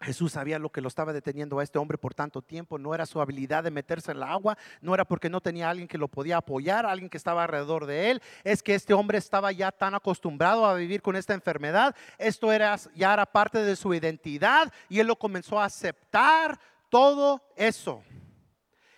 Jesús 0.00 0.32
sabía 0.32 0.60
lo 0.60 0.70
que 0.70 0.80
lo 0.80 0.88
estaba 0.88 1.12
deteniendo 1.12 1.58
a 1.58 1.64
este 1.64 1.78
hombre 1.78 1.98
por 1.98 2.14
tanto 2.14 2.40
tiempo. 2.40 2.78
No 2.78 2.94
era 2.94 3.04
su 3.04 3.20
habilidad 3.20 3.64
de 3.64 3.72
meterse 3.72 4.12
en 4.12 4.18
el 4.18 4.22
agua, 4.22 4.56
no 4.80 4.94
era 4.94 5.04
porque 5.04 5.28
no 5.28 5.40
tenía 5.40 5.68
alguien 5.68 5.88
que 5.88 5.98
lo 5.98 6.06
podía 6.06 6.36
apoyar, 6.36 6.86
alguien 6.86 7.10
que 7.10 7.16
estaba 7.16 7.42
alrededor 7.42 7.86
de 7.86 8.12
él. 8.12 8.22
Es 8.44 8.62
que 8.62 8.74
este 8.74 8.94
hombre 8.94 9.18
estaba 9.18 9.50
ya 9.50 9.72
tan 9.72 9.94
acostumbrado 9.94 10.66
a 10.66 10.74
vivir 10.74 11.02
con 11.02 11.16
esta 11.16 11.34
enfermedad. 11.34 11.96
Esto 12.16 12.52
era, 12.52 12.76
ya 12.94 13.12
era 13.12 13.26
parte 13.26 13.62
de 13.62 13.74
su 13.74 13.92
identidad 13.92 14.72
y 14.88 15.00
él 15.00 15.08
lo 15.08 15.16
comenzó 15.16 15.60
a 15.60 15.64
aceptar 15.64 16.60
todo 16.88 17.42
eso. 17.56 18.02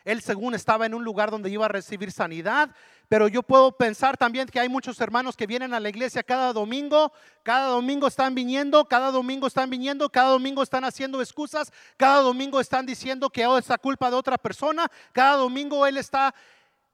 Él 0.05 0.21
según 0.21 0.55
estaba 0.55 0.87
en 0.87 0.95
un 0.95 1.05
lugar 1.05 1.31
donde 1.31 1.51
iba 1.51 1.65
a 1.67 1.69
recibir 1.69 2.13
sanidad, 2.13 2.75
pero 3.11 3.27
yo 3.27 3.43
puedo 3.43 3.73
pensar 3.73 4.17
también 4.17 4.47
que 4.47 4.61
hay 4.61 4.69
muchos 4.69 5.01
hermanos 5.01 5.37
que 5.37 5.49
vienen 5.49 5.75
a 5.75 5.81
la 5.81 5.89
iglesia 5.89 6.23
cada 6.23 6.53
domingo, 6.53 7.13
cada 7.43 7.67
domingo 7.67 8.07
están 8.07 8.37
viniendo, 8.37 8.85
cada 8.85 9.11
domingo 9.11 9.49
están 9.49 9.69
viniendo, 9.69 10.09
cada 10.09 10.29
domingo 10.29 10.63
están 10.63 10.85
haciendo 10.85 11.21
excusas, 11.21 11.73
cada 11.97 12.23
domingo 12.23 12.61
están 12.61 12.87
diciendo 12.87 13.29
que 13.29 13.45
oh, 13.49 13.59
es 13.59 13.69
la 13.69 13.79
culpa 13.79 14.13
de 14.13 14.17
otra 14.17 14.39
persona, 14.39 14.89
cada 15.11 15.39
domingo 15.39 15.85
él 15.89 15.97
está, 15.97 16.33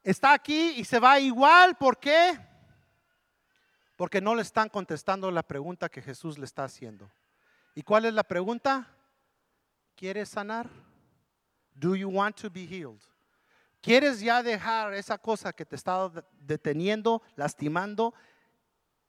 está 0.03 0.33
aquí 0.33 0.71
y 0.79 0.87
se 0.87 0.99
va 0.99 1.21
igual. 1.21 1.77
¿Por 1.77 1.99
qué? 1.99 2.39
Porque 3.95 4.23
no 4.23 4.35
le 4.35 4.41
están 4.41 4.71
contestando 4.71 5.31
la 5.31 5.43
pregunta 5.43 5.91
que 5.91 6.01
Jesús 6.01 6.39
le 6.39 6.47
está 6.47 6.65
haciendo. 6.65 7.11
¿Y 7.75 7.83
cuál 7.83 8.07
es 8.07 8.15
la 8.15 8.25
pregunta? 8.25 8.89
¿Quieres 9.95 10.31
sanar? 10.31 10.67
Do 11.75 11.95
you 11.95 12.09
want 12.09 12.41
to 12.41 12.49
be 12.49 12.65
healed? 12.65 13.03
¿Quieres 13.87 14.19
ya 14.19 14.43
dejar 14.43 14.95
esa 14.95 15.17
cosa 15.17 15.53
que 15.53 15.65
te 15.65 15.77
está 15.77 16.11
deteniendo, 16.41 17.23
lastimando 17.37 18.13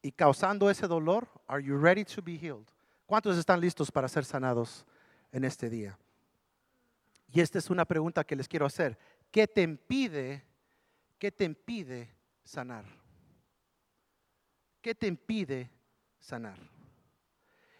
y 0.03 0.11
causando 0.11 0.69
ese 0.69 0.85
dolor? 0.85 1.27
Are 1.47 1.63
you 1.63 1.79
ready 1.79 2.05
to 2.05 2.21
be 2.21 2.33
healed? 2.33 2.67
¿Cuántos 3.07 3.39
están 3.39 3.59
listos 3.59 3.89
para 3.89 4.07
ser 4.07 4.23
sanados 4.23 4.85
en 5.31 5.45
este 5.45 5.67
día? 5.67 5.97
Y 7.33 7.41
esta 7.41 7.57
es 7.57 7.71
una 7.71 7.85
pregunta 7.85 8.23
que 8.23 8.35
les 8.35 8.47
quiero 8.47 8.67
hacer. 8.67 8.99
¿Qué 9.31 9.47
te 9.47 9.63
impide, 9.63 10.45
qué 11.17 11.31
te 11.31 11.45
impide 11.45 12.13
sanar? 12.43 12.85
¿Qué 14.79 14.93
te 14.93 15.07
impide 15.07 15.71
sanar? 16.19 16.59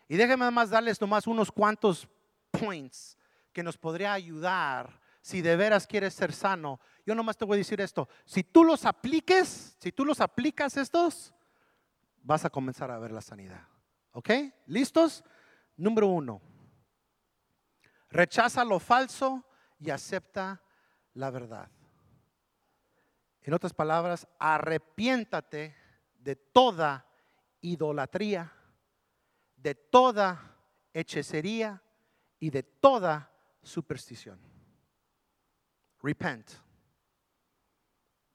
Y 0.08 0.18
déjenme 0.18 0.50
más 0.50 0.72
darles 0.72 1.00
nomás 1.00 1.28
unos 1.28 1.52
cuantos 1.52 2.08
points 2.50 3.16
que 3.54 3.62
nos 3.62 3.78
podría 3.78 4.14
ayudar 4.14 5.06
si 5.28 5.42
de 5.42 5.58
veras 5.58 5.86
quieres 5.86 6.14
ser 6.14 6.32
sano, 6.32 6.80
yo 7.06 7.14
nomás 7.14 7.36
te 7.36 7.44
voy 7.44 7.56
a 7.56 7.58
decir 7.58 7.82
esto, 7.82 8.08
si 8.24 8.46
tú 8.46 8.64
los 8.64 8.86
apliques, 8.86 9.76
si 9.78 9.92
tú 9.92 10.06
los 10.06 10.22
aplicas 10.22 10.78
estos, 10.78 11.34
vas 12.22 12.46
a 12.46 12.50
comenzar 12.50 12.92
a 12.92 12.98
ver 12.98 13.12
la 13.12 13.20
sanidad. 13.20 13.68
¿Ok? 14.14 14.30
¿Listos? 14.68 15.26
Número 15.76 16.08
uno, 16.08 16.42
rechaza 18.10 18.64
lo 18.64 18.80
falso 18.80 19.46
y 19.78 19.90
acepta 19.90 20.64
la 21.14 21.30
verdad. 21.30 21.70
En 23.42 23.54
otras 23.54 23.74
palabras, 23.74 24.26
arrepiéntate 24.40 25.76
de 26.20 26.38
toda 26.38 27.06
idolatría, 27.60 28.54
de 29.58 29.76
toda 29.76 30.56
hechicería 30.94 31.84
y 32.40 32.50
de 32.50 32.64
toda 32.64 33.30
superstición. 33.62 34.48
Repent. 36.08 36.50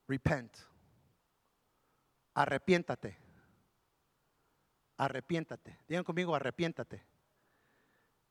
Repent. 0.06 0.58
Arrepiéntate. 2.34 3.16
Arrepiéntate. 4.98 5.78
Digan 5.88 6.04
conmigo, 6.04 6.34
arrepiéntate. 6.34 7.00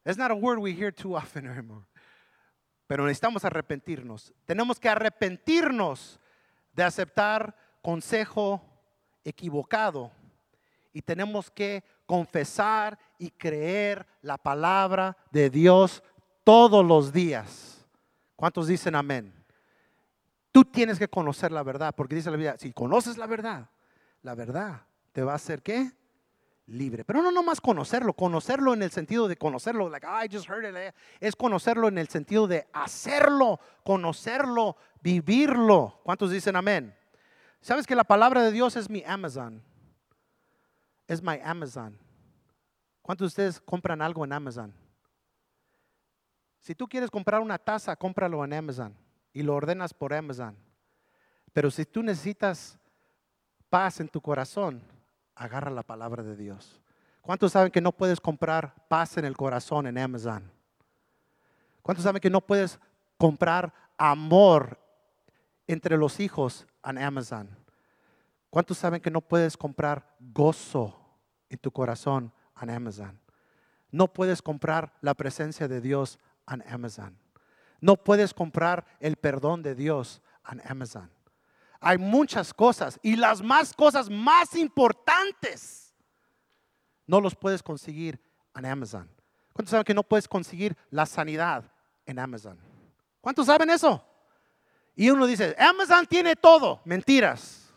It's 0.06 0.18
not 0.18 0.30
a 0.30 0.36
word 0.36 0.60
we 0.60 0.74
hear 0.74 0.92
too 0.94 1.16
often 1.16 1.48
anymore. 1.52 1.88
Pero 2.86 3.06
necesitamos 3.06 3.44
arrepentirnos. 3.44 4.32
Tenemos 4.46 4.80
que 4.80 4.90
arrepentirnos 4.90 6.20
de 6.74 6.84
aceptar 6.84 7.56
consejo 7.82 8.62
equivocado. 9.24 10.12
Y 10.94 11.02
tenemos 11.02 11.50
que 11.50 11.84
confesar 12.06 13.00
y 13.18 13.32
creer 13.32 14.06
la 14.22 14.38
palabra 14.38 15.18
de 15.32 15.50
Dios 15.50 16.04
todos 16.44 16.86
los 16.86 17.12
días. 17.12 17.81
¿Cuántos 18.42 18.66
dicen 18.66 18.96
amén? 18.96 19.32
Tú 20.52 20.66
tienes 20.66 20.98
que 20.98 21.08
conocer 21.08 21.52
la 21.52 21.62
verdad, 21.62 21.94
porque 21.96 22.16
dice 22.16 22.32
la 22.32 22.38
Biblia, 22.38 22.56
si 22.58 22.74
conoces 22.74 23.16
la 23.20 23.28
verdad, 23.28 23.70
la 24.24 24.34
verdad 24.34 24.82
te 25.12 25.22
va 25.22 25.34
a 25.34 25.36
hacer 25.36 25.62
qué? 25.62 25.92
Libre. 26.66 27.06
Pero 27.06 27.22
no 27.22 27.32
nomás 27.32 27.62
conocerlo, 27.62 28.14
conocerlo 28.14 28.74
en 28.74 28.82
el 28.82 28.90
sentido 28.90 29.28
de 29.28 29.38
conocerlo, 29.38 29.90
like, 29.90 30.08
I 30.08 30.28
just 30.28 30.50
heard 30.50 30.68
it, 30.68 30.76
eh". 30.76 30.92
es 31.20 31.36
conocerlo 31.36 31.88
en 31.88 32.00
el 32.00 32.08
sentido 32.08 32.48
de 32.48 32.68
hacerlo, 32.74 33.60
conocerlo, 33.84 34.76
vivirlo. 35.04 36.00
¿Cuántos 36.04 36.32
dicen 36.32 36.56
amén? 36.56 36.96
¿Sabes 37.62 37.86
que 37.86 37.96
la 37.96 38.06
palabra 38.06 38.42
de 38.42 38.52
Dios 38.52 38.76
es 38.76 38.90
mi 38.90 39.04
Amazon? 39.06 39.62
Es 41.08 41.22
mi 41.22 41.38
Amazon. 41.44 41.96
¿Cuántos 43.04 43.26
de 43.26 43.28
ustedes 43.28 43.62
compran 43.62 44.02
algo 44.02 44.26
en 44.26 44.34
Amazon? 44.34 44.81
Si 46.62 46.76
tú 46.76 46.88
quieres 46.88 47.10
comprar 47.10 47.42
una 47.42 47.58
taza, 47.58 47.96
cómpralo 47.96 48.46
en 48.46 48.54
Amazon 48.54 48.96
y 49.34 49.42
lo 49.42 49.56
ordenas 49.56 49.96
por 49.96 50.14
Amazon. 50.14 50.56
Pero 51.54 51.72
si 51.72 51.86
tú 51.86 52.04
necesitas 52.04 52.78
paz 53.70 54.00
en 54.00 54.08
tu 54.08 54.22
corazón, 54.22 54.84
agarra 55.34 55.72
la 55.72 55.82
palabra 55.82 56.22
de 56.22 56.36
Dios. 56.36 56.80
¿Cuántos 57.22 57.54
saben 57.54 57.72
que 57.72 57.82
no 57.82 57.92
puedes 57.92 58.22
comprar 58.22 58.76
paz 58.88 59.18
en 59.18 59.26
el 59.26 59.36
corazón 59.36 59.88
en 59.88 59.98
Amazon? 59.98 60.52
¿Cuántos 61.82 62.04
saben 62.04 62.22
que 62.22 62.30
no 62.30 62.42
puedes 62.42 62.80
comprar 63.18 63.74
amor 63.98 64.78
entre 65.66 65.98
los 65.98 66.20
hijos 66.20 66.68
en 66.84 67.00
Amazon? 67.00 67.50
¿Cuántos 68.52 68.78
saben 68.78 69.02
que 69.02 69.10
no 69.10 69.22
puedes 69.22 69.58
comprar 69.58 70.16
gozo 70.20 70.96
en 71.50 71.58
tu 71.58 71.72
corazón 71.72 72.32
en 72.62 72.70
Amazon? 72.70 73.20
No 73.90 74.14
puedes 74.14 74.44
comprar 74.44 74.94
la 75.02 75.16
presencia 75.16 75.68
de 75.68 75.82
Dios 75.82 76.20
Amazon. 76.68 77.18
No 77.80 77.96
puedes 77.96 78.34
comprar 78.34 78.86
el 79.00 79.16
perdón 79.16 79.64
de 79.64 79.76
Dios 79.76 80.22
en 80.52 80.62
Amazon. 80.66 81.10
Hay 81.80 81.98
muchas 81.98 82.54
cosas 82.54 83.00
y 83.02 83.16
las 83.16 83.42
más 83.42 83.74
cosas 83.74 84.10
más 84.10 84.56
importantes 84.56 85.96
no 87.08 87.20
los 87.20 87.36
puedes 87.36 87.64
conseguir 87.64 88.22
en 88.56 88.66
Amazon. 88.66 89.10
¿Cuántos 89.54 89.72
saben 89.72 89.84
que 89.84 89.94
no 89.94 90.04
puedes 90.04 90.28
conseguir 90.28 90.78
la 90.90 91.06
sanidad 91.06 91.70
en 92.06 92.20
Amazon? 92.20 92.58
¿Cuántos 93.20 93.48
saben 93.48 93.70
eso? 93.70 94.06
Y 94.96 95.10
uno 95.10 95.26
dice, 95.26 95.56
Amazon 95.58 96.06
tiene 96.06 96.36
todo. 96.36 96.82
Mentiras. 96.86 97.74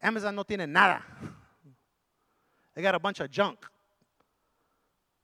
Amazon 0.00 0.34
no 0.34 0.44
tiene 0.44 0.66
nada. 0.66 1.04
They 2.74 2.82
got 2.82 2.94
a 2.94 2.98
bunch 2.98 3.20
of 3.20 3.30
junk. 3.30 3.58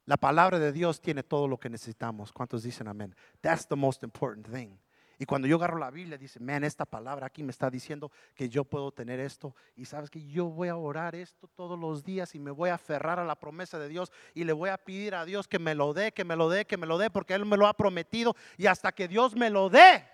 La 0.09 0.17
palabra 0.17 0.59
de 0.59 0.73
Dios 0.73 1.03
tiene 1.03 1.23
todo 1.23 1.47
lo 1.47 1.61
que 1.61 1.69
necesitamos. 1.69 2.33
¿Cuántos 2.33 2.63
dicen 2.63 2.89
amén? 2.89 3.15
That's 3.43 3.69
the 3.69 3.77
most 3.77 4.03
important 4.03 4.51
thing. 4.51 4.71
Y 5.19 5.27
cuando 5.27 5.47
yo 5.47 5.57
agarro 5.57 5.77
la 5.77 5.91
Biblia, 5.91 6.17
dice, 6.17 6.41
man, 6.41 6.65
esta 6.65 6.87
palabra 6.87 7.27
aquí 7.27 7.43
me 7.43 7.51
está 7.51 7.69
diciendo 7.69 8.11
que 8.35 8.49
yo 8.49 8.65
puedo 8.65 8.91
tener 8.91 9.21
esto. 9.21 9.55
Y 9.77 9.85
sabes 9.85 10.09
que 10.09 10.27
yo 10.27 10.47
voy 10.47 10.69
a 10.69 10.77
orar 10.77 11.15
esto 11.15 11.47
todos 11.49 11.79
los 11.79 12.05
días 12.05 12.35
y 12.35 12.39
me 12.39 12.51
voy 12.51 12.71
a 12.71 12.77
aferrar 12.77 13.19
a 13.19 13.25
la 13.27 13.39
promesa 13.39 13.79
de 13.79 13.91
Dios 13.91 14.11
y 14.33 14.45
le 14.45 14.55
voy 14.55 14.71
a 14.71 14.79
pedir 14.79 15.15
a 15.15 15.27
Dios 15.27 15.47
que 15.47 15.59
me 15.59 15.75
lo 15.75 15.93
dé, 15.93 16.13
que 16.13 16.25
me 16.25 16.37
lo 16.37 16.49
dé, 16.49 16.65
que 16.65 16.79
me 16.79 16.87
lo 16.87 16.97
dé, 16.97 17.11
porque 17.11 17.35
Él 17.35 17.45
me 17.45 17.59
lo 17.59 17.67
ha 17.67 17.75
prometido. 17.75 18.35
Y 18.57 18.65
hasta 18.65 18.93
que 18.93 19.09
Dios 19.09 19.37
me 19.37 19.51
lo 19.51 19.69
dé, 19.69 20.09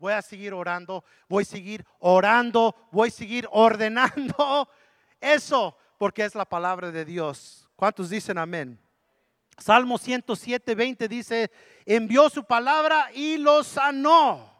voy 0.00 0.14
a 0.14 0.22
seguir 0.22 0.52
orando, 0.52 1.04
voy 1.28 1.42
a 1.42 1.46
seguir 1.46 1.84
orando, 2.00 2.74
voy 2.90 3.06
a 3.06 3.12
seguir 3.12 3.46
ordenando 3.52 4.68
eso, 5.20 5.76
porque 5.96 6.24
es 6.24 6.34
la 6.34 6.44
palabra 6.44 6.90
de 6.90 7.04
Dios. 7.04 7.70
¿Cuántos 7.76 8.10
dicen 8.10 8.36
amén? 8.36 8.80
Salmo 9.58 9.98
107, 9.98 10.74
20 10.74 11.08
dice, 11.08 11.50
envió 11.84 12.28
su 12.30 12.44
palabra 12.44 13.10
y 13.14 13.36
los 13.36 13.66
sanó, 13.66 14.50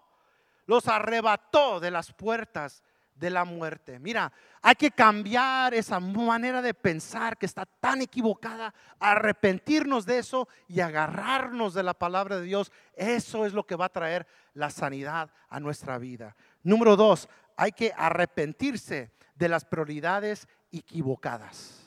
los 0.67 0.87
arrebató 0.87 1.81
de 1.81 1.91
las 1.91 2.13
puertas 2.13 2.83
de 3.15 3.31
la 3.31 3.45
muerte. 3.45 3.99
Mira, 3.99 4.33
hay 4.61 4.75
que 4.75 4.91
cambiar 4.91 5.75
esa 5.75 5.99
manera 6.01 6.63
de 6.63 6.75
pensar 6.75 7.37
que 7.37 7.47
está 7.47 7.67
tan 7.67 8.03
equivocada, 8.03 8.75
arrepentirnos 8.99 10.07
de 10.07 10.19
eso 10.19 10.49
y 10.69 10.81
agarrarnos 10.81 11.75
de 11.75 11.83
la 11.83 11.95
palabra 11.95 12.37
de 12.37 12.47
Dios. 12.47 12.71
Eso 12.95 13.47
es 13.47 13.53
lo 13.53 13.67
que 13.67 13.77
va 13.77 13.87
a 13.87 13.93
traer 13.93 14.27
la 14.55 14.71
sanidad 14.71 15.31
a 15.49 15.61
nuestra 15.61 15.99
vida. 15.99 16.37
Número 16.63 16.97
dos, 16.97 17.29
hay 17.57 17.73
que 17.73 17.93
arrepentirse 17.97 19.11
de 19.35 19.49
las 19.49 19.65
prioridades 19.65 20.49
equivocadas 20.71 21.82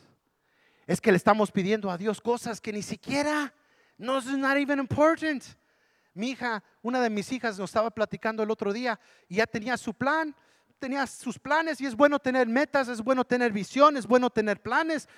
es 0.88 1.02
que 1.02 1.12
le 1.12 1.18
estamos 1.18 1.52
pidiendo 1.52 1.90
a 1.90 1.98
Dios 1.98 2.22
cosas 2.22 2.62
que 2.62 2.72
ni 2.72 2.82
siquiera 2.82 3.54
no 3.98 4.18
es 4.18 4.26
not 4.26 4.58
even 4.58 4.80
important. 4.80 5.44
Mi 6.14 6.32
hija, 6.32 6.64
una 6.82 7.02
de 7.02 7.10
mis 7.10 7.32
hijas 7.32 7.58
nos 7.58 7.70
estaba 7.70 7.92
platicando 7.92 8.44
el 8.44 8.52
otro 8.52 8.72
día 8.72 9.00
y 9.28 9.36
ya 9.36 9.48
tenía 9.48 9.76
su 9.78 9.94
plan, 9.94 10.36
tenía 10.80 11.08
sus 11.08 11.40
planes 11.40 11.82
y 11.82 11.86
es 11.86 11.96
bueno 11.96 12.20
tener 12.20 12.48
metas, 12.48 12.88
es 12.88 13.02
bueno 13.02 13.26
tener 13.26 13.52
visión, 13.52 13.98
es 13.98 14.06
bueno 14.06 14.30
tener 14.30 14.62
planes. 14.62 15.10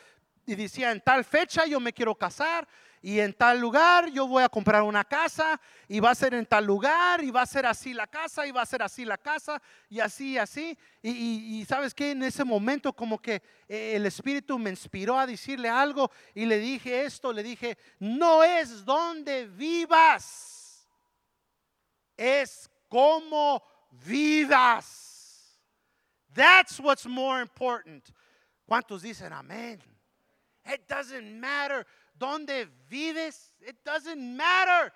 Y 0.48 0.56
decía, 0.56 0.92
en 0.92 1.02
tal 1.02 1.24
fecha 1.24 1.68
yo 1.68 1.80
me 1.80 1.94
quiero 1.94 2.16
casar, 2.16 2.68
y 3.02 3.20
en 3.20 3.34
tal 3.34 3.60
lugar 3.60 4.10
yo 4.10 4.28
voy 4.28 4.44
a 4.44 4.50
comprar 4.50 4.82
una 4.82 5.04
casa 5.04 5.60
y 5.88 6.00
va 6.00 6.12
a 6.12 6.16
ser 6.16 6.34
en 6.34 6.46
tal 6.46 6.66
lugar 6.66 7.24
y 7.24 7.30
va 7.30 7.44
a 7.44 7.46
ser 7.46 7.66
así 7.66 7.94
la 7.94 8.08
casa 8.08 8.46
y 8.48 8.52
va 8.52 8.64
a 8.64 8.66
ser 8.66 8.82
así 8.82 9.06
la 9.06 9.18
casa 9.18 9.62
y 9.90 10.00
así, 10.00 10.38
así. 10.38 10.78
Y, 11.02 11.64
sabes 11.70 11.94
que 11.94 12.12
en 12.12 12.24
ese 12.24 12.44
momento 12.44 12.92
como 12.92 13.18
que 13.18 13.42
eh, 13.68 13.94
el 13.96 14.06
Espíritu 14.06 14.58
me 14.58 14.72
inspiró 14.72 15.18
a 15.18 15.28
decirle 15.28 15.70
algo 15.70 16.12
y 16.34 16.46
le 16.46 16.60
dije 16.60 17.06
esto, 17.06 17.32
le 17.32 17.44
dije, 17.44 17.78
no 18.00 18.44
es 18.44 18.84
donde 18.84 19.48
vivas, 19.48 20.88
es 22.18 22.70
cómo 22.90 23.64
vivas. 23.92 25.62
That's 26.34 26.80
what's 26.80 27.06
more 27.06 27.42
important. 27.42 28.04
¿Cuántos 28.66 29.02
dicen 29.04 29.32
amén? 29.32 29.97
It 30.68 30.88
doesn't 30.88 31.40
matter 31.40 31.86
dónde 32.18 32.68
vives. 32.90 33.52
It 33.62 33.84
doesn't 33.84 34.20
matter 34.36 34.92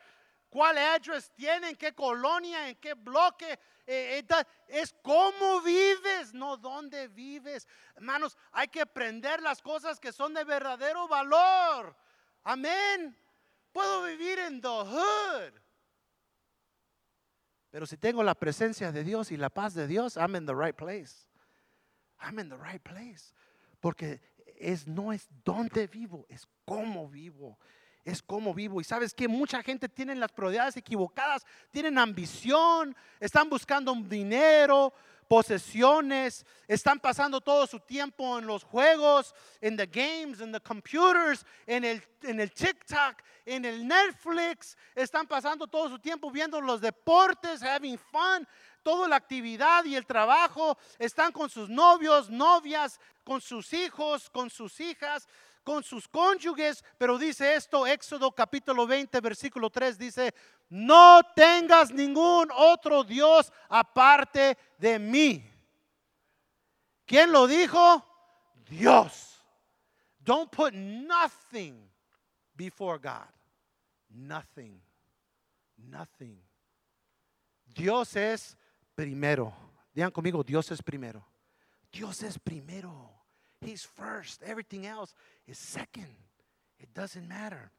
cuál 0.51 0.77
address 0.77 1.31
tiene, 1.35 1.69
en 1.69 1.75
qué 1.75 1.93
colonia, 1.93 2.67
en 2.67 2.75
qué 2.75 2.93
bloque. 2.93 3.57
Eh, 3.87 4.23
es 4.67 4.93
cómo 5.01 5.61
vives, 5.61 6.33
no 6.33 6.57
dónde 6.57 7.07
vives. 7.07 7.67
Hermanos, 7.95 8.37
hay 8.51 8.67
que 8.67 8.81
aprender 8.81 9.41
las 9.41 9.61
cosas 9.61 9.99
que 9.99 10.11
son 10.11 10.33
de 10.33 10.43
verdadero 10.43 11.07
valor. 11.07 11.95
Amén. 12.43 13.15
Puedo 13.71 14.03
vivir 14.03 14.39
en 14.39 14.61
the 14.61 14.67
hood. 14.67 15.53
Pero 17.71 17.85
si 17.85 17.97
tengo 17.97 18.21
la 18.21 18.35
presencia 18.35 18.91
de 18.91 19.03
Dios 19.03 19.31
y 19.31 19.37
la 19.37 19.49
paz 19.49 19.73
de 19.73 19.87
Dios, 19.87 20.17
I'm 20.17 20.35
in 20.35 20.45
the 20.45 20.53
right 20.53 20.75
place. 20.75 21.27
I'm 22.19 22.37
in 22.37 22.49
the 22.49 22.57
right 22.57 22.81
place. 22.83 23.33
Porque 23.79 24.21
es 24.61 24.87
no 24.87 25.11
es 25.11 25.27
dónde 25.43 25.87
vivo, 25.87 26.25
es 26.29 26.47
cómo 26.65 27.09
vivo. 27.09 27.57
Es 28.03 28.21
cómo 28.23 28.51
vivo. 28.53 28.81
Y 28.81 28.83
sabes 28.83 29.13
que 29.13 29.27
mucha 29.27 29.61
gente 29.61 29.87
tiene 29.87 30.15
las 30.15 30.31
prioridades 30.31 30.75
equivocadas, 30.75 31.45
tienen 31.69 31.99
ambición, 31.99 32.95
están 33.19 33.47
buscando 33.47 33.93
dinero, 33.93 34.91
posesiones, 35.31 36.45
están 36.67 36.99
pasando 36.99 37.39
todo 37.39 37.65
su 37.65 37.79
tiempo 37.79 38.37
en 38.37 38.45
los 38.45 38.63
juegos, 38.63 39.33
en 39.61 39.77
the 39.77 39.85
games, 39.85 40.41
en 40.41 40.51
the 40.51 40.59
computers, 40.59 41.45
en 41.65 41.85
el, 41.85 42.03
en 42.23 42.39
el 42.41 42.51
TikTok, 42.51 43.15
en 43.45 43.63
el 43.63 43.87
Netflix, 43.87 44.75
están 44.93 45.25
pasando 45.27 45.67
todo 45.67 45.87
su 45.87 45.99
tiempo 45.99 46.29
viendo 46.31 46.59
los 46.59 46.81
deportes, 46.81 47.63
having 47.63 47.97
fun, 47.97 48.45
toda 48.83 49.07
la 49.07 49.15
actividad 49.15 49.85
y 49.85 49.95
el 49.95 50.05
trabajo, 50.05 50.77
están 50.99 51.31
con 51.31 51.49
sus 51.49 51.69
novios, 51.69 52.29
novias, 52.29 52.99
con 53.23 53.41
sus 53.41 53.73
hijos, 53.73 54.29
con 54.29 54.49
sus 54.49 54.79
hijas, 54.79 55.27
con 55.63 55.83
sus 55.83 56.07
cónyuges, 56.07 56.83
pero 56.97 57.17
dice 57.17 57.55
esto, 57.55 57.85
Éxodo 57.85 58.31
capítulo 58.31 58.87
20, 58.87 59.19
versículo 59.21 59.69
3, 59.69 59.97
dice, 59.97 60.33
no 60.69 61.21
tengas 61.35 61.91
ningún 61.91 62.49
otro 62.55 63.03
Dios 63.03 63.51
aparte 63.69 64.57
de 64.77 64.97
mí. 64.97 65.47
¿Quién 67.05 67.31
lo 67.31 67.45
dijo? 67.45 68.05
Dios. 68.69 69.43
Don't 70.23 70.49
put 70.49 70.73
nothing 70.73 71.89
before 72.55 72.97
God. 72.97 73.27
Nothing. 74.09 74.81
Nothing. 75.77 76.41
Dios 77.65 78.15
es 78.15 78.57
primero. 78.95 79.53
Digan 79.93 80.11
conmigo, 80.11 80.43
Dios 80.43 80.71
es 80.71 80.81
primero. 80.81 81.25
Dios 81.91 82.23
es 82.23 82.39
primero. 82.39 83.10
He's 83.61 83.85
first. 83.85 84.41
Everything 84.43 84.85
else 84.85 85.13
is 85.47 85.57
second. 85.57 86.15
It 86.79 86.89
doesn't 86.93 87.27
matter. 87.27 87.71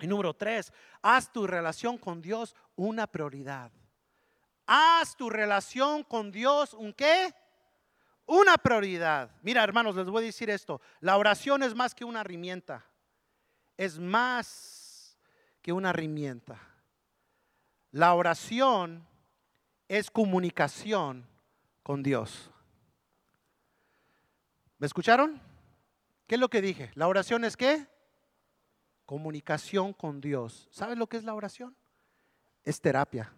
Y 0.00 0.06
número 0.06 0.32
tres, 0.34 0.72
haz 1.02 1.32
tu 1.32 1.46
relación 1.46 1.98
con 1.98 2.22
Dios 2.22 2.54
una 2.76 3.06
prioridad. 3.06 3.70
Haz 4.66 5.16
tu 5.16 5.28
relación 5.28 6.04
con 6.04 6.30
Dios 6.30 6.72
un 6.72 6.92
qué? 6.92 7.34
Una 8.26 8.56
prioridad. 8.56 9.30
Mira, 9.42 9.64
hermanos, 9.64 9.96
les 9.96 10.06
voy 10.06 10.22
a 10.22 10.26
decir 10.26 10.48
esto. 10.50 10.80
La 11.00 11.16
oración 11.16 11.62
es 11.64 11.74
más 11.74 11.94
que 11.94 12.04
una 12.04 12.20
herramienta. 12.20 12.84
Es 13.76 13.98
más 13.98 15.18
que 15.60 15.72
una 15.72 15.90
herramienta. 15.90 16.60
La 17.90 18.14
oración 18.14 19.06
es 19.88 20.10
comunicación 20.10 21.26
con 21.82 22.02
Dios. 22.02 22.51
¿Me 24.82 24.86
escucharon? 24.86 25.40
¿Qué 26.26 26.34
es 26.34 26.40
lo 26.40 26.50
que 26.50 26.60
dije? 26.60 26.90
La 26.96 27.06
oración 27.06 27.44
es 27.44 27.56
qué? 27.56 27.86
Comunicación 29.06 29.92
con 29.92 30.20
Dios. 30.20 30.66
¿Sabes 30.72 30.98
lo 30.98 31.06
que 31.06 31.18
es 31.18 31.22
la 31.22 31.34
oración? 31.34 31.76
Es 32.64 32.80
terapia. 32.80 33.32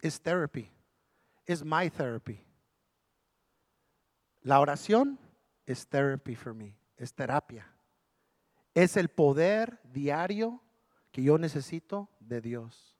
Es 0.00 0.20
therapy. 0.20 0.70
Es 1.46 1.64
my 1.64 1.90
therapy. 1.90 2.40
La 4.42 4.60
oración 4.60 5.18
es 5.66 5.88
therapy 5.88 6.36
for 6.36 6.54
me. 6.54 6.78
Es 6.96 7.12
terapia. 7.12 7.68
Es 8.74 8.96
el 8.96 9.08
poder 9.08 9.80
diario 9.82 10.62
que 11.10 11.24
yo 11.24 11.38
necesito 11.38 12.08
de 12.20 12.40
Dios 12.40 12.94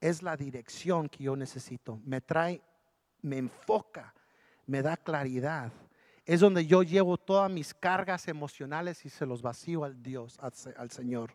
es 0.00 0.22
la 0.22 0.34
dirección 0.34 1.10
que 1.10 1.24
yo 1.24 1.36
necesito. 1.36 2.00
Me 2.06 2.22
trae, 2.22 2.62
me 3.20 3.36
enfoca, 3.36 4.14
me 4.64 4.80
da 4.80 4.96
claridad. 4.96 5.70
Es 6.30 6.38
donde 6.38 6.64
yo 6.64 6.84
llevo 6.84 7.16
todas 7.16 7.50
mis 7.50 7.74
cargas 7.74 8.28
emocionales 8.28 9.04
y 9.04 9.08
se 9.08 9.26
los 9.26 9.42
vacío 9.42 9.82
al 9.82 10.00
Dios, 10.00 10.38
al, 10.38 10.88
Señor. 10.92 11.34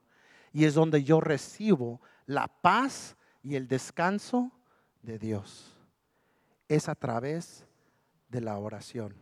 Y 0.53 0.63
es 0.63 0.73
donde 0.73 1.03
yo 1.03 1.19
recibo 1.19 1.99
la 2.25 2.47
paz 2.47 3.17
y 3.43 3.55
el 3.55 3.67
descanso 3.67 4.53
de 5.01 5.19
Dios. 5.19 5.75
Es 6.69 6.87
a 6.87 6.95
través 6.95 7.65
de 8.29 8.39
la 8.39 8.57
oración. 8.57 9.13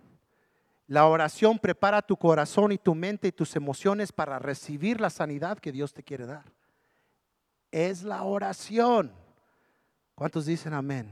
La 0.85 1.07
oración 1.07 1.57
prepara 1.57 2.03
tu 2.03 2.17
corazón 2.17 2.71
y 2.71 2.77
tu 2.77 2.93
mente 2.93 3.29
y 3.29 3.31
tus 3.31 3.55
emociones 3.55 4.11
para 4.11 4.37
recibir 4.37 5.01
la 5.01 5.09
sanidad 5.09 5.57
que 5.57 5.71
Dios 5.71 5.91
te 5.91 6.03
quiere 6.03 6.27
dar. 6.27 6.45
es 7.71 8.03
la 8.03 8.21
oración. 8.21 9.11
¿Cuántos 10.13 10.45
dicen 10.45 10.75
amén? 10.75 11.09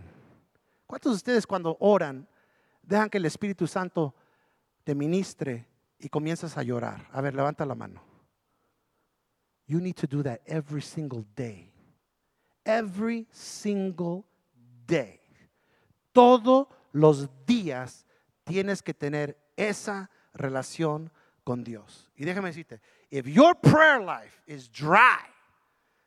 ¿Cuántos 0.86 1.14
de 1.14 1.16
ustedes 1.16 1.48
cuando 1.48 1.78
oran 1.80 2.28
dejan 2.84 3.10
que 3.10 3.18
el 3.18 3.26
Espíritu 3.26 3.66
Santo 3.66 4.14
te 4.84 4.96
ministre 4.96 5.68
y 6.00 6.10
comienzas 6.10 6.58
a 6.58 6.64
llorar? 6.64 7.08
A 7.12 7.22
ver, 7.22 7.36
levanta 7.36 7.66
la 7.66 7.76
mano. 7.76 8.02
You 9.68 9.80
need 9.80 9.96
to 9.96 10.08
do 10.08 10.24
that 10.24 10.42
every 10.46 10.82
single 10.82 11.26
day. 11.36 11.72
Every 12.66 13.28
single 13.32 14.26
day. 14.86 15.20
Todos 16.12 16.68
los 16.92 17.30
días 17.46 18.06
tienes 18.44 18.82
que 18.82 18.94
tener 18.94 19.38
esa 19.56 20.10
relación 20.34 21.12
con 21.44 21.64
Dios. 21.64 22.10
Y 22.16 22.26
déjame 22.26 22.50
decirte, 22.50 22.82
if 23.10 23.26
your 23.28 23.56
prayer 23.56 24.02
life 24.02 24.42
is 24.46 24.70
dry, 24.70 25.26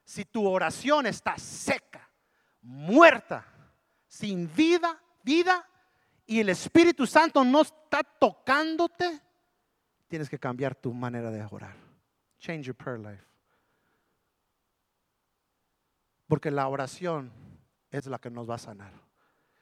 si 0.05 0.25
tu 0.25 0.47
oración 0.47 1.07
está 1.07 1.39
seca, 1.39 2.09
muerta, 2.61 3.45
sin 4.07 4.47
vida, 4.55 5.01
vida, 5.23 5.67
y 6.27 6.41
el 6.41 6.49
Espíritu 6.49 7.07
Santo 7.07 7.45
no 7.45 7.63
está 7.63 8.03
tocándote, 8.03 9.21
tienes 10.09 10.29
que 10.29 10.39
cambiar 10.39 10.75
tu 10.75 10.93
manera 10.93 11.31
de 11.31 11.43
orar. 11.51 11.77
Change 12.39 12.67
your 12.67 12.77
prayer 12.77 13.01
life. 13.01 13.25
Porque 16.27 16.51
la 16.51 16.69
oración 16.69 17.33
es 17.91 18.07
la 18.07 18.19
que 18.19 18.31
nos 18.31 18.49
va 18.49 18.55
a 18.57 18.59
sanar. 18.59 18.93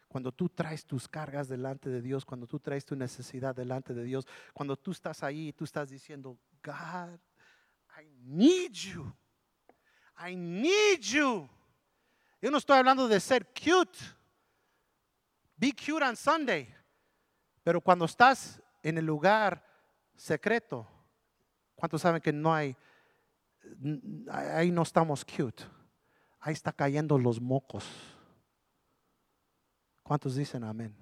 Cuando 0.09 0.31
tú 0.31 0.49
traes 0.49 0.85
tus 0.85 1.09
cargas 1.09 1.49
delante 1.49 1.89
de 1.89 2.03
Dios, 2.03 2.25
cuando 2.25 2.47
tú 2.47 2.61
traes 2.61 2.85
tu 2.85 2.95
necesidad 2.95 3.55
delante 3.55 3.95
de 3.95 4.05
Dios, 4.05 4.27
cuando 4.53 4.77
tú 4.77 4.91
estás 4.91 5.23
ahí 5.23 5.49
y 5.49 5.53
tú 5.53 5.65
estás 5.65 5.89
diciendo, 5.89 6.39
God, 6.63 7.19
I 7.99 8.09
need 8.23 8.73
you. 8.73 9.13
I 10.19 10.37
need 10.37 11.01
you. 11.01 11.49
Yo 12.41 12.51
no 12.51 12.59
estoy 12.59 12.79
hablando 12.79 13.09
de 13.09 13.21
ser 13.21 13.47
cute. 13.47 13.99
Be 15.63 15.71
cute 15.71 16.05
on 16.05 16.17
Sunday. 16.17 16.67
Pero 17.63 17.81
cuando 17.81 18.05
estás 18.05 18.61
en 18.83 18.99
el 18.99 19.07
lugar 19.07 19.65
secreto, 20.17 20.89
¿cuántos 21.77 22.03
saben 22.03 22.21
que 22.21 22.33
no 22.33 22.53
hay, 22.53 22.77
ahí 24.29 24.73
no 24.73 24.83
estamos 24.83 25.25
cute? 25.25 25.63
Ahí 26.41 26.53
está 26.53 26.73
cayendo 26.73 27.17
los 27.17 27.41
mocos. 27.41 27.89
¿Cuántos 30.03 30.35
dicen 30.35 30.65
amén? 30.65 30.97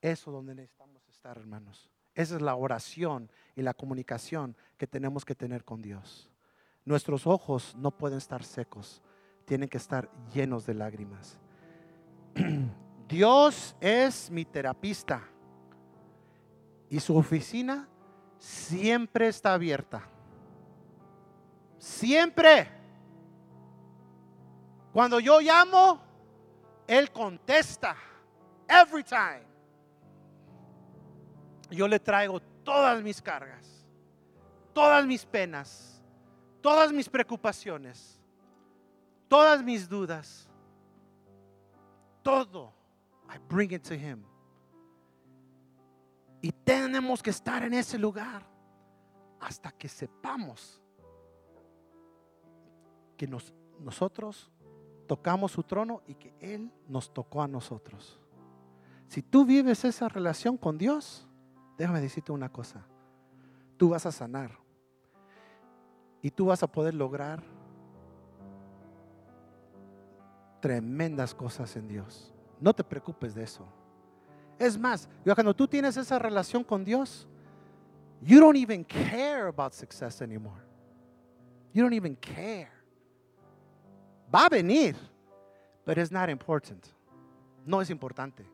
Eso 0.00 0.30
es 0.30 0.34
donde 0.34 0.54
necesitamos 0.54 1.04
estar, 1.08 1.36
hermanos. 1.36 1.90
Esa 2.14 2.36
es 2.36 2.42
la 2.42 2.54
oración 2.54 3.28
y 3.56 3.62
la 3.62 3.74
comunicación 3.74 4.56
que 4.78 4.86
tenemos 4.86 5.24
que 5.24 5.34
tener 5.34 5.64
con 5.64 5.82
Dios. 5.82 6.30
Nuestros 6.84 7.26
ojos 7.26 7.74
no 7.74 7.90
pueden 7.90 8.18
estar 8.18 8.44
secos, 8.44 9.02
tienen 9.44 9.68
que 9.68 9.78
estar 9.78 10.08
llenos 10.32 10.66
de 10.66 10.74
lágrimas. 10.74 11.38
Dios 13.08 13.76
es 13.80 14.30
mi 14.30 14.44
terapista 14.44 15.22
y 16.88 17.00
su 17.00 17.16
oficina 17.16 17.88
siempre 18.38 19.28
está 19.28 19.54
abierta. 19.54 20.02
Siempre. 21.78 22.68
Cuando 24.92 25.20
yo 25.20 25.40
llamo, 25.40 26.00
Él 26.86 27.10
contesta. 27.10 27.96
Every 28.68 29.04
time. 29.04 29.46
Yo 31.70 31.88
le 31.88 31.98
traigo 31.98 32.40
todas 32.62 33.02
mis 33.02 33.20
cargas, 33.20 33.86
todas 34.72 35.06
mis 35.06 35.24
penas, 35.24 36.02
todas 36.60 36.92
mis 36.92 37.08
preocupaciones, 37.08 38.21
todas 39.32 39.64
mis 39.64 39.88
dudas. 39.88 40.46
Todo. 42.22 42.74
I 43.30 43.38
bring 43.48 43.72
it 43.72 43.82
to 43.88 43.94
Him. 43.94 44.24
Y 46.42 46.52
tenemos 46.52 47.22
que 47.22 47.30
estar 47.30 47.62
en 47.62 47.72
ese 47.72 47.98
lugar 47.98 48.46
hasta 49.40 49.72
que 49.72 49.88
sepamos 49.88 50.82
que 53.16 53.26
nos, 53.26 53.54
nosotros 53.80 54.50
tocamos 55.06 55.52
su 55.52 55.62
trono 55.62 56.02
y 56.06 56.14
que 56.14 56.34
Él 56.38 56.70
nos 56.86 57.10
tocó 57.14 57.40
a 57.40 57.48
nosotros. 57.48 58.20
Si 59.08 59.22
tú 59.22 59.46
vives 59.46 59.82
esa 59.86 60.10
relación 60.10 60.58
con 60.58 60.76
Dios, 60.76 61.26
déjame 61.78 62.02
decirte 62.02 62.32
una 62.32 62.52
cosa, 62.52 62.84
tú 63.78 63.88
vas 63.88 64.04
a 64.04 64.12
sanar 64.12 64.58
y 66.20 66.30
tú 66.30 66.46
vas 66.46 66.62
a 66.62 66.66
poder 66.66 66.92
lograr 66.92 67.61
tremendas 70.62 71.34
cosas 71.34 71.74
en 71.76 71.88
Dios. 71.88 72.32
No 72.60 72.72
te 72.72 72.84
preocupes 72.84 73.34
de 73.34 73.42
eso. 73.42 73.66
Es 74.58 74.78
más, 74.78 75.08
cuando 75.24 75.52
tú 75.52 75.66
tienes 75.66 75.96
esa 75.96 76.20
relación 76.20 76.62
con 76.62 76.84
Dios, 76.84 77.26
you 78.22 78.38
don't 78.38 78.56
even 78.56 78.84
care 78.84 79.48
about 79.48 79.72
success 79.72 80.22
anymore. 80.22 80.62
You 81.74 81.82
don't 81.82 81.94
even 81.94 82.14
care. 82.14 82.70
Va 84.32 84.46
a 84.46 84.48
venir, 84.48 84.94
pero 85.84 86.00
es 86.00 86.12
not 86.12 86.30
important. 86.30 86.86
No 87.66 87.80
es 87.80 87.90
importante. 87.90 88.46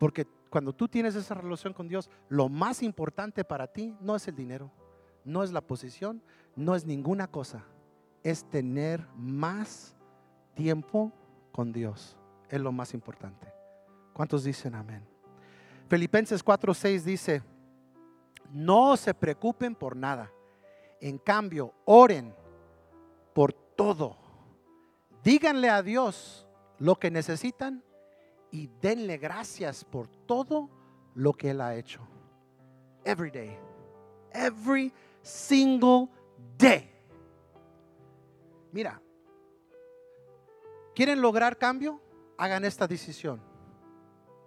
Porque 0.00 0.26
cuando 0.50 0.72
tú 0.72 0.88
tienes 0.88 1.14
esa 1.14 1.34
relación 1.34 1.72
con 1.72 1.86
Dios, 1.86 2.10
lo 2.28 2.48
más 2.48 2.82
importante 2.82 3.44
para 3.44 3.68
ti 3.68 3.94
no 4.00 4.16
es 4.16 4.26
el 4.26 4.34
dinero, 4.34 4.72
no 5.24 5.44
es 5.44 5.52
la 5.52 5.60
posición, 5.60 6.20
no 6.56 6.74
es 6.74 6.84
ninguna 6.84 7.28
cosa. 7.28 7.64
Es 8.24 8.42
tener 8.50 9.06
más 9.14 9.94
tiempo 10.58 11.12
con 11.52 11.72
Dios. 11.72 12.18
Es 12.50 12.60
lo 12.60 12.72
más 12.72 12.92
importante. 12.92 13.46
¿Cuántos 14.12 14.42
dicen 14.42 14.74
amén? 14.74 15.06
Filipenses 15.88 16.44
4:6 16.44 17.02
dice, 17.02 17.42
no 18.52 18.96
se 18.96 19.14
preocupen 19.14 19.76
por 19.76 19.94
nada. 19.94 20.30
En 21.00 21.18
cambio, 21.18 21.72
oren 21.84 22.34
por 23.32 23.52
todo 23.52 24.28
Díganle 25.28 25.68
a 25.68 25.82
Dios 25.82 26.46
lo 26.78 26.96
que 26.96 27.10
necesitan 27.10 27.84
y 28.50 28.68
denle 28.80 29.18
gracias 29.18 29.84
por 29.84 30.08
todo 30.08 30.70
lo 31.14 31.34
que 31.34 31.50
Él 31.50 31.60
ha 31.60 31.74
hecho. 31.74 32.00
Every 33.04 33.30
day. 33.30 33.58
Every 34.32 34.90
single 35.20 36.08
day. 36.56 36.90
Mira, 38.72 39.02
¿quieren 40.98 41.22
lograr 41.22 41.56
cambio? 41.56 42.00
Hagan 42.36 42.64
esta 42.64 42.88
decisión. 42.88 43.40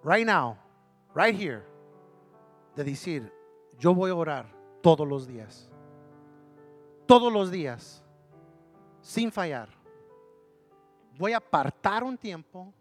Right 0.04 0.28
now, 0.28 0.58
right 1.16 1.34
here. 1.34 1.64
De 2.76 2.84
decir, 2.84 3.32
yo 3.80 3.96
voy 3.96 4.12
a 4.12 4.16
orar 4.16 4.54
todos 4.82 5.08
los 5.08 5.26
días. 5.26 5.70
Todos 7.06 7.32
los 7.32 7.52
días. 7.52 8.04
Sin 9.02 9.32
fallar 9.32 9.70
voy 11.18 11.32
a 11.32 11.38
apartar 11.38 12.04
un 12.04 12.18
tiempo. 12.18 12.74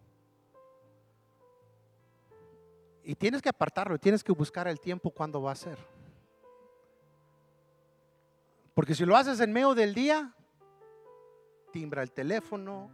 Y 3.04 3.14
tienes 3.14 3.40
que 3.40 3.50
apartarlo, 3.50 3.98
tienes 3.98 4.24
que 4.24 4.32
buscar 4.32 4.66
el 4.66 4.80
tiempo 4.80 5.10
cuando 5.10 5.42
va 5.42 5.52
a 5.52 5.54
ser. 5.54 5.78
Porque 8.74 8.94
si 8.94 9.04
lo 9.04 9.16
haces 9.16 9.38
en 9.40 9.52
medio 9.52 9.74
del 9.74 9.94
día, 9.94 10.34
timbra 11.70 12.02
el 12.02 12.10
teléfono, 12.10 12.90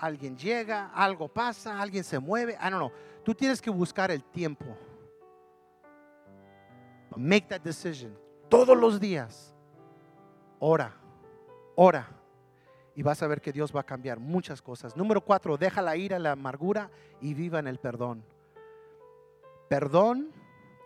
alguien 0.00 0.36
llega, 0.36 0.90
algo 0.94 1.28
pasa, 1.28 1.80
alguien 1.80 2.02
se 2.02 2.18
mueve. 2.18 2.56
Ah, 2.58 2.70
no, 2.70 2.78
no. 2.78 2.92
Tú 3.24 3.34
tienes 3.34 3.60
que 3.60 3.70
buscar 3.70 4.10
el 4.10 4.24
tiempo. 4.24 4.64
Make 7.16 7.46
that 7.48 7.60
decision. 7.60 8.16
Todos 8.48 8.76
los 8.76 8.98
días. 8.98 9.54
Ora, 10.58 10.94
ora 11.74 12.08
y 12.94 13.02
vas 13.02 13.22
a 13.22 13.26
ver 13.26 13.40
que 13.40 13.52
Dios 13.52 13.74
va 13.74 13.80
a 13.80 13.86
cambiar 13.86 14.18
muchas 14.18 14.60
cosas. 14.60 14.96
Número 14.96 15.20
cuatro, 15.20 15.56
deja 15.56 15.80
la 15.80 15.96
ira, 15.96 16.18
la 16.18 16.32
amargura 16.32 16.90
y 17.20 17.34
viva 17.34 17.58
en 17.58 17.66
el 17.66 17.78
perdón. 17.78 18.24
Perdón, 19.68 20.32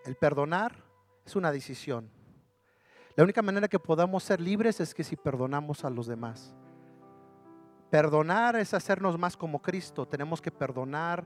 el 0.04 0.14
perdonar 0.16 0.76
es 1.24 1.34
una 1.34 1.50
decisión. 1.50 2.10
La 3.16 3.24
única 3.24 3.42
manera 3.42 3.68
que 3.68 3.78
podamos 3.78 4.22
ser 4.24 4.40
libres 4.40 4.80
es 4.80 4.94
que 4.94 5.04
si 5.04 5.16
perdonamos 5.16 5.84
a 5.84 5.90
los 5.90 6.06
demás. 6.06 6.54
Perdonar 7.94 8.56
es 8.56 8.74
hacernos 8.74 9.16
más 9.16 9.36
como 9.36 9.62
Cristo. 9.62 10.04
Tenemos 10.04 10.42
que 10.42 10.50
perdonar 10.50 11.24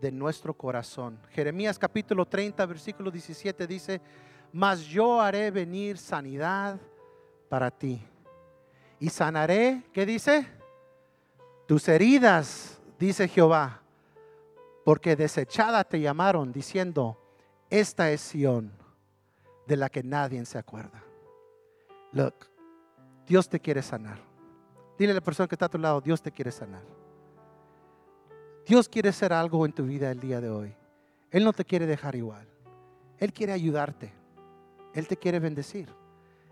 de 0.00 0.10
nuestro 0.10 0.54
corazón. 0.54 1.20
Jeremías 1.28 1.78
capítulo 1.78 2.24
30, 2.24 2.64
versículo 2.64 3.10
17 3.10 3.66
dice, 3.66 4.00
mas 4.50 4.80
yo 4.80 5.20
haré 5.20 5.50
venir 5.50 5.98
sanidad 5.98 6.80
para 7.50 7.70
ti 7.70 8.02
y 8.98 9.10
sanaré, 9.10 9.82
¿qué 9.92 10.06
dice? 10.06 10.46
Tus 11.66 11.86
heridas, 11.86 12.80
dice 12.98 13.28
Jehová, 13.28 13.82
porque 14.86 15.16
desechada 15.16 15.84
te 15.84 16.00
llamaron 16.00 16.50
diciendo, 16.50 17.20
esta 17.68 18.10
es 18.10 18.22
Sión, 18.22 18.72
de 19.66 19.76
la 19.76 19.90
que 19.90 20.02
nadie 20.02 20.42
se 20.46 20.56
acuerda. 20.56 21.04
Look, 22.12 22.48
Dios 23.26 23.50
te 23.50 23.60
quiere 23.60 23.82
sanar. 23.82 24.25
Dile 24.98 25.12
a 25.12 25.14
la 25.14 25.20
persona 25.20 25.46
que 25.46 25.54
está 25.54 25.66
a 25.66 25.70
tu 25.70 25.78
lado, 25.78 26.00
Dios 26.00 26.22
te 26.22 26.32
quiere 26.32 26.50
sanar. 26.50 26.82
Dios 28.66 28.88
quiere 28.88 29.10
hacer 29.10 29.32
algo 29.32 29.64
en 29.64 29.72
tu 29.72 29.84
vida 29.84 30.10
el 30.10 30.20
día 30.20 30.40
de 30.40 30.50
hoy. 30.50 30.74
Él 31.30 31.44
no 31.44 31.52
te 31.52 31.64
quiere 31.64 31.86
dejar 31.86 32.16
igual. 32.16 32.48
Él 33.18 33.32
quiere 33.32 33.52
ayudarte. 33.52 34.12
Él 34.92 35.06
te 35.06 35.16
quiere 35.16 35.38
bendecir. 35.38 35.88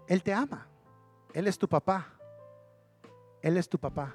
Él 0.06 0.22
te 0.22 0.32
ama. 0.32 0.68
Él 1.32 1.46
es 1.46 1.58
tu 1.58 1.68
papá. 1.68 2.12
Él 3.42 3.56
es 3.56 3.68
tu 3.68 3.78
papá. 3.78 4.14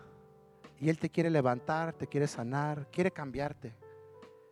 Y 0.80 0.90
Él 0.90 0.98
te 0.98 1.10
quiere 1.10 1.30
levantar, 1.30 1.94
te 1.94 2.08
quiere 2.08 2.28
sanar, 2.28 2.88
quiere 2.90 3.12
cambiarte. 3.12 3.76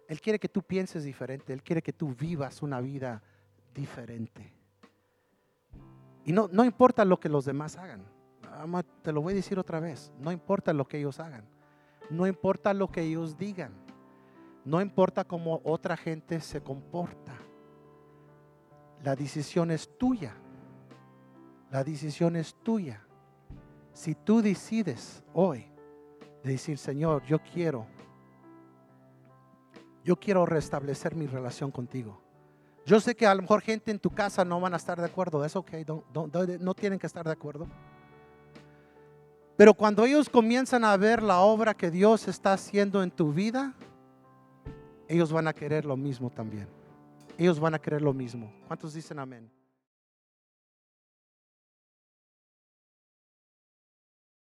Él 0.08 0.20
quiere 0.20 0.40
que 0.40 0.50
tú 0.50 0.62
pienses 0.62 1.04
diferente. 1.04 1.54
Él 1.54 1.64
quiere 1.64 1.82
que 1.82 1.94
tú 1.94 2.14
vivas 2.14 2.62
una 2.62 2.82
vida 2.82 3.22
diferente. 3.74 4.54
Y 6.26 6.34
no, 6.34 6.50
no 6.52 6.66
importa 6.66 7.06
lo 7.06 7.20
que 7.20 7.30
los 7.30 7.46
demás 7.46 7.78
hagan. 7.78 8.17
Te 9.02 9.12
lo 9.12 9.22
voy 9.22 9.34
a 9.34 9.36
decir 9.36 9.60
otra 9.60 9.80
vez. 9.80 10.12
No 10.20 10.32
importa 10.32 10.74
lo 10.74 10.88
que 10.88 10.98
ellos 10.98 11.20
hagan. 11.20 11.46
No 12.10 12.26
importa 12.26 12.74
lo 12.74 12.90
que 12.90 13.02
ellos 13.02 13.38
digan. 13.38 13.74
No 14.66 14.82
importa 14.82 15.24
cómo 15.24 15.62
otra 15.64 15.96
gente 15.96 16.42
se 16.42 16.62
comporta. 16.62 17.34
La 19.04 19.16
decisión 19.16 19.72
es 19.72 19.90
tuya. 19.98 20.36
La 21.72 21.84
decisión 21.84 22.36
es 22.36 22.56
tuya. 22.64 23.02
Si 23.94 24.16
tú 24.16 24.42
decides 24.42 25.24
hoy 25.34 25.66
de 26.44 26.52
decir, 26.52 26.78
Señor, 26.78 27.24
yo 27.24 27.40
quiero, 27.40 27.86
yo 30.04 30.16
quiero 30.16 30.46
restablecer 30.46 31.16
mi 31.16 31.28
relación 31.28 31.72
contigo. 31.72 32.22
Yo 32.86 33.00
sé 33.00 33.16
que 33.16 33.28
a 33.28 33.36
lo 33.36 33.42
mejor 33.42 33.62
gente 33.62 33.92
en 33.92 34.00
tu 34.00 34.10
casa 34.10 34.46
no 34.46 34.62
van 34.62 34.74
a 34.74 34.78
estar 34.78 34.98
de 35.00 35.06
acuerdo. 35.06 35.44
Es 35.44 35.56
ok, 35.56 35.72
no 36.14 36.74
tienen 36.74 37.00
que 37.00 37.08
estar 37.08 37.26
de 37.26 37.34
acuerdo. 37.34 37.68
Pero 39.58 39.74
cuando 39.74 40.06
ellos 40.06 40.30
comienzan 40.30 40.86
a 40.86 40.96
ver 40.96 41.24
la 41.24 41.40
obra 41.40 41.74
que 41.74 41.90
Dios 41.90 42.28
está 42.28 42.54
haciendo 42.54 43.02
en 43.02 43.10
tu 43.10 43.34
vida, 43.34 43.74
ellos 45.08 45.32
van 45.32 45.48
a 45.48 45.54
querer 45.54 45.84
lo 45.84 45.98
mismo 45.98 46.30
también. 46.30 46.68
Ellos 47.40 47.60
van 47.60 47.74
a 47.74 47.80
querer 47.80 48.04
lo 48.04 48.14
mismo. 48.14 48.54
¿Cuántos 48.68 48.94
dicen 48.94 49.18
amén? 49.18 49.50